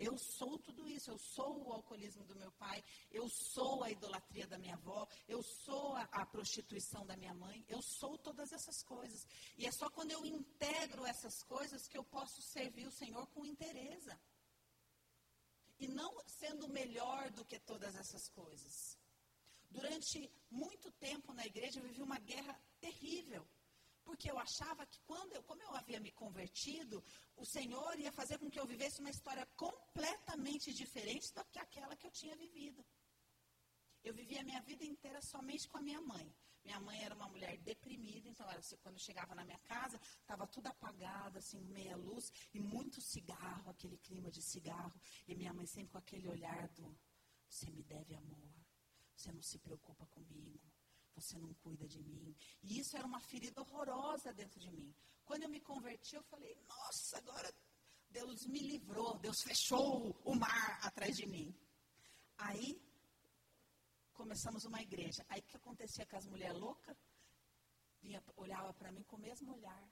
Eu 0.00 0.16
sou 0.16 0.58
tudo 0.58 0.88
isso. 0.88 1.10
Eu 1.10 1.18
sou 1.18 1.62
o 1.62 1.72
alcoolismo 1.74 2.24
do 2.24 2.34
meu 2.34 2.50
pai. 2.52 2.82
Eu 3.10 3.28
sou 3.28 3.84
a 3.84 3.90
idolatria 3.90 4.46
da 4.46 4.58
minha 4.58 4.74
avó. 4.74 5.06
Eu 5.28 5.42
sou 5.42 5.94
a, 5.94 6.04
a, 6.04 6.24
prostituição 6.24 7.04
da 7.04 7.18
minha 7.18 7.34
mãe. 7.34 7.62
Eu 7.68 7.82
sou 7.82 8.16
todas 8.16 8.50
essas 8.50 8.82
coisas. 8.82 9.26
E 9.58 9.66
é 9.66 9.70
só 9.70 9.90
quando 9.90 10.12
eu 10.12 10.24
integro 10.24 11.04
essas 11.04 11.42
coisas 11.42 11.86
que 11.86 11.98
eu 11.98 12.02
posso 12.02 12.40
servir 12.40 12.86
o 12.86 12.90
Senhor 12.90 13.26
com 13.26 13.44
interesse. 13.44 14.10
E 15.78 15.86
não 15.86 16.10
sendo 16.26 16.66
melhor 16.68 17.30
do 17.30 17.44
que 17.44 17.58
todas 17.60 17.94
essas 17.94 18.26
coisas. 18.30 18.98
Durante 19.70 20.32
muito 20.50 20.90
tempo 20.92 21.34
na 21.34 21.44
igreja 21.44 21.78
eu 21.78 21.84
vivi 21.84 22.02
uma 22.02 22.18
guerra 22.18 22.58
terrível 22.80 23.46
porque 24.04 24.30
eu 24.30 24.38
achava 24.38 24.86
que 24.86 25.00
quando 25.02 25.34
eu, 25.34 25.42
como 25.42 25.62
eu 25.62 25.74
havia 25.74 26.00
me 26.00 26.10
convertido, 26.12 27.02
o 27.36 27.44
Senhor 27.44 27.98
ia 27.98 28.12
fazer 28.12 28.38
com 28.38 28.50
que 28.50 28.58
eu 28.58 28.66
vivesse 28.66 29.00
uma 29.00 29.10
história 29.10 29.46
completamente 29.56 30.72
diferente 30.72 31.32
do 31.34 31.44
que 31.46 31.58
aquela 31.58 31.96
que 31.96 32.06
eu 32.06 32.10
tinha 32.10 32.36
vivido. 32.36 32.84
Eu 34.02 34.14
vivia 34.14 34.40
a 34.40 34.44
minha 34.44 34.60
vida 34.62 34.84
inteira 34.84 35.20
somente 35.20 35.68
com 35.68 35.78
a 35.78 35.82
minha 35.82 36.00
mãe. 36.00 36.34
Minha 36.64 36.80
mãe 36.80 37.02
era 37.02 37.14
uma 37.14 37.28
mulher 37.28 37.56
deprimida, 37.58 38.28
então 38.28 38.48
era, 38.48 38.58
assim, 38.58 38.76
quando 38.82 38.98
chegava 38.98 39.34
na 39.34 39.44
minha 39.44 39.58
casa, 39.60 39.98
estava 40.20 40.46
tudo 40.46 40.66
apagado, 40.66 41.38
assim, 41.38 41.60
meia 41.64 41.96
luz, 41.96 42.30
e 42.52 42.60
muito 42.60 43.00
cigarro, 43.00 43.70
aquele 43.70 43.96
clima 43.98 44.30
de 44.30 44.42
cigarro. 44.42 45.00
E 45.26 45.34
minha 45.34 45.52
mãe 45.54 45.66
sempre 45.66 45.92
com 45.92 45.98
aquele 45.98 46.28
olhar 46.28 46.68
do, 46.68 46.98
você 47.48 47.70
me 47.70 47.82
deve 47.82 48.14
amor, 48.14 48.52
você 49.16 49.32
não 49.32 49.42
se 49.42 49.58
preocupa 49.58 50.06
comigo, 50.06 50.69
você 51.14 51.38
não 51.38 51.52
cuida 51.54 51.86
de 51.86 52.02
mim. 52.02 52.34
E 52.62 52.78
isso 52.78 52.96
era 52.96 53.06
uma 53.06 53.20
ferida 53.20 53.60
horrorosa 53.60 54.32
dentro 54.32 54.58
de 54.60 54.70
mim. 54.70 54.94
Quando 55.24 55.44
eu 55.44 55.48
me 55.48 55.60
converti, 55.60 56.16
eu 56.16 56.22
falei, 56.24 56.56
nossa, 56.68 57.18
agora 57.18 57.52
Deus 58.10 58.46
me 58.46 58.58
livrou, 58.60 59.18
Deus 59.18 59.42
fechou 59.42 60.10
o 60.24 60.34
mar 60.34 60.80
atrás 60.82 61.16
de 61.16 61.26
mim. 61.26 61.54
Aí 62.38 62.82
começamos 64.12 64.64
uma 64.64 64.82
igreja. 64.82 65.24
Aí 65.28 65.40
o 65.40 65.44
que 65.44 65.56
acontecia 65.56 66.06
com 66.06 66.16
as 66.16 66.26
mulheres 66.26 66.58
loucas? 66.58 66.96
Vinha, 68.00 68.22
olhava 68.36 68.72
para 68.74 68.90
mim 68.90 69.02
com 69.04 69.16
o 69.16 69.20
mesmo 69.20 69.52
olhar. 69.52 69.90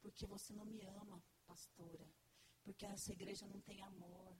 Porque 0.00 0.26
você 0.26 0.52
não 0.54 0.64
me 0.64 0.82
ama, 0.86 1.22
pastora. 1.46 2.08
Porque 2.62 2.86
essa 2.86 3.12
igreja 3.12 3.46
não 3.46 3.60
tem 3.60 3.82
amor. 3.82 4.36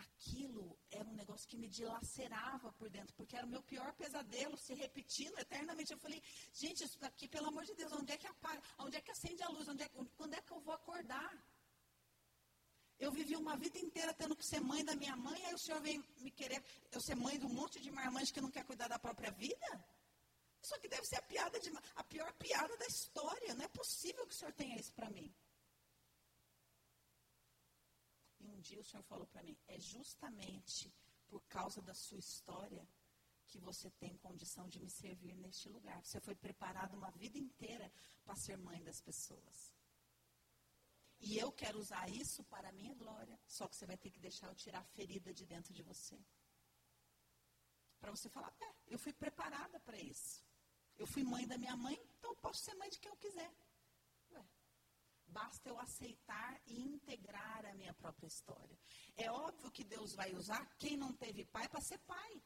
Aquilo 0.00 0.78
era 0.90 1.08
um 1.08 1.14
negócio 1.14 1.48
que 1.48 1.56
me 1.56 1.68
dilacerava 1.68 2.72
por 2.72 2.88
dentro, 2.90 3.14
porque 3.14 3.36
era 3.36 3.46
o 3.46 3.50
meu 3.54 3.62
pior 3.62 3.92
pesadelo 3.94 4.56
se 4.56 4.74
repetindo 4.74 5.38
eternamente. 5.38 5.92
Eu 5.92 5.98
falei, 5.98 6.22
gente, 6.52 6.84
isso 6.84 6.98
daqui, 6.98 7.28
pelo 7.28 7.48
amor 7.48 7.64
de 7.64 7.74
Deus, 7.74 7.92
onde 7.92 8.12
é 8.12 8.16
que 8.16 8.26
apaga? 8.26 8.62
Onde 8.78 8.96
é 8.96 9.00
que 9.00 9.10
acende 9.10 9.42
a 9.42 9.48
luz? 9.48 9.68
Onde 9.68 9.82
é, 9.82 9.88
quando 10.16 10.34
é 10.34 10.40
que 10.40 10.52
eu 10.52 10.60
vou 10.60 10.74
acordar? 10.74 11.32
Eu 12.98 13.10
vivi 13.10 13.34
uma 13.34 13.56
vida 13.56 13.78
inteira 13.78 14.12
tendo 14.12 14.36
que 14.36 14.44
ser 14.44 14.60
mãe 14.60 14.84
da 14.84 14.94
minha 14.94 15.16
mãe, 15.16 15.40
aí 15.46 15.54
o 15.54 15.58
senhor 15.58 15.80
vem 15.80 16.04
me 16.18 16.30
querer, 16.30 16.62
eu 16.92 17.00
ser 17.00 17.14
mãe 17.14 17.38
de 17.38 17.46
um 17.46 17.54
monte 17.60 17.80
de 17.80 17.90
marmanjos 17.90 18.30
que 18.30 18.42
não 18.42 18.50
quer 18.50 18.64
cuidar 18.64 18.88
da 18.88 18.98
própria 18.98 19.30
vida? 19.30 19.70
Isso 20.62 20.74
aqui 20.74 20.88
deve 20.88 21.06
ser 21.06 21.16
a 21.16 21.22
piada 21.22 21.58
de, 21.58 21.70
a 21.94 22.04
pior 22.04 22.32
piada 22.34 22.76
da 22.76 22.86
história. 22.86 23.54
Não 23.54 23.64
é 23.64 23.68
possível 23.68 24.26
que 24.26 24.34
o 24.34 24.36
senhor 24.36 24.52
tenha 24.52 24.76
isso 24.76 24.92
para 24.92 25.08
mim. 25.10 25.34
E 28.40 28.49
dia 28.60 28.80
o 28.80 28.84
Senhor 28.84 29.02
falou 29.02 29.26
para 29.26 29.42
mim: 29.42 29.56
é 29.66 29.78
justamente 29.78 30.92
por 31.28 31.42
causa 31.42 31.80
da 31.82 31.94
sua 31.94 32.18
história 32.18 32.86
que 33.46 33.58
você 33.58 33.90
tem 33.90 34.16
condição 34.18 34.68
de 34.68 34.78
me 34.78 34.88
servir 34.88 35.36
neste 35.36 35.68
lugar. 35.68 36.04
Você 36.04 36.20
foi 36.20 36.34
preparado 36.34 36.94
uma 36.94 37.10
vida 37.10 37.38
inteira 37.38 37.92
para 38.24 38.36
ser 38.36 38.56
mãe 38.56 38.82
das 38.82 39.00
pessoas. 39.00 39.74
E 41.18 41.36
eu 41.36 41.52
quero 41.52 41.78
usar 41.78 42.08
isso 42.08 42.42
para 42.44 42.68
a 42.68 42.72
minha 42.72 42.94
glória. 42.94 43.38
Só 43.46 43.68
que 43.68 43.76
você 43.76 43.86
vai 43.86 43.96
ter 43.96 44.10
que 44.10 44.20
deixar 44.20 44.46
eu 44.48 44.54
tirar 44.54 44.80
a 44.80 44.84
ferida 44.84 45.34
de 45.34 45.44
dentro 45.44 45.74
de 45.74 45.82
você. 45.82 46.18
Para 48.00 48.10
você 48.10 48.28
falar, 48.30 48.54
é, 48.60 48.74
eu 48.86 48.98
fui 48.98 49.12
preparada 49.12 49.78
para 49.80 49.98
isso. 49.98 50.42
Eu 50.96 51.06
fui 51.06 51.22
mãe 51.22 51.46
da 51.46 51.58
minha 51.58 51.76
mãe, 51.76 51.98
então 52.18 52.30
eu 52.30 52.36
posso 52.36 52.62
ser 52.62 52.74
mãe 52.74 52.88
de 52.88 52.98
quem 52.98 53.10
eu 53.10 53.16
quiser. 53.16 53.52
Basta 55.30 55.68
eu 55.68 55.78
aceitar 55.78 56.60
e 56.66 56.80
integrar 56.80 57.64
a 57.66 57.74
minha 57.74 57.94
própria 57.94 58.26
história. 58.26 58.78
É 59.16 59.30
óbvio 59.30 59.70
que 59.70 59.84
Deus 59.84 60.14
vai 60.14 60.34
usar 60.34 60.64
quem 60.76 60.96
não 60.96 61.12
teve 61.12 61.44
pai 61.44 61.68
para 61.68 61.80
ser 61.80 61.98
pai. 61.98 62.42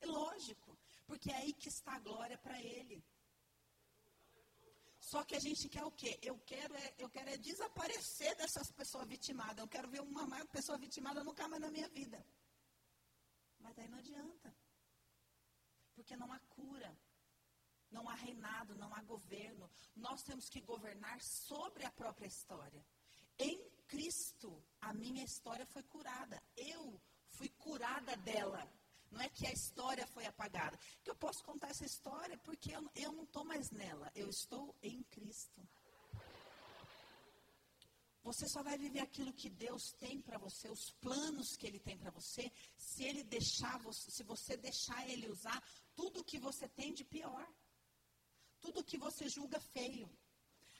É 0.00 0.06
lógico. 0.06 0.78
Porque 1.06 1.30
é 1.30 1.36
aí 1.36 1.52
que 1.52 1.68
está 1.68 1.94
a 1.94 1.98
glória 1.98 2.38
para 2.38 2.60
ele. 2.60 3.04
Só 5.00 5.24
que 5.24 5.34
a 5.34 5.40
gente 5.40 5.68
quer 5.68 5.84
o 5.84 5.90
quê? 5.90 6.18
Eu 6.22 6.38
quero 6.40 6.74
é, 6.76 6.94
eu 6.98 7.08
quero 7.08 7.30
é 7.30 7.36
desaparecer 7.36 8.34
dessas 8.36 8.70
pessoas 8.70 9.06
vitimadas. 9.08 9.58
Eu 9.58 9.68
quero 9.68 9.88
ver 9.88 10.00
uma 10.00 10.44
pessoa 10.46 10.78
vitimada 10.78 11.24
nunca 11.24 11.48
mais 11.48 11.62
na 11.62 11.70
minha 11.70 11.88
vida. 11.88 12.24
Mas 13.58 13.74
daí 13.74 13.88
não 13.88 13.98
adianta. 13.98 14.54
Porque 15.94 16.16
não 16.16 16.30
há 16.32 16.38
cura. 16.50 16.96
Não 17.90 18.08
há 18.08 18.14
reinado, 18.14 18.74
não 18.76 18.94
há 18.94 19.02
governo. 19.02 19.70
Nós 19.96 20.22
temos 20.22 20.48
que 20.48 20.60
governar 20.60 21.20
sobre 21.22 21.84
a 21.84 21.90
própria 21.90 22.26
história. 22.26 22.84
Em 23.38 23.58
Cristo, 23.86 24.62
a 24.80 24.92
minha 24.92 25.24
história 25.24 25.66
foi 25.66 25.82
curada. 25.84 26.42
Eu 26.56 27.00
fui 27.30 27.48
curada 27.50 28.16
dela. 28.18 28.70
Não 29.10 29.20
é 29.22 29.28
que 29.30 29.46
a 29.46 29.52
história 29.52 30.06
foi 30.08 30.26
apagada. 30.26 30.78
Que 31.02 31.10
eu 31.10 31.16
posso 31.16 31.42
contar 31.42 31.70
essa 31.70 31.84
história 31.84 32.36
porque 32.38 32.76
eu, 32.76 32.90
eu 32.94 33.12
não 33.12 33.24
estou 33.24 33.44
mais 33.44 33.70
nela. 33.70 34.10
Eu 34.14 34.28
estou 34.28 34.76
em 34.82 35.02
Cristo. 35.04 35.66
Você 38.22 38.46
só 38.46 38.62
vai 38.62 38.76
viver 38.76 39.00
aquilo 39.00 39.32
que 39.32 39.48
Deus 39.48 39.92
tem 39.92 40.20
para 40.20 40.36
você, 40.36 40.68
os 40.68 40.90
planos 41.00 41.56
que 41.56 41.66
Ele 41.66 41.78
tem 41.78 41.96
para 41.96 42.10
você, 42.10 42.52
se 42.76 43.02
Ele 43.02 43.24
deixar, 43.24 43.80
se 43.90 44.22
você 44.22 44.54
deixar 44.54 45.08
Ele 45.08 45.30
usar 45.30 45.62
tudo 45.94 46.22
que 46.22 46.38
você 46.38 46.68
tem 46.68 46.92
de 46.92 47.04
pior 47.04 47.48
tudo 48.60 48.84
que 48.84 48.98
você 48.98 49.28
julga 49.28 49.60
feio. 49.60 50.08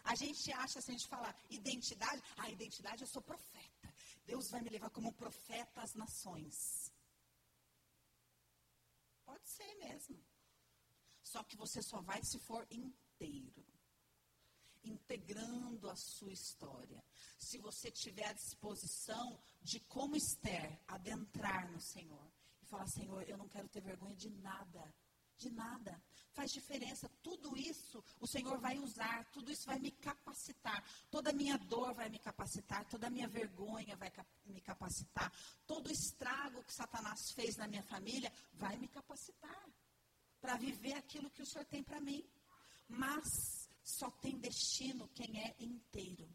A 0.05 0.15
gente 0.15 0.53
acha, 0.53 0.81
se 0.81 0.91
a 0.91 0.95
gente 0.95 1.09
falar 1.09 1.37
identidade, 1.51 2.23
a 2.37 2.45
ah, 2.45 2.51
identidade 2.51 3.03
eu 3.03 3.09
sou 3.09 3.23
profeta. 3.23 3.95
Deus 4.25 4.51
vai 4.51 4.61
me 4.63 4.71
levar 4.71 4.91
como 4.91 5.13
profeta 5.13 5.83
às 5.83 5.95
nações. 5.95 6.93
Pode 9.25 9.47
ser 9.49 9.75
mesmo. 9.77 10.19
Só 11.23 11.43
que 11.43 11.57
você 11.57 11.83
só 11.83 12.01
vai 12.01 12.23
se 12.23 12.39
for 12.39 12.67
inteiro. 12.71 13.65
Integrando 14.83 15.91
a 15.91 15.97
sua 15.97 16.33
história. 16.33 17.05
Se 17.39 17.59
você 17.59 17.91
tiver 17.91 18.27
a 18.27 18.33
disposição 18.33 19.39
de, 19.61 19.81
como 19.81 20.17
Esther, 20.17 20.81
adentrar 20.87 21.71
no 21.71 21.81
Senhor. 21.81 22.33
E 22.63 22.67
falar, 22.67 22.87
Senhor, 22.87 23.23
eu 23.29 23.37
não 23.37 23.49
quero 23.49 23.69
ter 23.69 23.83
vergonha 23.83 24.17
de 24.17 24.31
nada 24.31 24.95
de 25.39 25.51
nada. 25.51 26.03
Faz 26.39 26.53
diferença. 26.53 27.11
Tudo 27.21 27.57
isso 27.57 28.01
o 28.21 28.27
Senhor 28.29 28.61
vai 28.61 28.79
usar, 28.79 29.25
tudo 29.33 29.51
isso 29.51 29.67
vai 29.67 29.77
me 29.81 29.91
capacitar. 29.91 30.85
Toda 31.11 31.31
a 31.31 31.33
minha 31.33 31.59
dor 31.59 31.93
vai 31.95 32.09
me 32.09 32.21
capacitar, 32.21 32.85
toda 32.85 33.09
a 33.09 33.11
minha 33.11 33.27
vergonha 33.27 33.97
vai 33.97 34.13
me 34.47 34.61
capacitar. 34.61 35.33
Todo 35.67 35.89
o 35.89 35.93
estrago 35.93 36.63
que 36.63 36.73
Satanás 36.73 37.33
fez 37.33 37.57
na 37.57 37.67
minha 37.67 37.83
família 37.83 38.33
vai 38.53 38.77
me 38.77 38.87
capacitar 38.87 39.69
para 40.41 40.57
viver 40.57 40.93
aquilo 40.93 41.29
que 41.29 41.43
o 41.43 41.47
Senhor 41.47 41.65
tem 41.65 41.83
para 41.83 42.01
mim. 42.01 42.25
Mas 42.89 43.69
só 43.83 44.09
tem 44.09 44.39
destino 44.39 45.09
quem 45.09 45.41
é 45.41 45.57
inteiro. 45.59 46.33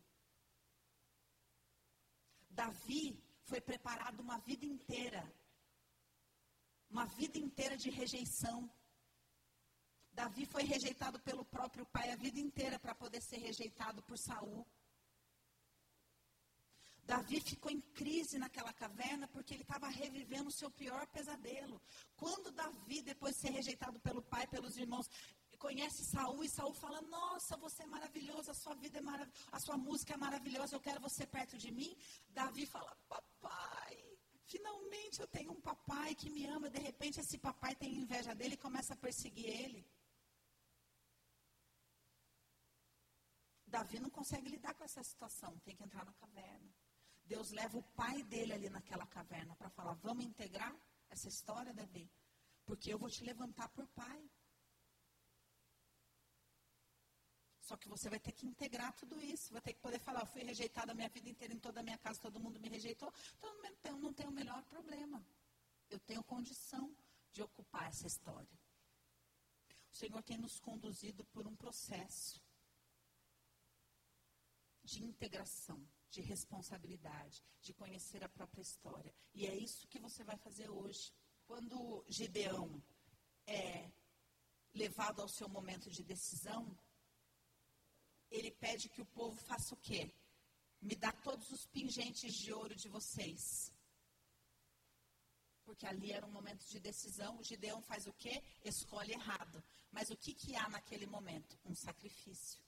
Davi 2.50 3.18
foi 3.46 3.62
preparado 3.62 4.20
uma 4.20 4.38
vida 4.40 4.66
inteira. 4.66 5.34
Uma 6.90 7.06
vida 7.06 7.38
inteira 7.38 7.78
de 7.78 7.90
rejeição 7.90 8.70
Davi 10.14 10.46
foi 10.46 10.64
rejeitado 10.64 11.20
pelo 11.20 11.44
próprio 11.46 11.86
pai 11.88 12.12
a 12.12 12.16
vida 12.16 12.40
inteira 12.40 12.78
para 12.80 12.94
poder 12.94 13.22
ser 13.22 13.38
rejeitado 13.38 14.02
por 14.04 14.18
Saul. 14.18 14.66
Davi 17.06 17.42
ficou 17.42 17.70
em 17.72 17.82
crise 17.82 18.38
naquela 18.38 18.72
caverna 18.72 19.28
porque 19.28 19.54
ele 19.54 19.64
estava 19.64 19.88
revivendo 19.90 20.48
o 20.48 20.52
seu 20.52 20.72
pior 20.72 21.06
pesadelo. 21.08 21.82
Quando 22.16 22.52
Davi, 22.52 23.02
depois 23.02 23.36
de 23.36 23.42
ser 23.42 23.52
rejeitado 23.52 24.00
pelo 24.00 24.22
pai, 24.22 24.48
pelos 24.48 24.78
irmãos, 24.78 25.10
conhece 25.58 26.04
Saul 26.06 26.44
e 26.44 26.50
Saul 26.50 26.74
fala: 26.74 27.02
Nossa, 27.02 27.58
você 27.58 27.84
é 27.84 27.86
maravilhoso, 27.86 28.52
a 28.52 28.54
sua 28.54 28.76
vida 28.76 29.00
é 29.00 29.02
maravilhosa, 29.02 29.48
a 29.52 29.60
sua 29.60 29.78
música 29.78 30.14
é 30.14 30.18
maravilhosa, 30.18 30.76
eu 30.76 30.80
quero 30.88 31.02
você 31.02 31.26
perto 31.26 31.58
de 31.58 31.72
mim. 31.72 31.96
Davi 32.30 32.66
fala: 32.66 32.96
Papai, 33.10 33.98
finalmente 34.46 35.20
eu 35.20 35.28
tenho 35.28 35.52
um 35.52 35.62
papai 35.62 36.16
que 36.16 36.30
me 36.30 36.46
ama. 36.46 36.70
De 36.70 36.80
repente, 36.80 37.20
esse 37.20 37.38
papai 37.38 37.76
tem 37.76 37.96
inveja 37.96 38.34
dele 38.36 38.56
e 38.56 38.66
começa 38.66 38.94
a 38.94 38.98
perseguir 38.98 39.48
ele. 39.48 39.86
Davi 43.74 44.00
não 44.00 44.12
consegue 44.12 44.48
lidar 44.50 44.76
com 44.76 44.84
essa 44.84 45.04
situação, 45.04 45.58
tem 45.66 45.76
que 45.76 45.84
entrar 45.84 46.06
na 46.06 46.14
caverna. 46.14 46.72
Deus 47.26 47.50
leva 47.50 47.76
o 47.76 47.82
pai 48.02 48.22
dele 48.22 48.54
ali 48.54 48.70
naquela 48.70 49.08
caverna 49.08 49.56
para 49.56 49.68
falar: 49.72 49.94
vamos 49.96 50.24
integrar 50.24 50.76
essa 51.10 51.28
história, 51.28 51.74
Davi, 51.74 52.08
porque 52.68 52.94
eu 52.94 53.00
vou 53.00 53.10
te 53.10 53.24
levantar 53.24 53.68
por 53.70 53.88
pai. 53.88 54.30
Só 57.62 57.76
que 57.76 57.90
você 57.90 58.12
vai 58.12 58.20
ter 58.20 58.34
que 58.34 58.46
integrar 58.46 58.94
tudo 58.94 59.20
isso. 59.20 59.52
Vai 59.52 59.62
ter 59.64 59.74
que 59.74 59.80
poder 59.80 59.98
falar: 59.98 60.20
eu 60.20 60.28
fui 60.28 60.44
rejeitada 60.44 60.92
a 60.92 60.96
minha 60.96 61.10
vida 61.10 61.28
inteira 61.28 61.52
em 61.52 61.60
toda 61.60 61.80
a 61.80 61.84
minha 61.84 61.98
casa, 61.98 62.22
todo 62.22 62.40
mundo 62.40 62.60
me 62.60 62.70
rejeitou. 62.70 63.12
Então 63.40 63.94
eu 63.94 63.98
não 63.98 64.14
tenho 64.14 64.30
o 64.30 64.34
melhor 64.34 64.62
problema. 64.66 65.26
Eu 65.90 66.00
tenho 66.00 66.24
condição 66.24 66.96
de 67.32 67.42
ocupar 67.42 67.88
essa 67.88 68.06
história. 68.06 68.60
O 69.92 69.96
Senhor 69.96 70.22
tem 70.22 70.38
nos 70.38 70.60
conduzido 70.60 71.26
por 71.26 71.48
um 71.48 71.56
processo 71.56 72.43
de 74.84 75.04
integração, 75.04 75.86
de 76.10 76.22
responsabilidade, 76.22 77.44
de 77.62 77.74
conhecer 77.74 78.24
a 78.24 78.30
própria 78.30 78.62
história. 78.62 79.14
E 79.34 79.46
é 79.48 79.56
isso 79.56 79.88
que 79.88 80.00
você 80.00 80.24
vai 80.24 80.38
fazer 80.38 80.70
hoje. 80.70 81.14
Quando 81.46 82.06
Gideão 82.08 82.82
é 83.48 83.90
levado 84.74 85.22
ao 85.22 85.28
seu 85.28 85.48
momento 85.48 85.90
de 85.90 86.04
decisão, 86.04 86.78
ele 88.30 88.52
pede 88.52 88.90
que 88.90 89.02
o 89.02 89.06
povo 89.06 89.36
faça 89.36 89.74
o 89.74 89.78
quê? 89.78 90.14
Me 90.82 90.96
dá 90.96 91.12
todos 91.12 91.50
os 91.52 91.66
pingentes 91.68 92.34
de 92.34 92.52
ouro 92.52 92.76
de 92.76 92.90
vocês. 92.90 93.72
Porque 95.64 95.86
ali 95.86 96.12
era 96.12 96.26
um 96.26 96.32
momento 96.32 96.66
de 96.66 96.80
decisão. 96.80 97.38
O 97.38 97.44
Gideão 97.44 97.82
faz 97.82 98.06
o 98.06 98.14
quê? 98.14 98.44
Escolhe 98.66 99.14
errado. 99.14 99.64
Mas 99.92 100.10
o 100.10 100.18
que, 100.18 100.34
que 100.34 100.56
há 100.56 100.68
naquele 100.68 101.06
momento? 101.06 101.58
Um 101.64 101.74
sacrifício. 101.74 102.62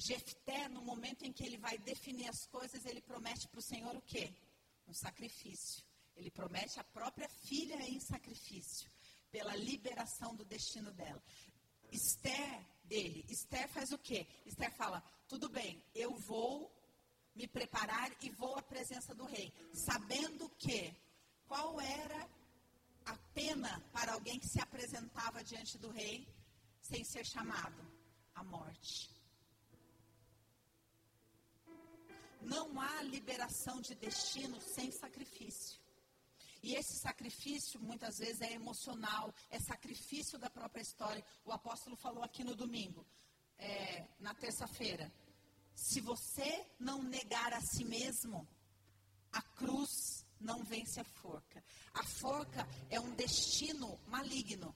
Jefté, 0.00 0.66
no 0.68 0.82
momento 0.82 1.24
em 1.24 1.32
que 1.32 1.44
ele 1.44 1.58
vai 1.58 1.76
definir 1.76 2.28
as 2.28 2.46
coisas, 2.46 2.86
ele 2.86 3.02
promete 3.02 3.46
para 3.48 3.58
o 3.58 3.62
Senhor 3.62 3.94
o 3.94 4.00
quê? 4.00 4.32
Um 4.88 4.94
sacrifício. 4.94 5.84
Ele 6.16 6.30
promete 6.30 6.80
a 6.80 6.84
própria 6.84 7.28
filha 7.28 7.76
em 7.86 8.00
sacrifício, 8.00 8.90
pela 9.30 9.54
liberação 9.54 10.34
do 10.34 10.44
destino 10.44 10.90
dela. 10.92 11.22
Esther, 11.92 12.66
dele, 12.84 13.26
Esther 13.28 13.68
faz 13.68 13.92
o 13.92 13.98
quê? 13.98 14.26
Esther 14.46 14.72
fala: 14.72 15.02
tudo 15.28 15.50
bem, 15.50 15.82
eu 15.94 16.14
vou 16.14 16.74
me 17.34 17.46
preparar 17.46 18.10
e 18.22 18.30
vou 18.30 18.56
à 18.56 18.62
presença 18.62 19.14
do 19.14 19.24
rei, 19.24 19.52
sabendo 19.72 20.48
que 20.50 20.96
qual 21.46 21.78
era 21.78 22.28
a 23.04 23.16
pena 23.34 23.80
para 23.92 24.14
alguém 24.14 24.38
que 24.38 24.48
se 24.48 24.60
apresentava 24.60 25.44
diante 25.44 25.76
do 25.76 25.90
rei 25.90 26.26
sem 26.80 27.04
ser 27.04 27.26
chamado? 27.26 27.90
A 28.34 28.42
morte. 28.44 29.19
Não 32.40 32.80
há 32.80 33.02
liberação 33.02 33.80
de 33.80 33.94
destino 33.94 34.60
sem 34.60 34.90
sacrifício. 34.90 35.80
E 36.62 36.74
esse 36.74 36.98
sacrifício, 36.98 37.80
muitas 37.80 38.18
vezes, 38.18 38.40
é 38.42 38.52
emocional, 38.52 39.34
é 39.50 39.58
sacrifício 39.58 40.38
da 40.38 40.50
própria 40.50 40.82
história. 40.82 41.24
O 41.44 41.52
apóstolo 41.52 41.96
falou 41.96 42.22
aqui 42.22 42.44
no 42.44 42.54
domingo, 42.54 43.06
é, 43.58 44.06
na 44.18 44.34
terça-feira. 44.34 45.10
Se 45.74 46.00
você 46.00 46.66
não 46.78 47.02
negar 47.02 47.54
a 47.54 47.60
si 47.60 47.84
mesmo, 47.84 48.46
a 49.32 49.40
cruz 49.40 50.26
não 50.38 50.62
vence 50.64 51.00
a 51.00 51.04
forca. 51.04 51.64
A 51.94 52.04
forca 52.04 52.68
é 52.90 53.00
um 53.00 53.14
destino 53.14 53.98
maligno. 54.06 54.74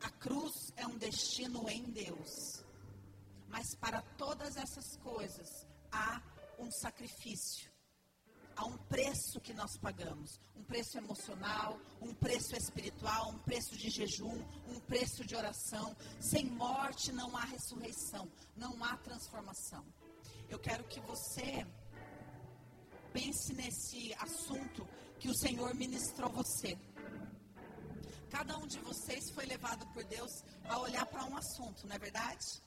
A 0.00 0.10
cruz 0.10 0.72
é 0.76 0.86
um 0.86 0.96
destino 0.96 1.68
em 1.68 1.82
Deus. 1.90 2.64
Mas 3.48 3.74
para 3.74 4.02
todas 4.16 4.56
essas 4.56 4.96
coisas 4.98 5.66
há 5.90 6.20
um 6.58 6.70
sacrifício. 6.70 7.70
Há 8.56 8.64
um 8.64 8.76
preço 8.76 9.40
que 9.40 9.54
nós 9.54 9.76
pagamos. 9.78 10.40
Um 10.56 10.64
preço 10.64 10.98
emocional, 10.98 11.78
um 12.00 12.12
preço 12.12 12.56
espiritual, 12.56 13.30
um 13.30 13.38
preço 13.38 13.76
de 13.76 13.88
jejum, 13.88 14.44
um 14.66 14.80
preço 14.80 15.24
de 15.24 15.36
oração. 15.36 15.96
Sem 16.20 16.46
morte 16.46 17.12
não 17.12 17.36
há 17.36 17.44
ressurreição, 17.44 18.28
não 18.56 18.82
há 18.82 18.96
transformação. 18.96 19.86
Eu 20.48 20.58
quero 20.58 20.82
que 20.84 21.00
você 21.00 21.64
pense 23.12 23.52
nesse 23.54 24.12
assunto 24.14 24.86
que 25.20 25.28
o 25.28 25.34
Senhor 25.34 25.72
ministrou 25.74 26.30
você. 26.30 26.76
Cada 28.28 28.58
um 28.58 28.66
de 28.66 28.78
vocês 28.80 29.30
foi 29.30 29.46
levado 29.46 29.86
por 29.92 30.04
Deus 30.04 30.44
a 30.68 30.78
olhar 30.80 31.06
para 31.06 31.24
um 31.24 31.36
assunto, 31.36 31.86
não 31.86 31.94
é 31.94 31.98
verdade? 31.98 32.62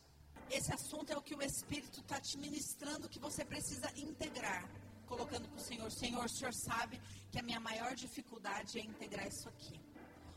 Esse 0.51 0.73
assunto 0.73 1.11
é 1.13 1.17
o 1.17 1.21
que 1.21 1.33
o 1.33 1.41
Espírito 1.41 2.01
está 2.01 2.19
te 2.19 2.37
ministrando 2.37 3.07
que 3.07 3.19
você 3.19 3.45
precisa 3.45 3.89
integrar. 3.95 4.69
Colocando 5.07 5.47
para 5.47 5.61
o 5.61 5.63
Senhor, 5.63 5.89
Senhor, 5.91 6.25
o 6.25 6.29
Senhor 6.29 6.53
sabe 6.53 7.01
que 7.31 7.39
a 7.39 7.43
minha 7.43 7.59
maior 7.59 7.95
dificuldade 7.95 8.77
é 8.77 8.83
integrar 8.83 9.27
isso 9.27 9.47
aqui. 9.47 9.79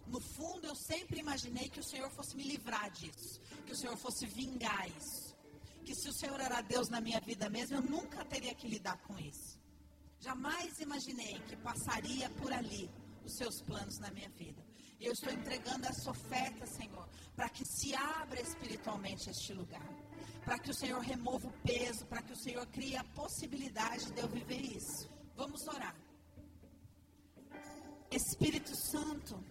No 0.07 0.21
fundo, 0.21 0.67
eu 0.69 0.77
sempre 0.77 1.19
imaginei 1.19 1.69
que 1.69 1.81
o 1.81 1.85
Senhor 1.85 2.09
fosse 2.11 2.37
me 2.37 2.45
livrar 2.45 2.91
disso, 2.93 3.41
que 3.67 3.73
o 3.73 3.77
Senhor 3.77 3.97
fosse 3.97 4.25
vingar 4.27 4.89
isso. 4.89 5.35
Que 5.85 5.95
se 5.95 6.09
o 6.09 6.13
Senhor 6.13 6.41
era 6.41 6.61
Deus 6.61 6.89
na 6.89 7.01
minha 7.01 7.21
vida 7.21 7.51
mesmo, 7.51 7.77
eu 7.77 7.83
nunca 7.83 8.25
teria 8.25 8.55
que 8.55 8.69
lidar 8.69 8.97
com 8.99 9.19
isso. 9.19 9.59
Jamais 10.21 10.79
imaginei 10.79 11.41
que 11.49 11.57
passaria 11.57 12.31
por 12.31 12.53
ali 12.53 12.89
os 13.25 13.37
seus 13.37 13.61
planos 13.63 13.99
na 13.99 14.11
minha 14.11 14.29
vida. 14.31 14.63
E 15.01 15.07
eu 15.07 15.13
estou 15.13 15.33
entregando 15.33 15.87
essa 15.87 16.11
oferta, 16.11 16.67
Senhor, 16.67 17.09
para 17.35 17.49
que 17.49 17.65
se 17.65 17.95
abra 17.95 18.41
espiritualmente 18.41 19.29
este 19.31 19.53
lugar. 19.53 19.89
Para 20.45 20.59
que 20.59 20.71
o 20.71 20.75
Senhor 20.75 21.01
remova 21.01 21.49
o 21.49 21.53
peso, 21.63 22.07
para 22.07 22.23
que 22.23 22.33
o 22.33 22.37
Senhor 22.37 22.67
crie 22.67 22.97
a 22.97 23.05
possibilidade 23.05 24.13
de 24.13 24.21
eu 24.21 24.29
viver 24.29 24.61
isso. 24.61 25.11
Vamos 25.35 25.67
orar. 25.67 25.97
Espírito 28.11 28.77
Santo, 28.77 29.43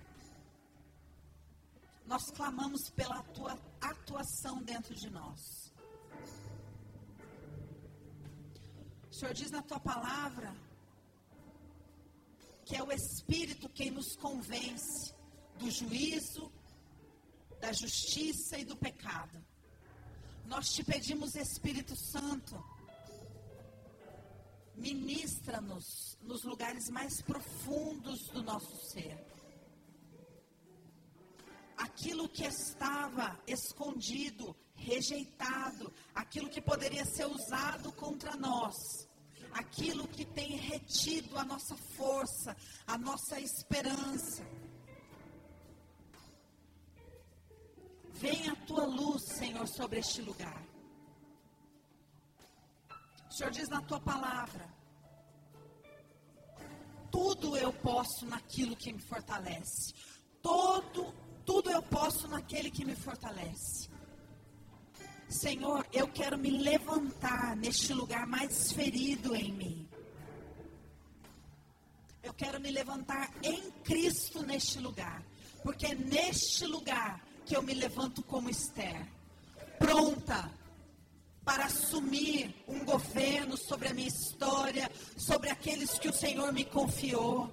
nós 2.05 2.23
clamamos 2.31 2.89
pela 2.91 3.21
tua 3.23 3.57
atuação 3.81 4.61
dentro 4.63 4.95
de 4.95 5.09
nós. 5.09 5.73
O 9.09 9.13
Senhor 9.13 9.33
diz 9.33 9.51
na 9.51 9.61
tua 9.61 9.79
palavra 9.79 10.55
que 12.65 12.75
é 12.75 12.83
o 12.83 12.91
Espírito 12.91 13.69
quem 13.69 13.91
nos 13.91 14.15
convence 14.15 15.13
do 15.57 15.69
juízo, 15.69 16.51
da 17.59 17.71
justiça 17.71 18.57
e 18.57 18.65
do 18.65 18.75
pecado. 18.75 19.43
Nós 20.45 20.69
te 20.69 20.83
pedimos, 20.83 21.35
Espírito 21.35 21.95
Santo, 21.95 22.61
ministra-nos 24.75 26.17
nos 26.21 26.43
lugares 26.43 26.89
mais 26.89 27.21
profundos 27.21 28.27
do 28.29 28.43
nosso 28.43 28.75
ser. 28.91 29.17
Aquilo 31.77 32.29
que 32.29 32.45
estava 32.45 33.39
escondido, 33.47 34.55
rejeitado, 34.75 35.91
aquilo 36.13 36.49
que 36.49 36.61
poderia 36.61 37.05
ser 37.05 37.25
usado 37.25 37.91
contra 37.93 38.35
nós, 38.35 39.07
aquilo 39.53 40.07
que 40.07 40.25
tem 40.25 40.57
retido 40.57 41.37
a 41.37 41.43
nossa 41.43 41.75
força, 41.75 42.55
a 42.87 42.97
nossa 42.97 43.39
esperança 43.39 44.43
Venha 48.23 48.53
a 48.53 48.55
tua 48.55 48.85
luz, 48.85 49.21
Senhor, 49.37 49.67
sobre 49.67 49.99
este 49.99 50.21
lugar. 50.21 50.63
O 53.29 53.33
Senhor 53.33 53.51
diz 53.51 53.67
na 53.67 53.81
tua 53.81 53.99
palavra: 53.99 54.73
tudo 57.11 57.57
eu 57.57 57.73
posso 57.73 58.25
naquilo 58.25 58.77
que 58.77 58.93
me 58.93 59.01
fortalece. 59.01 59.93
Todo, 60.41 61.13
tudo 61.45 61.69
eu 61.69 61.81
posso 61.83 62.27
naquele 62.29 62.71
que 62.71 62.85
me 62.85 62.95
fortalece. 62.95 63.89
Senhor, 65.33 65.85
eu 65.91 66.07
quero 66.07 66.37
me 66.37 66.49
levantar 66.49 67.55
neste 67.57 67.93
lugar 67.93 68.25
mais 68.27 68.71
ferido 68.71 69.35
em 69.35 69.51
mim. 69.51 69.89
Eu 72.21 72.33
quero 72.33 72.59
me 72.61 72.71
levantar 72.71 73.29
em 73.41 73.71
Cristo 73.83 74.43
neste 74.43 74.79
lugar. 74.79 75.23
Porque 75.61 75.93
neste 75.95 76.65
lugar 76.65 77.21
que 77.45 77.55
eu 77.55 77.61
me 77.61 77.73
levanto 77.73 78.21
como 78.23 78.49
Esther, 78.49 79.05
pronta 79.79 80.51
para 81.43 81.65
assumir 81.65 82.55
um 82.67 82.85
governo 82.85 83.57
sobre 83.57 83.89
a 83.89 83.93
minha 83.93 84.07
história, 84.07 84.89
sobre 85.17 85.49
aqueles 85.49 85.97
que 85.99 86.07
o 86.07 86.13
Senhor 86.13 86.53
me 86.53 86.63
confiou. 86.63 87.51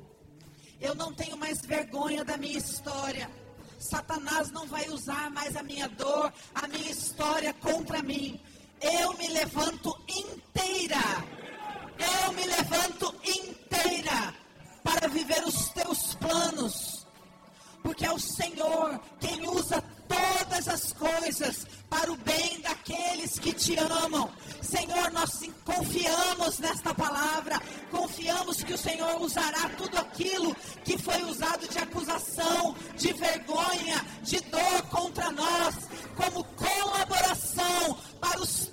Eu 0.80 0.94
não 0.94 1.12
tenho 1.12 1.36
mais 1.36 1.60
vergonha 1.62 2.24
da 2.24 2.36
minha 2.36 2.58
história. 2.58 3.28
Satanás 3.80 4.50
não 4.52 4.66
vai 4.66 4.88
usar 4.88 5.30
mais 5.30 5.56
a 5.56 5.62
minha 5.62 5.88
dor, 5.88 6.32
a 6.54 6.68
minha 6.68 6.90
história 6.90 7.52
contra 7.54 8.02
mim. 8.02 8.40
Eu 8.80 9.12
me 9.14 9.28
levanto 9.28 9.98
inteira. 10.08 11.02
Eu 11.98 12.32
me 12.32 12.44
levanto 12.44 13.14
inteira 13.24 14.34
para 14.84 15.08
viver 15.08 15.42
os 15.44 15.68
teus 15.70 16.14
planos 16.14 17.00
porque 17.82 18.04
é 18.04 18.12
o 18.12 18.18
Senhor 18.18 19.00
quem 19.18 19.48
usa 19.48 19.82
todas 20.10 20.66
as 20.68 20.92
coisas 20.92 21.66
para 21.88 22.12
o 22.12 22.16
bem 22.16 22.60
daqueles 22.60 23.38
que 23.38 23.52
te 23.52 23.76
amam. 23.78 24.30
Senhor, 24.60 25.10
nós 25.12 25.48
confiamos 25.64 26.58
nesta 26.58 26.92
palavra, 26.94 27.60
confiamos 27.90 28.62
que 28.62 28.74
o 28.74 28.78
Senhor 28.78 29.20
usará 29.20 29.68
tudo 29.78 29.96
aquilo 29.98 30.54
que 30.84 30.98
foi 30.98 31.22
usado 31.22 31.68
de 31.68 31.78
acusação, 31.78 32.74
de 32.96 33.12
vergonha, 33.12 34.04
de 34.22 34.40
dor 34.40 34.82
contra 34.90 35.30
nós, 35.30 35.74
como 36.16 36.44
colaboração 36.44 37.98
para 38.20 38.40
os 38.40 38.66